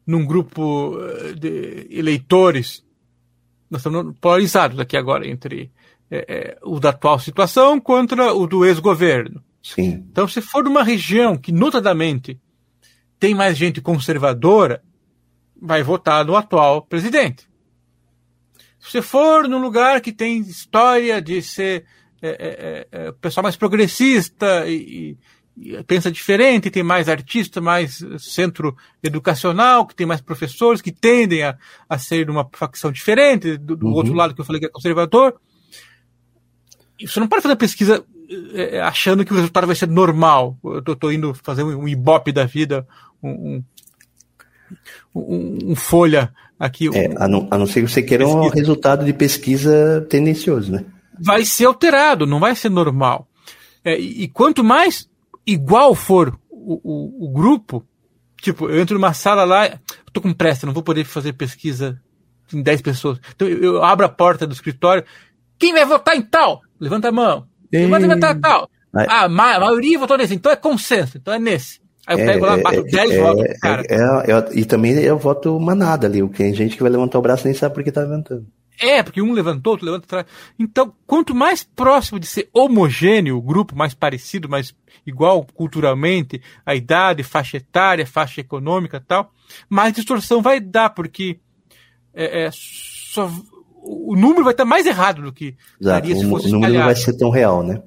num 0.06 0.26
grupo 0.26 0.98
eh, 1.00 1.32
de 1.32 1.86
eleitores, 1.90 2.84
nós 3.70 3.80
estamos 3.80 4.14
polarizados 4.20 4.78
aqui 4.78 4.96
agora 4.96 5.26
entre 5.26 5.72
é, 6.10 6.16
é, 6.28 6.58
o 6.62 6.78
da 6.78 6.90
atual 6.90 7.18
situação 7.18 7.80
contra 7.80 8.34
o 8.34 8.46
do 8.46 8.64
ex-governo. 8.64 9.42
Sim. 9.64 10.04
Então, 10.10 10.28
se 10.28 10.42
for 10.42 10.62
numa 10.62 10.84
região 10.84 11.38
que, 11.38 11.50
notadamente, 11.50 12.38
tem 13.18 13.34
mais 13.34 13.56
gente 13.56 13.80
conservadora, 13.80 14.82
vai 15.60 15.82
votar 15.82 16.22
no 16.22 16.36
atual 16.36 16.82
presidente. 16.82 17.48
Se 18.78 18.90
você 18.90 19.00
for 19.00 19.48
num 19.48 19.58
lugar 19.58 20.02
que 20.02 20.12
tem 20.12 20.38
história 20.40 21.22
de 21.22 21.40
ser 21.40 21.86
é, 22.20 22.28
é, 22.28 22.34
é, 23.00 23.04
é, 23.06 23.08
o 23.08 23.14
pessoal 23.14 23.42
mais 23.42 23.56
progressista 23.56 24.68
e, 24.68 25.16
e, 25.56 25.82
pensa 25.84 26.12
diferente, 26.12 26.70
tem 26.70 26.82
mais 26.82 27.08
artista, 27.08 27.58
mais 27.58 28.04
centro 28.18 28.76
educacional, 29.02 29.86
que 29.86 29.94
tem 29.94 30.06
mais 30.06 30.20
professores 30.20 30.82
que 30.82 30.92
tendem 30.92 31.42
a, 31.42 31.56
a 31.88 31.98
ser 31.98 32.28
uma 32.28 32.46
facção 32.52 32.92
diferente 32.92 33.56
do, 33.56 33.74
do 33.74 33.86
uhum. 33.86 33.94
outro 33.94 34.12
lado 34.12 34.34
que 34.34 34.42
eu 34.42 34.44
falei 34.44 34.60
que 34.60 34.66
é 34.66 34.70
conservador. 34.70 35.40
E 37.00 37.08
você 37.08 37.18
não 37.18 37.28
pode 37.28 37.42
fazer 37.42 37.56
pesquisa 37.56 38.04
achando 38.82 39.24
que 39.24 39.32
o 39.32 39.36
resultado 39.36 39.66
vai 39.66 39.76
ser 39.76 39.88
normal. 39.88 40.56
Eu 40.64 40.82
tô, 40.82 40.96
tô 40.96 41.10
indo 41.10 41.34
fazer 41.34 41.62
um, 41.62 41.88
ibope 41.88 42.32
da 42.32 42.44
vida, 42.44 42.86
um, 43.22 43.30
um 43.30 43.64
um, 45.14 45.76
folha 45.76 46.32
aqui. 46.58 46.88
É, 46.96 47.14
a, 47.16 47.28
não, 47.28 47.46
a 47.50 47.58
não 47.58 47.66
ser 47.66 47.82
que 47.82 47.90
você 47.90 48.02
queira 48.02 48.24
pesquisa. 48.24 48.44
um 48.44 48.48
resultado 48.48 49.04
de 49.04 49.12
pesquisa 49.12 50.06
tendencioso, 50.08 50.72
né? 50.72 50.84
Vai 51.18 51.44
ser 51.44 51.66
alterado, 51.66 52.26
não 52.26 52.40
vai 52.40 52.56
ser 52.56 52.70
normal. 52.70 53.28
É, 53.84 53.98
e, 53.98 54.24
e, 54.24 54.28
quanto 54.28 54.64
mais 54.64 55.08
igual 55.46 55.94
for 55.94 56.36
o, 56.50 56.80
o, 56.82 57.26
o, 57.26 57.32
grupo, 57.32 57.84
tipo, 58.40 58.68
eu 58.68 58.80
entro 58.80 58.94
numa 58.98 59.12
sala 59.12 59.44
lá, 59.44 59.66
eu 59.66 59.78
tô 60.12 60.20
com 60.20 60.32
pressa, 60.32 60.66
não 60.66 60.72
vou 60.72 60.82
poder 60.82 61.04
fazer 61.04 61.34
pesquisa 61.34 62.00
em 62.52 62.62
10 62.62 62.82
pessoas. 62.82 63.20
Então 63.34 63.46
eu, 63.46 63.62
eu, 63.62 63.84
abro 63.84 64.06
a 64.06 64.08
porta 64.08 64.46
do 64.46 64.54
escritório, 64.54 65.04
quem 65.58 65.72
vai 65.72 65.84
votar 65.84 66.16
em 66.16 66.22
tal? 66.22 66.62
Levanta 66.80 67.08
a 67.08 67.12
mão. 67.12 67.46
Vai 67.72 68.00
votar 68.00 68.36
em 68.36 68.40
tal? 68.40 68.70
Ah, 68.94 69.24
a 69.24 69.28
maioria 69.28 69.98
votou 69.98 70.16
nesse, 70.16 70.34
então 70.34 70.52
é 70.52 70.56
consenso, 70.56 71.16
então 71.16 71.34
é 71.34 71.38
nesse. 71.38 71.80
Aí 72.06 72.16
eu 72.16 72.22
é, 72.22 72.32
pego 72.32 72.46
lá, 72.46 72.56
bato 72.58 72.80
é, 72.80 72.82
10 72.82 73.10
é, 73.10 73.20
votos, 73.20 73.58
cara. 73.60 73.82
É, 73.88 74.32
é, 74.32 74.60
e 74.60 74.64
também 74.64 74.92
eu 74.92 75.18
voto 75.18 75.58
manada 75.58 76.06
ali, 76.06 76.26
tem 76.28 76.54
gente 76.54 76.76
que 76.76 76.82
vai 76.82 76.92
levantar 76.92 77.18
o 77.18 77.22
braço 77.22 77.44
e 77.44 77.46
nem 77.46 77.54
sabe 77.54 77.74
por 77.74 77.82
que 77.82 77.90
tá 77.90 78.02
levantando. 78.02 78.46
É, 78.80 79.02
porque 79.02 79.22
um 79.22 79.32
levantou, 79.32 79.72
outro 79.72 79.86
levanta 79.86 80.04
atrás. 80.04 80.26
Então, 80.58 80.92
quanto 81.06 81.34
mais 81.34 81.62
próximo 81.62 82.18
de 82.18 82.26
ser 82.26 82.48
homogêneo 82.52 83.36
o 83.36 83.42
grupo, 83.42 83.76
mais 83.76 83.94
parecido, 83.94 84.48
mais 84.48 84.74
igual 85.06 85.46
culturalmente, 85.54 86.42
a 86.66 86.74
idade, 86.74 87.22
faixa 87.22 87.56
etária, 87.56 88.06
faixa 88.06 88.40
econômica 88.40 89.02
tal, 89.06 89.32
mais 89.68 89.92
distorção 89.94 90.42
vai 90.42 90.60
dar, 90.60 90.90
porque 90.90 91.38
é, 92.12 92.46
é 92.46 92.50
só, 92.52 93.30
o 93.84 94.16
número 94.16 94.44
vai 94.44 94.54
estar 94.54 94.64
mais 94.64 94.86
errado 94.86 95.22
do 95.22 95.32
que 95.32 95.54
Exato, 95.80 96.06
se 96.06 96.28
fosse 96.28 96.48
O 96.48 96.52
número 96.52 96.72
espalhado. 96.72 96.78
não 96.78 96.84
vai 96.84 96.96
ser 96.96 97.12
tão 97.16 97.30
real, 97.30 97.62
né? 97.62 97.82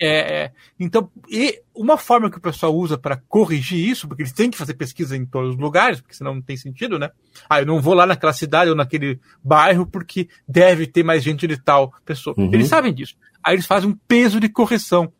É, 0.00 0.42
é, 0.42 0.52
então, 0.78 1.08
e 1.30 1.60
uma 1.74 1.96
forma 1.96 2.28
que 2.28 2.36
o 2.36 2.40
pessoal 2.40 2.74
usa 2.74 2.98
para 2.98 3.16
corrigir 3.28 3.78
isso, 3.78 4.08
porque 4.08 4.22
eles 4.22 4.32
têm 4.32 4.50
que 4.50 4.58
fazer 4.58 4.74
pesquisa 4.74 5.16
em 5.16 5.24
todos 5.24 5.54
os 5.54 5.56
lugares, 5.56 6.00
porque 6.00 6.16
senão 6.16 6.34
não 6.34 6.42
tem 6.42 6.56
sentido, 6.56 6.98
né? 6.98 7.10
Ah, 7.48 7.60
eu 7.60 7.66
não 7.66 7.80
vou 7.80 7.94
lá 7.94 8.04
naquela 8.04 8.32
cidade 8.32 8.70
ou 8.70 8.76
naquele 8.76 9.20
bairro 9.42 9.86
porque 9.86 10.28
deve 10.48 10.86
ter 10.86 11.04
mais 11.04 11.22
gente 11.22 11.46
de 11.46 11.56
tal 11.56 11.92
pessoa. 12.04 12.34
Uhum. 12.36 12.50
Eles 12.52 12.68
sabem 12.68 12.92
disso. 12.92 13.14
Aí 13.42 13.54
eles 13.54 13.66
fazem 13.66 13.88
um 13.88 13.96
peso 14.08 14.40
de 14.40 14.48
correção, 14.48 15.12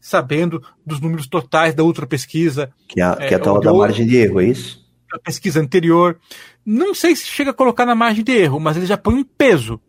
sabendo 0.00 0.62
dos 0.84 0.98
números 0.98 1.26
totais 1.26 1.74
da 1.74 1.82
outra 1.82 2.06
pesquisa. 2.06 2.72
Que 2.88 3.02
é, 3.02 3.14
que 3.28 3.34
é 3.34 3.36
a 3.36 3.40
tal 3.40 3.60
da 3.60 3.72
margem 3.72 4.06
de 4.06 4.16
erro, 4.16 4.40
é 4.40 4.46
isso? 4.46 4.81
A 5.12 5.18
pesquisa 5.18 5.60
anterior. 5.60 6.18
Não 6.64 6.94
sei 6.94 7.14
se 7.14 7.26
chega 7.26 7.50
a 7.50 7.54
colocar 7.54 7.84
na 7.84 7.94
margem 7.94 8.24
de 8.24 8.32
erro, 8.32 8.58
mas 8.58 8.76
eles 8.76 8.88
já 8.88 8.96
põem 8.96 9.16
um 9.16 9.24
peso. 9.24 9.80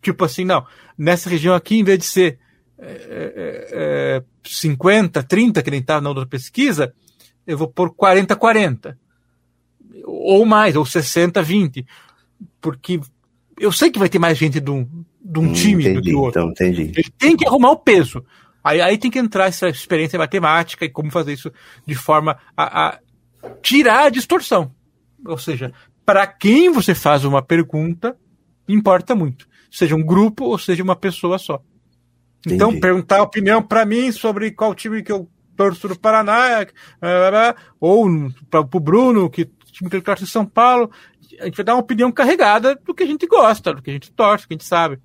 Tipo 0.00 0.24
assim, 0.24 0.44
não, 0.44 0.66
nessa 0.96 1.28
região 1.28 1.54
aqui, 1.54 1.78
em 1.78 1.84
vez 1.84 1.98
de 1.98 2.04
ser 2.06 2.38
é, 2.78 3.68
é, 3.72 4.22
50, 4.44 5.22
30, 5.22 5.62
que 5.62 5.70
nem 5.70 5.80
estava 5.80 6.00
na 6.00 6.08
outra 6.08 6.26
pesquisa, 6.26 6.92
eu 7.46 7.56
vou 7.56 7.68
pôr 7.68 7.94
40, 7.94 8.34
40. 8.34 8.98
Ou 10.04 10.44
mais, 10.44 10.74
ou 10.74 10.84
60, 10.84 11.42
20. 11.42 11.86
Porque 12.60 13.00
eu 13.58 13.70
sei 13.70 13.90
que 13.90 13.98
vai 13.98 14.08
ter 14.08 14.18
mais 14.18 14.36
gente 14.36 14.58
de 14.58 14.70
um, 14.70 14.88
de 15.20 15.38
um 15.38 15.44
hum, 15.44 15.52
time 15.52 15.84
entendi, 15.84 16.00
do 16.00 16.02
que 16.02 16.14
o 16.14 16.20
outro. 16.20 16.40
Então, 16.40 16.50
entendi. 16.50 16.92
Ele 16.96 17.12
tem 17.16 17.36
que 17.36 17.46
arrumar 17.46 17.70
o 17.70 17.78
peso. 17.78 18.24
Aí, 18.64 18.80
aí 18.80 18.98
tem 18.98 19.10
que 19.10 19.18
entrar 19.18 19.46
essa 19.46 19.68
experiência 19.68 20.18
matemática 20.18 20.84
e 20.84 20.88
como 20.88 21.10
fazer 21.10 21.32
isso 21.32 21.52
de 21.86 21.94
forma 21.94 22.38
a, 22.56 22.88
a 22.88 22.98
tirar 23.60 24.04
a 24.04 24.10
distorção. 24.10 24.72
Ou 25.24 25.38
seja, 25.38 25.72
para 26.04 26.26
quem 26.26 26.70
você 26.70 26.94
faz 26.94 27.24
uma 27.24 27.42
pergunta, 27.42 28.16
importa 28.68 29.14
muito. 29.14 29.46
Seja 29.70 29.94
um 29.94 30.02
grupo 30.02 30.44
ou 30.44 30.58
seja 30.58 30.82
uma 30.82 30.96
pessoa 30.96 31.38
só. 31.38 31.62
Então, 32.46 32.68
Entendi. 32.68 32.80
perguntar 32.80 33.18
a 33.18 33.22
opinião 33.22 33.62
para 33.62 33.84
mim 33.84 34.10
sobre 34.10 34.50
qual 34.50 34.74
time 34.74 35.02
que 35.02 35.12
eu 35.12 35.28
torço 35.56 35.86
do 35.86 35.98
Paraná, 35.98 36.66
ou 37.78 38.08
para 38.50 38.60
o 38.60 38.80
Bruno, 38.80 39.30
que 39.30 39.48
time 39.72 39.88
que 39.88 39.96
ele 39.96 40.02
torce 40.02 40.24
em 40.24 40.26
São 40.26 40.44
Paulo. 40.44 40.90
A 41.40 41.44
gente 41.46 41.56
vai 41.56 41.64
dar 41.64 41.74
uma 41.74 41.80
opinião 41.80 42.10
carregada 42.12 42.74
do 42.74 42.94
que 42.94 43.02
a 43.02 43.06
gente 43.06 43.26
gosta, 43.26 43.72
do 43.72 43.82
que 43.82 43.90
a 43.90 43.92
gente 43.92 44.12
torce, 44.12 44.44
do 44.44 44.48
que 44.48 44.54
a 44.54 44.56
gente 44.56 44.66
sabe. 44.66 44.98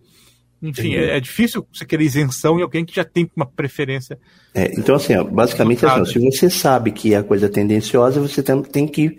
Enfim, 0.62 0.96
é, 0.96 1.18
é, 1.18 1.20
difícil 1.20 1.68
você 1.72 1.86
querer 1.86 2.04
isenção 2.04 2.60
em 2.60 2.64
alguém 2.64 2.84
que 2.84 2.96
já 2.96 3.04
tem 3.04 3.30
uma 3.36 3.46
preferência. 3.46 4.18
É, 4.54 4.74
então, 4.78 4.96
assim, 4.96 5.16
ó, 5.16 5.24
basicamente, 5.24 5.86
assim, 5.86 6.06
se 6.06 6.20
você 6.20 6.50
sabe 6.50 6.92
que 6.92 7.14
a 7.14 7.24
coisa 7.24 7.46
é 7.46 7.50
tendenciosa, 7.50 8.20
você 8.20 8.42
tem, 8.42 8.62
tem 8.64 8.88
que 8.88 9.18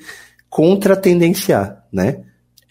contra-tendenciar, 0.49 1.85
né? 1.93 2.25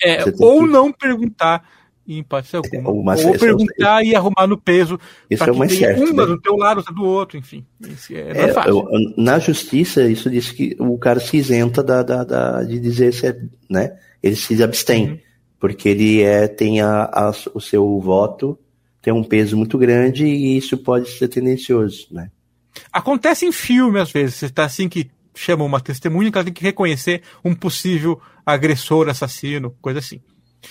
É, 0.03 0.23
ou 0.39 0.61
que... 0.61 0.67
não 0.67 0.91
perguntar 0.91 1.63
em 2.07 2.19
hipótese 2.19 2.55
é, 2.55 2.57
alguma. 2.57 3.15
Ou, 3.15 3.27
ou 3.27 3.35
é 3.35 3.37
perguntar 3.37 4.03
e 4.03 4.15
arrumar 4.15 4.47
no 4.47 4.57
peso. 4.57 4.99
Isso 5.29 5.43
é 5.43 5.51
o 5.51 5.57
mais 5.57 5.73
certo. 5.73 6.03
Uma 6.03 6.25
né? 6.25 6.33
do 6.33 6.41
teu 6.41 6.55
lado, 6.55 6.77
outra 6.77 6.93
do 6.93 7.05
outro, 7.05 7.37
enfim. 7.37 7.65
É, 8.11 8.45
é 8.45 8.69
eu, 8.69 8.85
na 9.17 9.39
justiça, 9.39 10.03
isso 10.07 10.29
diz 10.29 10.51
que 10.51 10.75
o 10.79 10.97
cara 10.97 11.19
se 11.19 11.37
isenta 11.37 11.83
da, 11.83 12.03
da, 12.03 12.23
da 12.23 12.63
de 12.63 12.79
dizer 12.79 13.13
se 13.13 13.27
é, 13.27 13.37
né? 13.69 13.97
Ele 14.23 14.35
se 14.35 14.61
abstém. 14.63 15.09
Uhum. 15.09 15.19
Porque 15.59 15.89
ele 15.89 16.21
é, 16.21 16.47
tem 16.47 16.81
a, 16.81 17.03
a, 17.05 17.31
o 17.53 17.59
seu 17.59 17.99
voto, 17.99 18.57
tem 19.01 19.13
um 19.13 19.23
peso 19.23 19.57
muito 19.57 19.77
grande 19.77 20.25
e 20.25 20.57
isso 20.57 20.77
pode 20.77 21.09
ser 21.09 21.27
tendencioso, 21.27 22.07
né? 22.11 22.29
Acontece 22.91 23.45
em 23.45 23.51
filme, 23.51 23.99
às 23.99 24.11
vezes. 24.11 24.35
Você 24.35 24.45
está 24.47 24.65
assim 24.65 24.87
que 24.87 25.09
chama 25.33 25.63
uma 25.63 25.79
testemunha 25.79 26.31
que 26.31 26.37
ela 26.37 26.45
tem 26.45 26.53
que 26.53 26.63
reconhecer 26.63 27.21
um 27.43 27.53
possível 27.53 28.19
agressor, 28.45 29.09
assassino, 29.09 29.75
coisa 29.81 29.99
assim. 29.99 30.21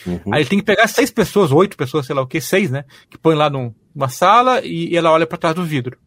Uhum. 0.07 0.35
Aí 0.35 0.43
ele 0.43 0.49
tem 0.49 0.59
que 0.59 0.65
pegar 0.65 0.89
seis 0.89 1.11
pessoas, 1.11 1.53
oito 1.53 1.77
pessoas, 1.77 2.07
sei 2.07 2.15
lá 2.15 2.23
o 2.23 2.27
que, 2.27 2.41
seis, 2.41 2.71
né? 2.71 2.85
Que 3.09 3.19
põe 3.19 3.35
lá 3.35 3.49
num, 3.49 3.75
numa 3.95 4.09
sala 4.09 4.61
e, 4.65 4.93
e 4.93 4.97
ela 4.97 5.11
olha 5.11 5.27
para 5.27 5.39
trás 5.39 5.55
do 5.55 5.65
vidro. 5.65 5.99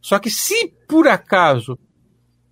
Só 0.00 0.18
que 0.18 0.30
se 0.30 0.72
por 0.88 1.06
acaso, 1.06 1.78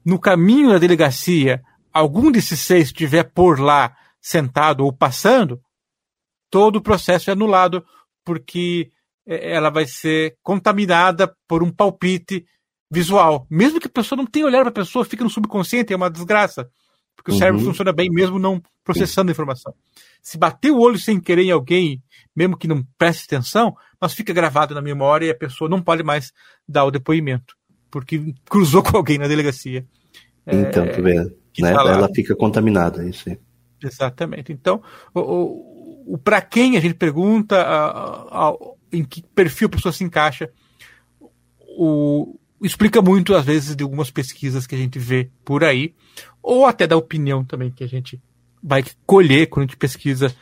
no 0.04 0.18
caminho 0.18 0.70
da 0.70 0.78
delegacia, 0.78 1.62
algum 1.92 2.30
desses 2.30 2.60
seis 2.60 2.88
estiver 2.88 3.24
por 3.24 3.58
lá, 3.58 3.96
sentado 4.20 4.84
ou 4.84 4.92
passando, 4.92 5.60
todo 6.50 6.76
o 6.76 6.82
processo 6.82 7.30
é 7.30 7.32
anulado, 7.32 7.84
porque 8.24 8.90
é, 9.26 9.54
ela 9.54 9.70
vai 9.70 9.86
ser 9.86 10.36
contaminada 10.42 11.34
por 11.48 11.62
um 11.62 11.70
palpite 11.70 12.44
visual. 12.90 13.46
Mesmo 13.50 13.80
que 13.80 13.86
a 13.86 13.90
pessoa 13.90 14.16
não 14.16 14.26
tenha 14.26 14.46
olhado 14.46 14.62
para 14.62 14.70
a 14.70 14.84
pessoa, 14.84 15.04
fica 15.04 15.24
no 15.24 15.30
subconsciente, 15.30 15.92
é 15.92 15.96
uma 15.96 16.10
desgraça. 16.10 16.70
Porque 17.16 17.30
uhum. 17.30 17.36
o 17.36 17.40
cérebro 17.40 17.60
funciona 17.64 17.92
bem 17.92 18.10
mesmo 18.10 18.38
não 18.38 18.62
processando 18.84 19.30
a 19.30 19.32
informação. 19.32 19.74
Se 20.22 20.38
bater 20.38 20.70
o 20.70 20.78
olho 20.78 20.98
sem 20.98 21.20
querer 21.20 21.44
em 21.44 21.50
alguém, 21.50 22.02
mesmo 22.34 22.56
que 22.56 22.68
não 22.68 22.84
preste 22.98 23.24
atenção, 23.24 23.74
mas 24.00 24.12
fica 24.12 24.32
gravado 24.32 24.74
na 24.74 24.82
memória 24.82 25.26
e 25.26 25.30
a 25.30 25.34
pessoa 25.34 25.68
não 25.68 25.82
pode 25.82 26.02
mais 26.02 26.32
dar 26.68 26.84
o 26.84 26.90
depoimento, 26.90 27.56
porque 27.90 28.34
cruzou 28.48 28.82
com 28.82 28.96
alguém 28.96 29.18
na 29.18 29.26
delegacia. 29.26 29.86
Então, 30.46 30.84
é, 30.84 30.88
tu 30.88 31.02
vê, 31.02 31.14
né? 31.14 31.72
Tá 31.72 31.82
ela 31.88 32.08
fica 32.14 32.36
contaminada, 32.36 33.02
é 33.02 33.08
isso 33.08 33.28
aí. 33.28 33.38
Exatamente. 33.82 34.52
Então, 34.52 34.82
o, 35.12 35.20
o, 35.20 35.75
o 36.06 36.16
para 36.16 36.40
quem 36.40 36.76
a 36.76 36.80
gente 36.80 36.94
pergunta, 36.94 37.60
a, 37.60 38.48
a, 38.48 38.56
em 38.92 39.04
que 39.04 39.22
perfil 39.34 39.66
a 39.66 39.70
pessoa 39.70 39.92
se 39.92 40.04
encaixa, 40.04 40.50
o, 41.60 42.38
explica 42.62 43.02
muito, 43.02 43.34
às 43.34 43.44
vezes, 43.44 43.74
de 43.74 43.82
algumas 43.82 44.10
pesquisas 44.10 44.66
que 44.66 44.74
a 44.74 44.78
gente 44.78 44.98
vê 44.98 45.28
por 45.44 45.64
aí 45.64 45.94
ou 46.42 46.64
até 46.64 46.86
da 46.86 46.96
opinião 46.96 47.44
também 47.44 47.70
que 47.70 47.82
a 47.82 47.88
gente 47.88 48.22
vai 48.62 48.84
colher 49.04 49.48
quando 49.48 49.64
a 49.64 49.66
gente 49.66 49.76
pesquisa 49.76 50.34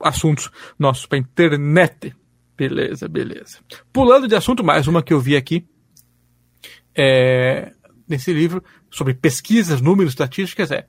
assuntos 0.00 0.50
nossos 0.78 1.04
para 1.04 1.18
internet. 1.18 2.14
Beleza, 2.56 3.06
beleza. 3.06 3.58
Pulando 3.92 4.26
de 4.26 4.34
assunto, 4.34 4.64
mais 4.64 4.86
uma 4.86 5.02
que 5.02 5.12
eu 5.12 5.20
vi 5.20 5.36
aqui 5.36 5.66
é, 6.96 7.72
nesse 8.08 8.32
livro 8.32 8.64
sobre 8.90 9.14
pesquisas, 9.14 9.80
números, 9.80 10.12
estatísticas 10.12 10.70
é. 10.70 10.86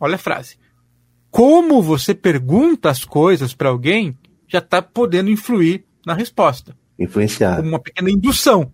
Olha 0.00 0.14
a 0.14 0.18
frase. 0.18 0.56
Como 1.30 1.80
você 1.80 2.14
pergunta 2.14 2.90
as 2.90 3.04
coisas 3.04 3.54
para 3.54 3.68
alguém 3.68 4.16
já 4.48 4.58
está 4.58 4.82
podendo 4.82 5.30
influir 5.30 5.84
na 6.04 6.14
resposta. 6.14 6.76
Influenciar. 6.98 7.56
Como 7.56 7.68
uma 7.68 7.78
pequena 7.78 8.10
indução. 8.10 8.72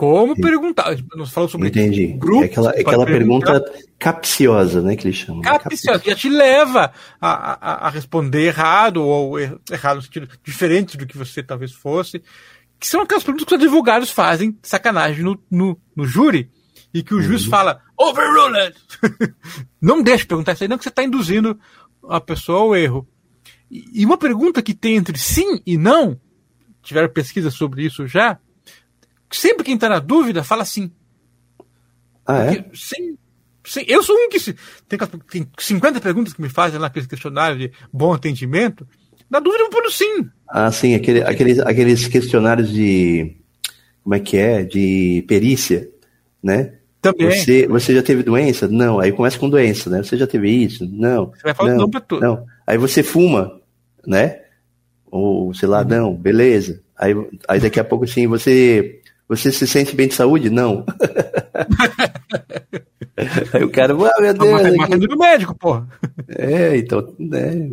Como 0.00 0.34
perguntar? 0.34 0.96
Nós 1.14 1.30
falamos 1.30 1.52
sobre 1.52 1.68
Entendi. 1.68 2.06
Grupos, 2.06 2.42
é 2.42 2.46
aquela, 2.46 2.70
aquela 2.70 3.04
pergunta 3.04 3.62
capciosa, 3.98 4.80
né, 4.80 4.96
que 4.96 5.06
eles 5.06 5.18
chamam. 5.18 5.42
Capciosa, 5.42 6.02
já 6.02 6.14
te 6.14 6.28
leva 6.28 6.90
a, 7.20 7.30
a, 7.30 7.86
a, 7.86 7.90
responder 7.90 8.46
errado, 8.46 9.04
ou 9.04 9.38
errado 9.38 9.96
no 9.96 10.02
sentido 10.02 10.26
diferente 10.42 10.96
do 10.96 11.06
que 11.06 11.18
você 11.18 11.42
talvez 11.42 11.72
fosse. 11.72 12.22
Que 12.78 12.86
são 12.86 13.02
aquelas 13.02 13.22
perguntas 13.22 13.46
que 13.46 13.54
os 13.54 13.60
advogados 13.60 14.10
fazem, 14.10 14.58
sacanagem, 14.62 15.22
no, 15.22 15.38
no, 15.50 15.78
no 15.94 16.06
júri, 16.06 16.50
e 16.94 17.02
que 17.02 17.14
o 17.14 17.20
juiz 17.20 17.44
uhum. 17.44 17.50
fala, 17.50 17.82
overruled! 18.00 18.74
não 19.80 20.02
deixe 20.02 20.24
perguntar 20.24 20.52
isso 20.52 20.64
aí, 20.64 20.68
não, 20.68 20.78
que 20.78 20.84
você 20.84 20.88
está 20.88 21.04
induzindo 21.04 21.58
a 22.08 22.20
pessoa 22.20 22.60
ao 22.60 22.76
erro. 22.76 23.06
E 23.70 24.04
uma 24.04 24.18
pergunta 24.18 24.62
que 24.62 24.74
tem 24.74 24.96
entre 24.96 25.16
sim 25.18 25.60
e 25.64 25.76
não, 25.76 26.20
tiveram 26.82 27.08
pesquisa 27.08 27.50
sobre 27.50 27.84
isso 27.84 28.06
já, 28.06 28.38
sempre 29.30 29.64
quem 29.64 29.74
está 29.74 29.88
na 29.88 30.00
dúvida 30.00 30.42
fala 30.42 30.64
sim. 30.64 30.90
Ah, 32.26 32.46
é? 32.46 32.64
sim, 32.74 33.16
sim, 33.64 33.84
eu 33.86 34.02
sou 34.02 34.16
um 34.16 34.28
que 34.28 34.40
se, 34.40 34.56
tem, 34.88 34.98
tem 35.30 35.48
50 35.58 36.00
perguntas 36.00 36.32
que 36.32 36.42
me 36.42 36.48
fazem 36.48 36.80
lá 36.80 36.86
naquele 36.86 37.06
questionário 37.06 37.58
de 37.58 37.72
bom 37.92 38.12
atendimento. 38.12 38.86
Na 39.28 39.38
dúvida 39.38 39.62
eu 39.62 39.70
vou 39.70 39.82
no 39.82 39.90
sim. 39.90 40.28
Ah, 40.48 40.72
sim, 40.72 40.94
aquele, 40.94 41.22
aqueles, 41.22 41.60
aqueles 41.60 42.08
questionários 42.08 42.72
de. 42.72 43.36
Como 44.02 44.14
é 44.14 44.20
que 44.20 44.36
é? 44.36 44.64
De 44.64 45.24
perícia, 45.28 45.88
né? 46.42 46.79
Também. 47.00 47.30
Você, 47.30 47.66
você 47.66 47.94
já 47.94 48.02
teve 48.02 48.22
doença? 48.22 48.68
Não. 48.68 49.00
Aí 49.00 49.12
começa 49.12 49.38
com 49.38 49.48
doença, 49.48 49.88
né? 49.88 50.02
Você 50.02 50.16
já 50.16 50.26
teve 50.26 50.50
isso? 50.50 50.86
Não. 50.90 51.26
Você 51.26 51.42
vai 51.42 51.54
falar 51.54 51.70
não, 51.70 51.78
não 51.78 51.90
pra 51.90 52.00
tudo. 52.00 52.20
Não. 52.20 52.44
Aí 52.66 52.76
você 52.76 53.02
fuma, 53.02 53.60
né? 54.06 54.40
Ou 55.10 55.52
sei 55.54 55.68
lá, 55.68 55.82
não, 55.82 56.14
beleza. 56.14 56.82
Aí, 56.96 57.14
aí 57.48 57.58
daqui 57.58 57.80
a 57.80 57.84
pouco 57.84 58.04
assim, 58.04 58.26
você 58.26 59.00
você 59.26 59.50
se 59.52 59.66
sente 59.66 59.94
bem 59.94 60.08
de 60.08 60.14
saúde? 60.14 60.50
Não. 60.50 60.84
aí 63.52 63.64
o 63.64 63.70
cara, 63.70 63.94
ah, 63.94 64.20
meu 64.20 64.34
Deus. 64.34 64.76
Mas 64.76 64.92
aqui... 64.92 65.06
do 65.06 65.16
médico, 65.16 65.54
porra. 65.54 65.88
É, 66.28 66.76
então, 66.76 67.14
né? 67.18 67.68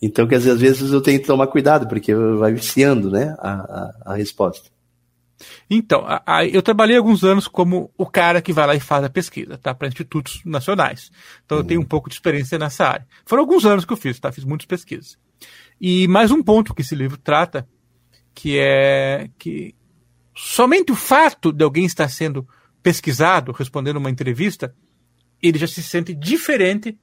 Então, 0.00 0.26
quer 0.26 0.36
dizer, 0.36 0.50
às 0.50 0.60
vezes 0.60 0.92
eu 0.92 1.00
tenho 1.00 1.18
que 1.18 1.26
tomar 1.26 1.46
cuidado, 1.46 1.88
porque 1.88 2.14
vai 2.14 2.52
viciando, 2.52 3.10
né, 3.10 3.34
a, 3.38 3.52
a, 3.52 4.12
a 4.12 4.14
resposta. 4.14 4.68
Então, 5.68 6.04
a, 6.06 6.22
a, 6.26 6.46
eu 6.46 6.62
trabalhei 6.62 6.96
alguns 6.96 7.24
anos 7.24 7.48
como 7.48 7.90
o 7.96 8.06
cara 8.06 8.42
que 8.42 8.52
vai 8.52 8.66
lá 8.66 8.74
e 8.74 8.80
faz 8.80 9.04
a 9.04 9.10
pesquisa, 9.10 9.58
tá? 9.58 9.74
Para 9.74 9.88
institutos 9.88 10.42
nacionais. 10.44 11.10
Então, 11.44 11.58
eu 11.58 11.64
tenho 11.64 11.80
um 11.80 11.84
pouco 11.84 12.08
de 12.08 12.14
experiência 12.14 12.58
nessa 12.58 12.86
área. 12.86 13.06
Foram 13.24 13.42
alguns 13.42 13.64
anos 13.64 13.84
que 13.84 13.92
eu 13.92 13.96
fiz, 13.96 14.18
tá? 14.18 14.30
Fiz 14.32 14.44
muitas 14.44 14.66
pesquisas. 14.66 15.18
E 15.80 16.06
mais 16.08 16.30
um 16.30 16.42
ponto 16.42 16.74
que 16.74 16.82
esse 16.82 16.94
livro 16.94 17.16
trata, 17.16 17.66
que 18.34 18.58
é 18.58 19.28
que 19.38 19.74
somente 20.34 20.92
o 20.92 20.96
fato 20.96 21.52
de 21.52 21.62
alguém 21.62 21.84
estar 21.84 22.08
sendo 22.08 22.46
pesquisado, 22.82 23.52
respondendo 23.52 23.96
uma 23.96 24.10
entrevista, 24.10 24.74
ele 25.42 25.58
já 25.58 25.66
se 25.66 25.82
sente 25.82 26.14
diferente 26.14 26.98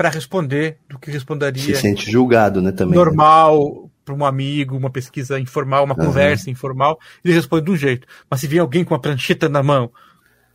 para 0.00 0.08
responder 0.08 0.78
do 0.88 0.98
que 0.98 1.10
responderia. 1.10 1.62
Se 1.62 1.74
sente 1.74 2.10
julgado, 2.10 2.62
né? 2.62 2.72
Também. 2.72 2.94
Normal, 2.94 3.82
né? 3.82 3.90
para 4.02 4.14
um 4.14 4.24
amigo, 4.24 4.74
uma 4.74 4.88
pesquisa 4.88 5.38
informal, 5.38 5.84
uma 5.84 5.94
uhum. 5.94 6.06
conversa 6.06 6.48
informal, 6.48 6.98
ele 7.22 7.34
responde 7.34 7.66
de 7.66 7.70
um 7.70 7.76
jeito. 7.76 8.06
Mas 8.30 8.40
se 8.40 8.46
vier 8.46 8.62
alguém 8.62 8.82
com 8.82 8.94
uma 8.94 9.00
prancheta 9.00 9.46
na 9.46 9.62
mão, 9.62 9.90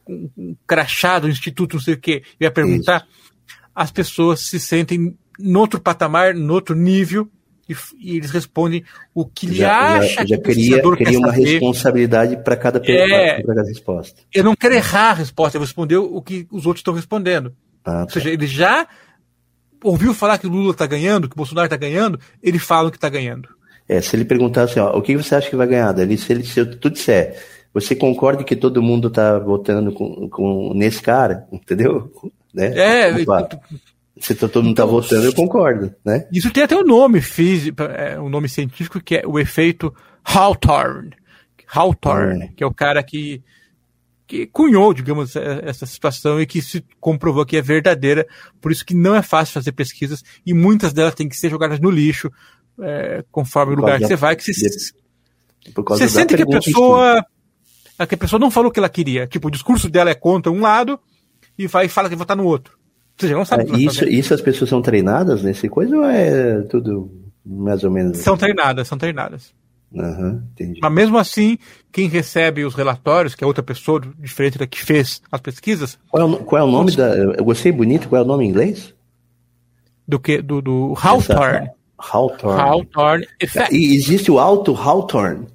um 0.10 0.56
crachado, 0.66 1.28
um 1.28 1.30
instituto, 1.30 1.76
não 1.76 1.80
sei 1.80 1.94
o 1.94 2.00
quê, 2.00 2.24
e 2.40 2.46
vai 2.46 2.52
perguntar, 2.52 3.06
Isso. 3.08 3.60
as 3.76 3.92
pessoas 3.92 4.40
se 4.40 4.60
sentem 4.60 5.16
outro 5.56 5.80
patamar, 5.80 6.36
outro 6.36 6.76
nível, 6.76 7.30
e, 7.70 7.76
e, 8.00 8.18
eles 8.18 8.32
respondem 8.32 8.84
o 9.14 9.28
que 9.28 9.46
ele 9.46 9.58
já, 9.58 9.98
acha 9.98 10.08
já, 10.08 10.26
já 10.26 10.38
que 10.38 10.42
queria, 10.42 10.88
o 10.88 10.98
queria 10.98 11.20
uma 11.20 11.30
saber. 11.30 11.46
responsabilidade 11.46 12.38
para 12.38 12.58
cada 12.58 12.80
pergunta, 12.80 13.14
é, 13.14 13.36
para 13.44 13.56
cada 13.56 13.68
resposta. 13.68 14.20
Eu 14.34 14.44
não 14.44 14.56
quero 14.56 14.74
errar 14.74 15.12
a 15.12 15.14
resposta, 15.14 15.56
eu 15.56 15.60
vou 15.60 15.68
responder 15.68 15.98
o 15.98 16.20
que 16.20 16.48
os 16.50 16.66
outros 16.66 16.80
estão 16.80 16.96
respondendo. 16.96 17.56
Ah, 17.86 17.92
tá. 17.92 18.02
Ou 18.06 18.10
seja, 18.10 18.32
ele 18.32 18.48
já 18.48 18.88
ouviu 19.84 20.14
falar 20.14 20.38
que 20.38 20.48
o 20.48 20.50
Lula 20.50 20.72
está 20.72 20.86
ganhando, 20.86 21.28
que 21.28 21.36
o 21.36 21.38
Bolsonaro 21.38 21.66
está 21.66 21.78
ganhando, 21.78 22.20
ele 22.42 22.60
fala 22.60 22.90
que 22.90 22.98
está 22.98 23.10
ganhando. 23.10 23.50
É, 23.88 24.02
se 24.02 24.16
ele 24.16 24.26
perguntar 24.26 24.64
assim, 24.64 24.80
ó, 24.80 24.98
o 24.98 25.02
que 25.02 25.16
você 25.16 25.36
acha 25.36 25.50
que 25.50 25.56
vai 25.56 25.68
ganhar? 25.68 25.98
Ele, 26.00 26.18
se, 26.18 26.34
ele, 26.34 26.44
se 26.44 26.60
eu 26.60 26.80
tu 26.80 26.90
disser, 26.90 27.40
você 27.74 27.96
concorda 27.96 28.44
que 28.44 28.56
todo 28.56 28.82
mundo 28.82 29.10
está 29.10 29.38
votando 29.38 29.92
com, 29.92 30.30
com, 30.30 30.74
nesse 30.74 31.02
cara, 31.02 31.46
entendeu? 31.54 32.12
Né? 32.54 32.74
É, 32.76 33.14
se 34.20 34.34
todo 34.34 34.64
mundo 34.64 34.72
está 34.72 34.84
então, 34.84 34.88
votando, 34.88 35.26
eu 35.26 35.34
concordo, 35.34 35.94
né? 36.04 36.26
Isso 36.32 36.50
tem 36.52 36.64
até 36.64 36.76
um 36.76 36.86
nome 36.86 37.20
físico, 37.22 37.84
é, 37.84 38.20
um 38.20 38.30
nome 38.30 38.48
científico 38.48 39.02
que 39.02 39.18
é 39.18 39.24
o 39.28 39.38
efeito 39.38 39.94
Hawthorne. 40.24 41.12
Hawthorne, 41.68 42.54
que 42.56 42.64
é 42.64 42.68
o 42.68 42.74
cara 42.74 43.04
que 43.04 43.44
que 44.28 44.48
cunhou, 44.48 44.94
digamos, 44.94 45.36
é, 45.36 45.62
essa 45.64 45.86
situação 45.86 46.42
e 46.42 46.46
que 46.46 46.62
se 46.62 46.84
comprovou 47.00 47.46
que 47.46 47.58
é 47.58 47.62
verdadeira. 47.62 48.26
Por 48.60 48.72
isso 48.72 48.86
que 48.86 48.96
não 48.96 49.16
é 49.16 49.22
fácil 49.22 49.54
fazer 49.54 49.72
pesquisas 49.72 50.24
e 50.46 50.54
muitas 50.54 50.94
delas 50.94 51.16
têm 51.16 51.30
que 51.30 51.38
ser 51.38 51.50
jogadas 51.50 51.80
no 51.80 51.90
lixo, 51.90 52.32
é, 52.82 53.24
conforme 53.32 53.74
o 53.74 53.78
lugar 53.78 54.00
que 54.00 54.08
você 54.08 54.16
vai. 54.16 54.36
Que 54.36 54.44
você, 54.44 54.70
você 55.74 56.10
sente 56.10 56.36
que 56.36 56.44
a 56.44 56.48
pessoa 56.48 57.26
que... 57.98 58.08
que 58.08 58.16
a 58.16 58.18
pessoa 58.18 58.40
não 58.40 58.52
falou 58.52 58.70
o 58.70 58.74
que 58.74 58.80
ela 58.80 58.90
queria. 58.90 59.28
Tipo, 59.28 59.48
o 59.48 59.52
discurso 59.52 59.90
dela 59.90 60.10
é 60.10 60.16
contra 60.16 60.52
um 60.52 60.62
lado 60.62 61.00
e 61.58 61.68
vai 61.68 61.86
e 61.86 61.90
fala 61.90 62.10
que 62.10 62.16
vai 62.16 62.20
votar 62.20 62.38
no 62.38 62.46
outro. 62.46 62.78
Você 63.18 63.30
já 63.30 63.36
não 63.36 63.46
sabe. 63.46 63.72
É, 63.72 63.78
isso, 63.78 64.06
isso 64.06 64.34
as 64.34 64.42
pessoas 64.42 64.70
são 64.70 64.82
treinadas 64.82 65.42
nesse 65.42 65.70
coisa 65.70 65.96
ou 65.96 66.04
é 66.04 66.62
tudo 66.64 67.12
mais 67.46 67.84
ou 67.84 67.92
menos? 67.92 68.18
São 68.18 68.36
treinadas, 68.36 68.88
são 68.88 68.98
treinadas. 68.98 69.54
Uhum, 69.96 70.44
Mas 70.82 70.92
mesmo 70.92 71.18
assim, 71.18 71.58
quem 71.90 72.10
recebe 72.10 72.66
os 72.66 72.76
relatórios, 72.76 73.34
que 73.34 73.44
é 73.44 73.48
outra 73.48 73.64
pessoa 73.64 74.02
diferente 74.20 74.58
da 74.58 74.68
que 74.68 74.84
fez 74.84 75.22
as 75.32 75.40
pesquisas. 75.40 75.98
Qual 76.10 76.22
é 76.22 76.26
o, 76.26 76.38
qual 76.40 76.62
é 76.62 76.66
o 76.66 76.72
nome 76.72 76.94
da. 76.94 77.16
Eu 77.16 77.46
gostei 77.46 77.72
bonito, 77.72 78.10
qual 78.10 78.22
é 78.22 78.26
o 78.26 78.28
nome 78.28 78.44
em 78.44 78.50
inglês? 78.50 78.94
Do 80.06 80.20
que? 80.20 80.42
Do, 80.42 80.62
do 80.62 80.94
Hawthorne. 81.02 81.70
Hawthorne. 81.98 82.62
Hawthorne 82.62 83.28
Effect. 83.40 83.74
E 83.74 83.96
existe 83.96 84.30
o 84.30 84.38
alto 84.38 84.76
Hawthorne. 84.76 85.48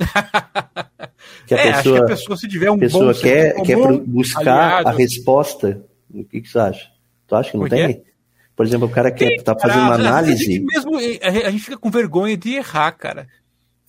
que 1.46 1.54
a 1.54 1.58
é, 1.58 1.72
pessoa, 1.72 1.76
acho 1.76 1.92
que 1.92 1.98
a 1.98 2.16
pessoa 2.16 2.36
se 2.36 2.48
tiver 2.48 2.70
um 2.72 2.78
pessoa 2.78 3.14
bom 3.14 3.20
quer, 3.20 3.62
quer 3.62 3.76
buscar 4.00 4.40
aliado. 4.40 4.88
a 4.88 4.92
resposta. 4.92 5.84
O 6.12 6.24
que, 6.24 6.40
que 6.40 6.48
você 6.48 6.58
acha? 6.58 6.90
Tu 7.28 7.36
acha 7.36 7.50
que 7.52 7.56
não 7.56 7.62
Porque 7.68 7.76
tem? 7.76 7.94
É? 7.94 8.12
Por 8.56 8.66
exemplo, 8.66 8.86
o 8.86 8.90
cara 8.90 9.10
quer 9.10 9.42
tá 9.42 9.56
fazendo 9.58 9.82
uma 9.82 9.94
análise. 9.94 10.34
A 10.34 10.46
gente, 10.46 10.64
mesmo, 10.64 10.96
a 10.96 11.50
gente 11.50 11.62
fica 11.64 11.78
com 11.78 11.90
vergonha 11.90 12.36
de 12.36 12.54
errar, 12.54 12.92
cara. 12.92 13.26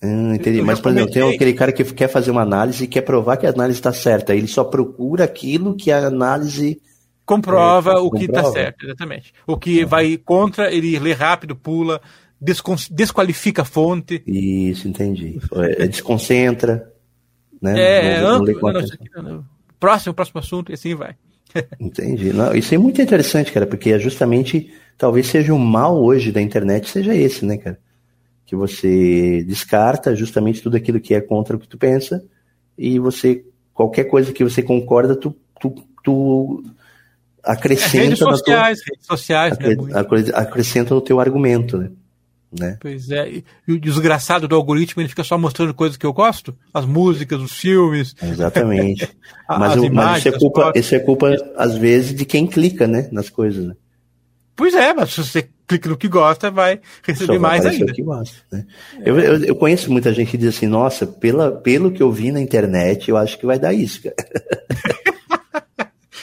Hum, 0.04 0.34
entendi. 0.34 0.60
Mas, 0.60 0.80
por 0.80 0.90
exemplo, 0.90 1.10
tem 1.10 1.22
aquele 1.34 1.54
cara 1.54 1.72
que 1.72 1.82
quer 1.84 2.08
fazer 2.08 2.30
uma 2.30 2.42
análise 2.42 2.84
e 2.84 2.88
quer 2.88 3.00
provar 3.00 3.38
que 3.38 3.46
a 3.46 3.50
análise 3.50 3.78
está 3.78 3.92
certa. 3.92 4.34
Ele 4.34 4.46
só 4.46 4.62
procura 4.62 5.24
aquilo 5.24 5.74
que 5.74 5.90
a 5.90 6.06
análise 6.06 6.80
comprova 7.24 7.92
é, 7.92 7.96
o 7.96 8.10
que 8.10 8.26
está 8.26 8.44
certo, 8.44 8.84
exatamente. 8.84 9.32
O 9.46 9.56
que 9.56 9.82
uhum. 9.82 9.88
vai 9.88 10.16
contra, 10.18 10.70
ele 10.70 10.98
lê 10.98 11.12
rápido, 11.12 11.56
pula, 11.56 12.02
desqualifica 12.90 13.62
a 13.62 13.64
fonte. 13.64 14.22
Isso, 14.26 14.86
entendi. 14.86 15.38
É, 15.78 15.86
desconcentra. 15.86 16.92
Né? 17.62 18.16
É, 18.16 18.20
não, 18.20 18.40
não, 18.40 18.44
não, 18.44 18.80
aqui, 18.80 19.44
próximo, 19.80 20.12
próximo 20.12 20.38
assunto, 20.38 20.70
e 20.70 20.74
assim 20.74 20.94
vai. 20.94 21.16
Entendi. 21.80 22.32
Não, 22.32 22.54
isso 22.54 22.74
é 22.74 22.78
muito 22.78 23.00
interessante, 23.00 23.52
cara, 23.52 23.66
porque 23.66 23.90
é 23.90 23.98
justamente, 23.98 24.70
talvez 24.98 25.28
seja 25.28 25.54
o 25.54 25.58
mal 25.58 25.96
hoje 25.96 26.30
da 26.30 26.42
internet, 26.42 26.90
seja 26.90 27.14
esse, 27.14 27.46
né, 27.46 27.56
cara? 27.56 27.78
Que 28.46 28.54
você 28.54 29.42
descarta 29.44 30.14
justamente 30.14 30.62
tudo 30.62 30.76
aquilo 30.76 31.00
que 31.00 31.14
é 31.14 31.20
contra 31.20 31.56
o 31.56 31.58
que 31.58 31.68
tu 31.68 31.78
pensa 31.78 32.24
e 32.76 32.98
você 32.98 33.44
qualquer 33.72 34.04
coisa 34.04 34.32
que 34.32 34.44
você 34.44 34.62
concorda 34.62 35.16
tu, 35.16 35.34
tu, 35.60 35.74
tu 36.02 36.64
acrescenta 37.42 37.96
é, 37.96 38.02
redes 38.02 38.18
sociais, 38.18 38.78
tua, 38.80 38.92
redes 38.92 39.06
sociais 39.06 39.52
acre, 39.52 39.76
né, 39.76 40.32
acrescenta 40.34 40.94
no 40.94 41.00
teu 41.00 41.18
argumento 41.20 41.78
né? 41.78 41.90
né? 42.58 42.78
Pois 42.80 43.10
é, 43.10 43.42
e 43.66 43.72
o 43.72 43.80
desgraçado 43.80 44.46
do 44.46 44.54
algoritmo 44.54 45.02
ele 45.02 45.08
fica 45.08 45.24
só 45.24 45.36
mostrando 45.36 45.74
coisas 45.74 45.96
que 45.96 46.06
eu 46.06 46.12
gosto, 46.12 46.56
as 46.72 46.86
músicas, 46.86 47.40
os 47.40 47.52
filmes. 47.52 48.14
Exatamente. 48.22 49.08
mas, 49.48 49.76
o, 49.76 49.84
imagens, 49.84 49.92
mas 49.92 50.18
isso 50.18 50.28
é 50.28 50.38
culpa, 50.38 50.72
isso 50.76 50.94
é 50.94 50.98
culpa 51.00 51.36
às 51.56 51.76
vezes 51.76 52.14
de 52.14 52.24
quem 52.24 52.46
clica, 52.46 52.86
né, 52.86 53.08
nas 53.10 53.28
coisas. 53.28 53.66
Né? 53.66 53.74
Pois 54.54 54.74
é, 54.74 54.94
mas 54.94 55.12
se 55.12 55.24
você 55.24 55.48
clica 55.66 55.88
no 55.88 55.96
que 55.96 56.08
gosta, 56.08 56.50
vai 56.50 56.80
receber 57.02 57.38
mais 57.38 57.64
ainda. 57.64 57.92
Que 57.92 58.02
gosta, 58.02 58.36
né? 58.50 58.66
é. 59.00 59.10
eu, 59.10 59.18
eu, 59.18 59.44
eu, 59.44 59.56
conheço 59.56 59.90
muita 59.90 60.12
gente 60.12 60.30
que 60.30 60.38
diz 60.38 60.56
assim, 60.56 60.66
nossa, 60.66 61.06
pela, 61.06 61.52
pelo 61.52 61.90
que 61.90 62.02
eu 62.02 62.12
vi 62.12 62.30
na 62.30 62.40
internet, 62.40 63.08
eu 63.08 63.16
acho 63.16 63.38
que 63.38 63.46
vai 63.46 63.58
dar 63.58 63.72
isso, 63.72 64.02
cara. 64.02 64.16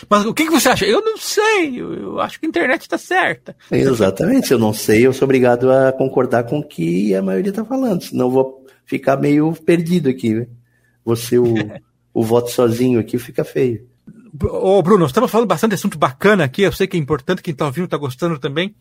Mas 0.09 0.25
o 0.25 0.33
que, 0.33 0.45
que 0.45 0.51
você 0.51 0.67
acha? 0.67 0.85
Eu 0.85 1.01
não 1.01 1.17
sei, 1.17 1.79
eu, 1.79 1.93
eu 1.93 2.19
acho 2.19 2.37
que 2.37 2.45
a 2.45 2.49
internet 2.49 2.81
está 2.81 2.97
certa. 2.97 3.55
Exatamente, 3.71 4.47
se 4.47 4.53
eu 4.53 4.59
não 4.59 4.73
sei, 4.73 5.05
eu 5.05 5.13
sou 5.13 5.25
obrigado 5.25 5.71
a 5.71 5.93
concordar 5.93 6.43
com 6.43 6.59
o 6.59 6.67
que 6.67 7.15
a 7.15 7.21
maioria 7.21 7.51
está 7.51 7.63
falando, 7.63 8.03
senão 8.03 8.25
eu 8.25 8.31
vou 8.31 8.65
ficar 8.85 9.15
meio 9.15 9.53
perdido 9.53 10.09
aqui. 10.09 10.33
Né? 10.33 10.47
Você, 11.05 11.39
o, 11.39 11.53
o 12.13 12.23
voto 12.23 12.51
sozinho 12.51 12.99
aqui, 12.99 13.17
fica 13.17 13.45
feio. 13.45 13.87
Ô, 14.43 14.81
Bruno, 14.81 15.05
estamos 15.05 15.29
falando 15.29 15.47
bastante 15.47 15.75
assunto 15.75 15.97
bacana 15.97 16.43
aqui, 16.43 16.63
eu 16.63 16.71
sei 16.71 16.87
que 16.87 16.97
é 16.97 16.99
importante, 16.99 17.41
quem 17.41 17.51
está 17.51 17.65
ouvindo 17.65 17.85
está 17.85 17.97
gostando 17.97 18.39
também. 18.39 18.75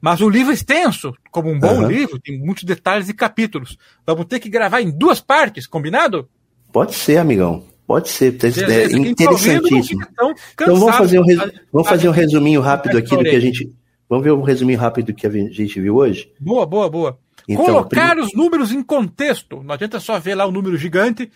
Mas 0.00 0.20
o 0.20 0.28
livro 0.28 0.50
é 0.50 0.54
extenso, 0.54 1.12
como 1.30 1.50
um 1.50 1.58
bom 1.58 1.82
uhum. 1.82 1.88
livro, 1.88 2.18
tem 2.18 2.38
muitos 2.38 2.64
detalhes 2.64 3.08
e 3.08 3.14
capítulos. 3.14 3.76
Vamos 4.06 4.24
ter 4.26 4.40
que 4.40 4.48
gravar 4.48 4.80
em 4.80 4.90
duas 4.90 5.20
partes, 5.20 5.66
combinado? 5.66 6.28
Pode 6.72 6.94
ser, 6.94 7.18
amigão. 7.18 7.64
Pode 7.86 8.08
ser. 8.08 8.38
É, 8.44 8.84
é 8.84 8.96
interessantíssimo. 8.96 10.00
Tá 10.16 10.32
então 10.54 10.76
vamos 10.76 10.96
fazer 10.96 11.18
um, 11.18 11.24
res... 11.24 11.38
vamos 11.72 11.88
fazer 11.88 12.08
um 12.08 12.12
resuminho 12.12 12.60
rápido 12.60 12.96
aqui 12.96 13.16
do 13.16 13.22
que 13.22 13.34
a 13.34 13.40
gente. 13.40 13.72
Vamos 14.08 14.24
ver 14.24 14.32
um 14.32 14.42
resuminho 14.42 14.78
rápido 14.78 15.06
do 15.06 15.14
que 15.14 15.26
a 15.26 15.30
gente 15.30 15.80
viu 15.80 15.96
hoje? 15.96 16.32
Boa, 16.40 16.64
boa, 16.64 16.88
boa. 16.88 17.18
Então, 17.48 17.64
Colocar 17.64 18.14
prim... 18.14 18.22
os 18.22 18.32
números 18.32 18.72
em 18.72 18.82
contexto. 18.82 19.62
Não 19.62 19.74
adianta 19.74 19.98
só 19.98 20.18
ver 20.18 20.36
lá 20.36 20.46
o 20.46 20.50
um 20.50 20.52
número 20.52 20.76
gigante 20.76 21.30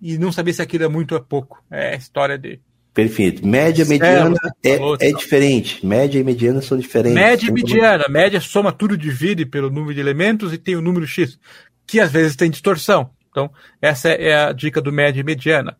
e 0.00 0.16
não 0.16 0.30
saber 0.30 0.52
se 0.52 0.62
aquilo 0.62 0.84
é 0.84 0.88
muito 0.88 1.12
ou 1.12 1.18
é 1.18 1.24
pouco. 1.28 1.62
É 1.70 1.94
a 1.94 1.96
história 1.96 2.38
de 2.38 2.60
Perfeito. 2.96 3.46
Média 3.46 3.82
e 3.82 3.86
mediana 3.86 4.34
é, 4.64 5.08
é, 5.08 5.12
diferente. 5.12 5.84
Média 5.84 6.18
e 6.18 6.24
mediana 6.24 6.62
são 6.62 6.78
diferentes. 6.78 7.14
Média 7.14 7.46
e 7.46 7.52
mediana. 7.52 8.08
Média 8.08 8.40
soma 8.40 8.72
tudo, 8.72 8.96
divide 8.96 9.44
pelo 9.44 9.68
número 9.68 9.92
de 9.92 10.00
elementos 10.00 10.50
e 10.50 10.56
tem 10.56 10.76
o 10.76 10.80
número 10.80 11.06
X, 11.06 11.38
que 11.86 12.00
às 12.00 12.10
vezes 12.10 12.34
tem 12.34 12.48
distorção. 12.48 13.10
Então, 13.30 13.50
essa 13.82 14.08
é 14.08 14.46
a 14.46 14.50
dica 14.50 14.80
do 14.80 14.90
média 14.90 15.20
e 15.20 15.22
mediana. 15.22 15.76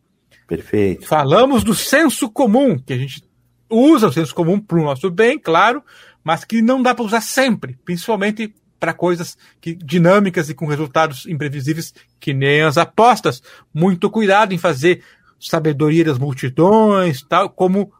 Perfeito. 0.47 1.07
Falamos 1.07 1.64
do 1.64 1.75
senso 1.75 2.29
comum, 2.29 2.79
que 2.79 2.93
a 2.93 2.99
gente 2.99 3.25
usa 3.71 4.09
o 4.09 4.12
senso 4.12 4.35
comum 4.35 4.61
para 4.61 4.79
o 4.79 4.85
nosso 4.85 5.11
bem, 5.11 5.39
claro, 5.39 5.83
mas 6.23 6.45
que 6.45 6.61
não 6.61 6.83
dá 6.83 6.95
para 6.95 7.07
usar 7.07 7.23
sempre, 7.23 7.79
principalmente 7.83 8.55
para 8.79 8.93
coisas 8.93 9.39
que, 9.59 9.75
dinâmicas 9.75 10.51
e 10.51 10.55
com 10.55 10.67
resultados 10.67 11.25
imprevisíveis, 11.27 11.95
que 12.21 12.35
nem 12.35 12.61
as 12.61 12.77
apostas. 12.77 13.43
Muito 13.73 14.11
cuidado 14.11 14.53
em 14.53 14.59
fazer 14.59 15.03
sabedoria 15.39 16.05
das 16.05 16.18
multidões, 16.18 17.22
tal, 17.22 17.51
como 17.51 17.93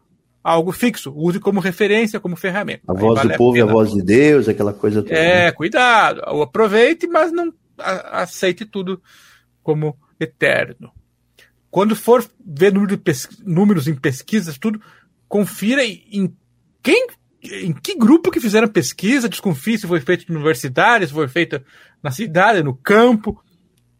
algo 0.43 0.71
fixo. 0.71 1.13
Use 1.15 1.39
como 1.39 1.59
referência, 1.59 2.19
como 2.19 2.35
ferramenta. 2.35 2.83
A 2.87 2.93
voz 2.93 3.17
vale 3.17 3.33
do 3.33 3.37
povo 3.37 3.57
e 3.57 3.61
a 3.61 3.65
voz 3.65 3.91
de 3.91 4.01
Deus, 4.01 4.47
aquela 4.47 4.73
coisa 4.73 5.03
toda. 5.03 5.15
É, 5.15 5.45
né? 5.45 5.51
cuidado. 5.51 6.21
Aproveite, 6.21 7.07
mas 7.07 7.31
não 7.31 7.53
aceite 7.77 8.65
tudo 8.65 9.01
como 9.61 9.97
eterno. 10.19 10.91
Quando 11.69 11.95
for 11.95 12.25
ver 12.45 12.73
número 12.73 12.99
números 13.45 13.87
em 13.87 13.95
pesquisas, 13.95 14.57
tudo, 14.57 14.81
confira 15.27 15.83
em 15.83 16.33
quem, 16.81 17.07
em 17.43 17.73
que 17.73 17.95
grupo 17.97 18.31
que 18.31 18.39
fizeram 18.39 18.67
pesquisa, 18.67 19.29
desconfie 19.29 19.77
se 19.77 19.85
foi 19.85 19.99
feito 19.99 20.31
em 20.31 20.35
universidades, 20.35 21.09
se 21.09 21.13
foi 21.13 21.27
feita 21.27 21.63
na 22.01 22.09
cidade, 22.09 22.63
no 22.63 22.73
campo, 22.73 23.43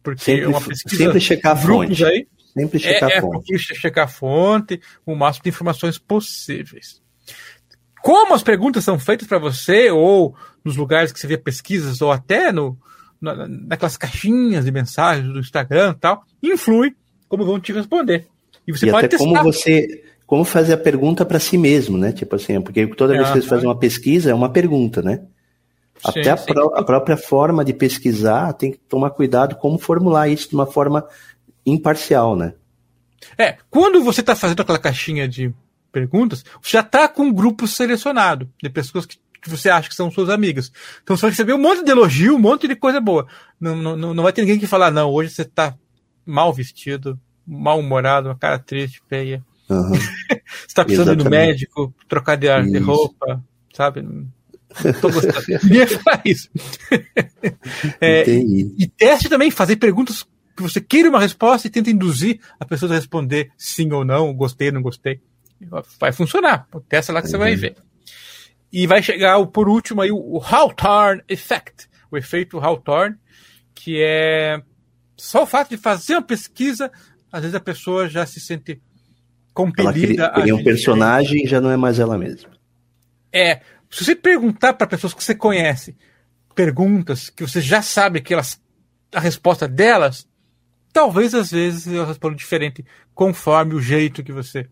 porque 0.02 0.24
sempre, 0.24 0.44
é 0.44 0.48
uma 0.48 0.60
pesquisa 0.60 1.04
sempre 1.04 1.20
checar 1.20 1.52
a 1.52 1.56
fonte. 1.56 2.04
Aí, 2.04 2.26
sempre 2.60 2.78
checar 2.78 3.10
é, 3.10 3.18
a 3.18 3.20
fonte. 3.20 3.54
É, 3.54 3.58
checar 3.58 4.04
a 4.04 4.08
fonte, 4.08 4.80
o 5.04 5.14
máximo 5.14 5.44
de 5.44 5.50
informações 5.50 5.98
possíveis. 5.98 7.00
Como 8.02 8.34
as 8.34 8.42
perguntas 8.42 8.84
são 8.84 8.98
feitas 8.98 9.26
para 9.26 9.38
você, 9.38 9.90
ou 9.90 10.34
nos 10.64 10.76
lugares 10.76 11.12
que 11.12 11.18
você 11.18 11.26
vê 11.26 11.36
pesquisas, 11.36 12.00
ou 12.00 12.12
até 12.12 12.52
no, 12.52 12.78
na, 13.20 13.48
naquelas 13.48 13.96
caixinhas 13.96 14.64
de 14.64 14.70
mensagens 14.70 15.26
do 15.32 15.40
Instagram 15.40 15.94
e 15.96 16.00
tal, 16.00 16.22
influi 16.42 16.94
como 17.28 17.44
vão 17.44 17.60
te 17.60 17.72
responder. 17.72 18.26
E 18.66 18.72
você 18.72 18.86
e 18.86 18.90
pode 18.90 19.06
até 19.06 19.16
testar. 19.16 19.24
como 19.24 19.42
você 19.42 20.04
como 20.26 20.44
fazer 20.44 20.74
a 20.74 20.78
pergunta 20.78 21.24
para 21.24 21.38
si 21.38 21.56
mesmo, 21.56 21.96
né? 21.96 22.12
Tipo 22.12 22.36
assim, 22.36 22.60
porque 22.60 22.86
toda 22.88 23.14
vez 23.14 23.30
que 23.30 23.40
você 23.40 23.48
faz 23.48 23.64
uma 23.64 23.78
pesquisa 23.78 24.30
é 24.30 24.34
uma 24.34 24.50
pergunta, 24.50 25.00
né? 25.00 25.22
Até 26.04 26.22
sim, 26.22 26.28
a, 26.28 26.36
pró 26.36 26.72
a, 26.74 26.84
própria 26.84 27.16
forma 27.16 27.64
de 27.64 27.72
pesquisar 27.72 28.52
tem 28.52 28.72
que 28.72 28.78
tomar 28.78 29.10
cuidado 29.10 29.56
como 29.56 29.78
formular 29.78 30.28
isso 30.28 30.50
de 30.50 30.54
uma 30.54 30.66
forma 30.66 31.04
imparcial, 31.70 32.36
né? 32.36 32.54
É, 33.36 33.56
quando 33.70 34.02
você 34.02 34.20
está 34.20 34.34
fazendo 34.36 34.60
aquela 34.60 34.78
caixinha 34.78 35.28
de 35.28 35.52
perguntas, 35.90 36.44
você 36.62 36.72
já 36.72 36.80
está 36.80 37.08
com 37.08 37.24
um 37.24 37.32
grupo 37.32 37.66
selecionado 37.66 38.48
de 38.62 38.68
pessoas 38.68 39.06
que, 39.06 39.18
que, 39.42 39.50
você 39.50 39.68
acha 39.68 39.88
que 39.88 39.94
são 39.94 40.10
suas 40.10 40.28
amigas. 40.28 40.70
Então 41.02 41.16
você 41.16 41.22
vai 41.22 41.30
receber 41.30 41.52
um 41.52 41.58
monte 41.58 41.84
de 41.84 41.90
elogio, 41.90 42.36
um 42.36 42.38
monte 42.38 42.68
de 42.68 42.76
coisa 42.76 43.00
boa. 43.00 43.26
Não, 43.60 43.76
não, 43.76 44.14
não 44.14 44.22
vai 44.22 44.32
ter 44.32 44.42
ninguém 44.42 44.58
que 44.58 44.66
falar, 44.66 44.90
não, 44.90 45.10
hoje 45.10 45.30
você 45.30 45.42
está 45.42 45.74
mal 46.24 46.52
vestido, 46.52 47.18
mal-humorado, 47.46 48.28
uma 48.28 48.38
cara 48.38 48.58
triste, 48.58 49.02
feia. 49.08 49.42
Uhum. 49.68 49.90
você 50.66 50.74
tá 50.74 50.84
precisando 50.84 51.12
ir 51.12 51.24
no 51.24 51.30
médico, 51.30 51.94
trocar 52.08 52.36
de, 52.36 52.48
ar, 52.48 52.64
de 52.64 52.78
roupa, 52.78 53.42
sabe? 53.72 54.06
Tô 55.00 55.10
gostando. 55.10 55.44
Ninguém 55.64 55.86
faz 55.86 56.20
isso. 56.24 56.48
é, 58.00 58.28
e 58.28 58.86
teste 58.96 59.28
também, 59.28 59.50
fazer 59.50 59.76
perguntas 59.76 60.26
que 60.58 60.62
você 60.62 60.80
queira 60.80 61.08
uma 61.08 61.20
resposta 61.20 61.68
e 61.68 61.70
tenta 61.70 61.90
induzir 61.90 62.40
a 62.58 62.64
pessoa 62.64 62.90
a 62.92 62.94
responder 62.96 63.50
sim 63.56 63.92
ou 63.92 64.04
não, 64.04 64.34
gostei, 64.34 64.72
não 64.72 64.82
gostei. 64.82 65.20
Vai 66.00 66.12
funcionar. 66.12 66.66
Testa 66.88 67.12
lá 67.12 67.20
que 67.20 67.26
uhum. 67.28 67.30
você 67.30 67.38
vai 67.38 67.54
uhum. 67.54 67.60
ver. 67.60 67.76
E 68.72 68.86
vai 68.86 69.02
chegar, 69.02 69.44
por 69.46 69.68
último, 69.68 70.02
aí, 70.02 70.10
o 70.10 70.42
Hawthorne 70.44 71.22
Effect, 71.28 71.88
o 72.10 72.18
efeito 72.18 72.58
Hawthorne, 72.58 73.16
que 73.74 74.02
é 74.02 74.60
só 75.16 75.44
o 75.44 75.46
fato 75.46 75.70
de 75.70 75.76
fazer 75.76 76.14
uma 76.14 76.22
pesquisa, 76.22 76.90
às 77.30 77.40
vezes 77.40 77.54
a 77.54 77.60
pessoa 77.60 78.08
já 78.08 78.26
se 78.26 78.40
sente 78.40 78.80
compelida 79.54 80.24
ela 80.24 80.42
cria, 80.42 80.54
um 80.54 80.62
personagem 80.62 81.44
e 81.44 81.48
já 81.48 81.60
não 81.60 81.70
é 81.70 81.76
mais 81.76 81.98
ela 81.98 82.18
mesma. 82.18 82.50
É. 83.32 83.60
Se 83.90 84.04
você 84.04 84.14
perguntar 84.14 84.74
para 84.74 84.86
pessoas 84.86 85.14
que 85.14 85.24
você 85.24 85.34
conhece 85.34 85.96
perguntas 86.54 87.30
que 87.30 87.46
você 87.46 87.60
já 87.60 87.80
sabe 87.80 88.20
que 88.20 88.34
elas 88.34 88.60
a 89.14 89.20
resposta 89.20 89.66
delas, 89.66 90.27
talvez 90.98 91.32
às 91.32 91.52
vezes 91.52 91.86
elas 91.86 92.08
respondam 92.08 92.34
diferente 92.36 92.84
conforme 93.14 93.72
o 93.72 93.80
jeito 93.80 94.24
que 94.24 94.32
você 94.32 94.68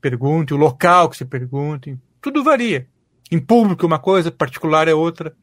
pergunte, 0.00 0.54
o 0.54 0.56
local 0.56 1.08
que 1.10 1.16
você 1.16 1.24
pergunte, 1.24 1.98
tudo 2.20 2.44
varia. 2.44 2.86
Em 3.28 3.40
público 3.40 3.84
uma 3.84 3.98
coisa, 3.98 4.30
particular 4.30 4.86
é 4.86 4.94
outra. 4.94 5.34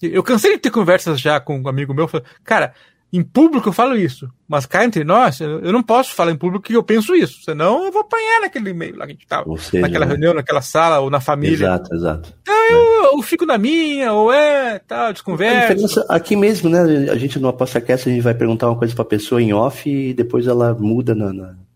Eu 0.00 0.22
cansei 0.22 0.52
de 0.52 0.58
ter 0.60 0.70
conversas 0.70 1.20
já 1.20 1.38
com 1.38 1.60
um 1.60 1.68
amigo 1.68 1.92
meu, 1.92 2.08
falando, 2.08 2.26
cara, 2.42 2.72
em 3.12 3.22
público 3.22 3.68
eu 3.68 3.72
falo 3.72 3.96
isso, 3.96 4.28
mas 4.46 4.66
cá 4.66 4.84
entre 4.84 5.02
nós, 5.02 5.40
eu 5.40 5.72
não 5.72 5.82
posso 5.82 6.14
falar 6.14 6.30
em 6.30 6.36
público 6.36 6.64
que 6.64 6.76
eu 6.76 6.82
penso 6.82 7.14
isso, 7.14 7.42
senão 7.42 7.86
eu 7.86 7.92
vou 7.92 8.02
apanhar 8.02 8.42
naquele 8.42 8.70
e-mail 8.70 8.96
lá 8.96 9.06
que 9.06 9.12
a 9.12 9.14
gente 9.14 9.26
tava, 9.26 9.56
seja, 9.56 9.80
naquela 9.80 10.04
né? 10.04 10.12
reunião, 10.12 10.34
naquela 10.34 10.60
sala 10.60 11.00
ou 11.00 11.08
na 11.08 11.20
família. 11.20 11.54
Exato, 11.54 11.94
exato. 11.94 12.34
Então 12.42 12.54
eu, 12.54 13.16
eu 13.16 13.22
fico 13.22 13.46
na 13.46 13.56
minha, 13.56 14.12
ou 14.12 14.32
é, 14.32 14.78
tal, 14.78 15.12
desconversa. 15.12 16.04
aqui 16.08 16.36
mesmo, 16.36 16.68
né, 16.68 17.10
a 17.10 17.16
gente 17.16 17.38
no 17.38 17.48
ApostaCast 17.48 18.08
a 18.08 18.12
gente 18.12 18.22
vai 18.22 18.34
perguntar 18.34 18.68
uma 18.68 18.78
coisa 18.78 18.94
pra 18.94 19.04
pessoa 19.04 19.40
em 19.40 19.52
off 19.54 19.88
e 19.88 20.12
depois 20.12 20.46
ela 20.46 20.74
muda 20.74 21.14
na... 21.14 21.32
na... 21.32 21.67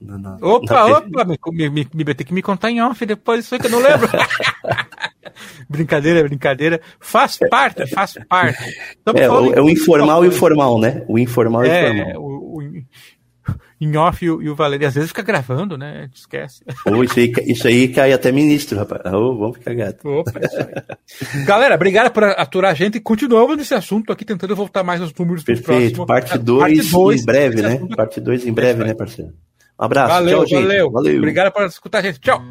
Na, 0.00 0.16
na, 0.16 0.38
opa, 0.40 0.74
na... 0.74 0.98
opa, 0.98 1.24
me, 1.24 1.38
me, 1.52 1.70
me, 1.70 1.88
me 1.92 2.14
ter 2.14 2.24
que 2.24 2.32
me 2.32 2.40
contar 2.40 2.70
em 2.70 2.80
off 2.80 3.04
depois, 3.04 3.44
isso 3.44 3.54
aí 3.54 3.60
que 3.60 3.66
eu 3.66 3.70
não 3.70 3.80
lembro. 3.80 4.08
brincadeira, 5.68 6.22
brincadeira. 6.22 6.80
Faz 6.98 7.38
parte, 7.50 7.86
faz 7.86 8.14
parte. 8.26 8.58
é, 9.14 9.30
o, 9.30 9.52
é 9.52 9.60
o 9.60 9.68
informal 9.68 10.24
e 10.24 10.28
o 10.28 10.32
formal, 10.32 10.78
né? 10.80 11.04
O 11.06 11.18
informal 11.18 11.64
é, 11.64 11.66
e 11.66 11.90
o 11.90 12.04
formal. 12.04 12.22
O, 12.22 12.58
o, 12.58 12.84
em 13.80 13.96
off 13.96 14.24
e 14.24 14.30
o, 14.30 14.42
e 14.42 14.48
o 14.48 14.54
Valério, 14.54 14.86
às 14.86 14.94
vezes 14.94 15.08
fica 15.08 15.22
gravando, 15.22 15.76
né? 15.76 16.08
Esquece. 16.14 16.62
Oh, 16.86 17.02
isso, 17.02 17.18
aí, 17.18 17.32
isso 17.46 17.66
aí 17.66 17.88
cai 17.88 18.12
até 18.12 18.30
ministro, 18.30 18.78
rapaz. 18.78 19.00
Oh, 19.06 19.36
vamos 19.36 19.56
ficar 19.58 19.74
gato. 19.74 20.06
Opa, 20.06 20.32
Galera, 21.46 21.74
obrigado 21.74 22.10
por 22.10 22.24
aturar 22.24 22.72
a 22.72 22.74
gente 22.74 22.96
e 22.96 23.00
continuamos 23.00 23.56
nesse 23.56 23.74
assunto 23.74 24.12
aqui, 24.12 24.24
tentando 24.24 24.54
voltar 24.54 24.82
mais 24.82 25.00
aos 25.00 25.14
números 25.14 25.44
Perfeito. 25.44 26.04
Parte 26.04 26.38
2 26.38 26.88
em 27.22 27.24
breve, 27.24 27.62
né? 27.62 27.80
Parte 27.96 28.20
2 28.20 28.46
em 28.46 28.52
breve, 28.52 28.84
né, 28.84 28.94
parceiro? 28.94 29.32
Um 29.80 29.84
abraço. 29.84 30.08
Valeu, 30.12 30.44
Tchau, 30.44 30.60
valeu. 30.60 30.90
valeu. 30.90 31.16
Obrigado 31.18 31.52
por 31.52 31.64
escutar 31.64 31.98
a 31.98 32.02
gente. 32.02 32.20
Tchau. 32.20 32.42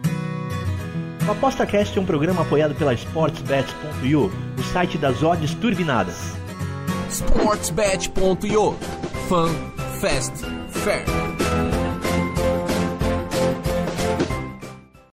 O 1.27 1.32
ApostaCast 1.32 1.95
é 1.95 2.01
um 2.01 2.05
programa 2.05 2.41
apoiado 2.41 2.73
pela 2.73 2.91
SportsBet.io, 2.93 4.32
o 4.57 4.63
site 4.63 4.97
das 4.97 5.21
odds 5.21 5.53
turbinadas. 5.53 6.34
SportsBet.io 7.09 8.75
Fun, 9.27 9.53
Fast, 10.01 10.43
Fair. 10.69 11.03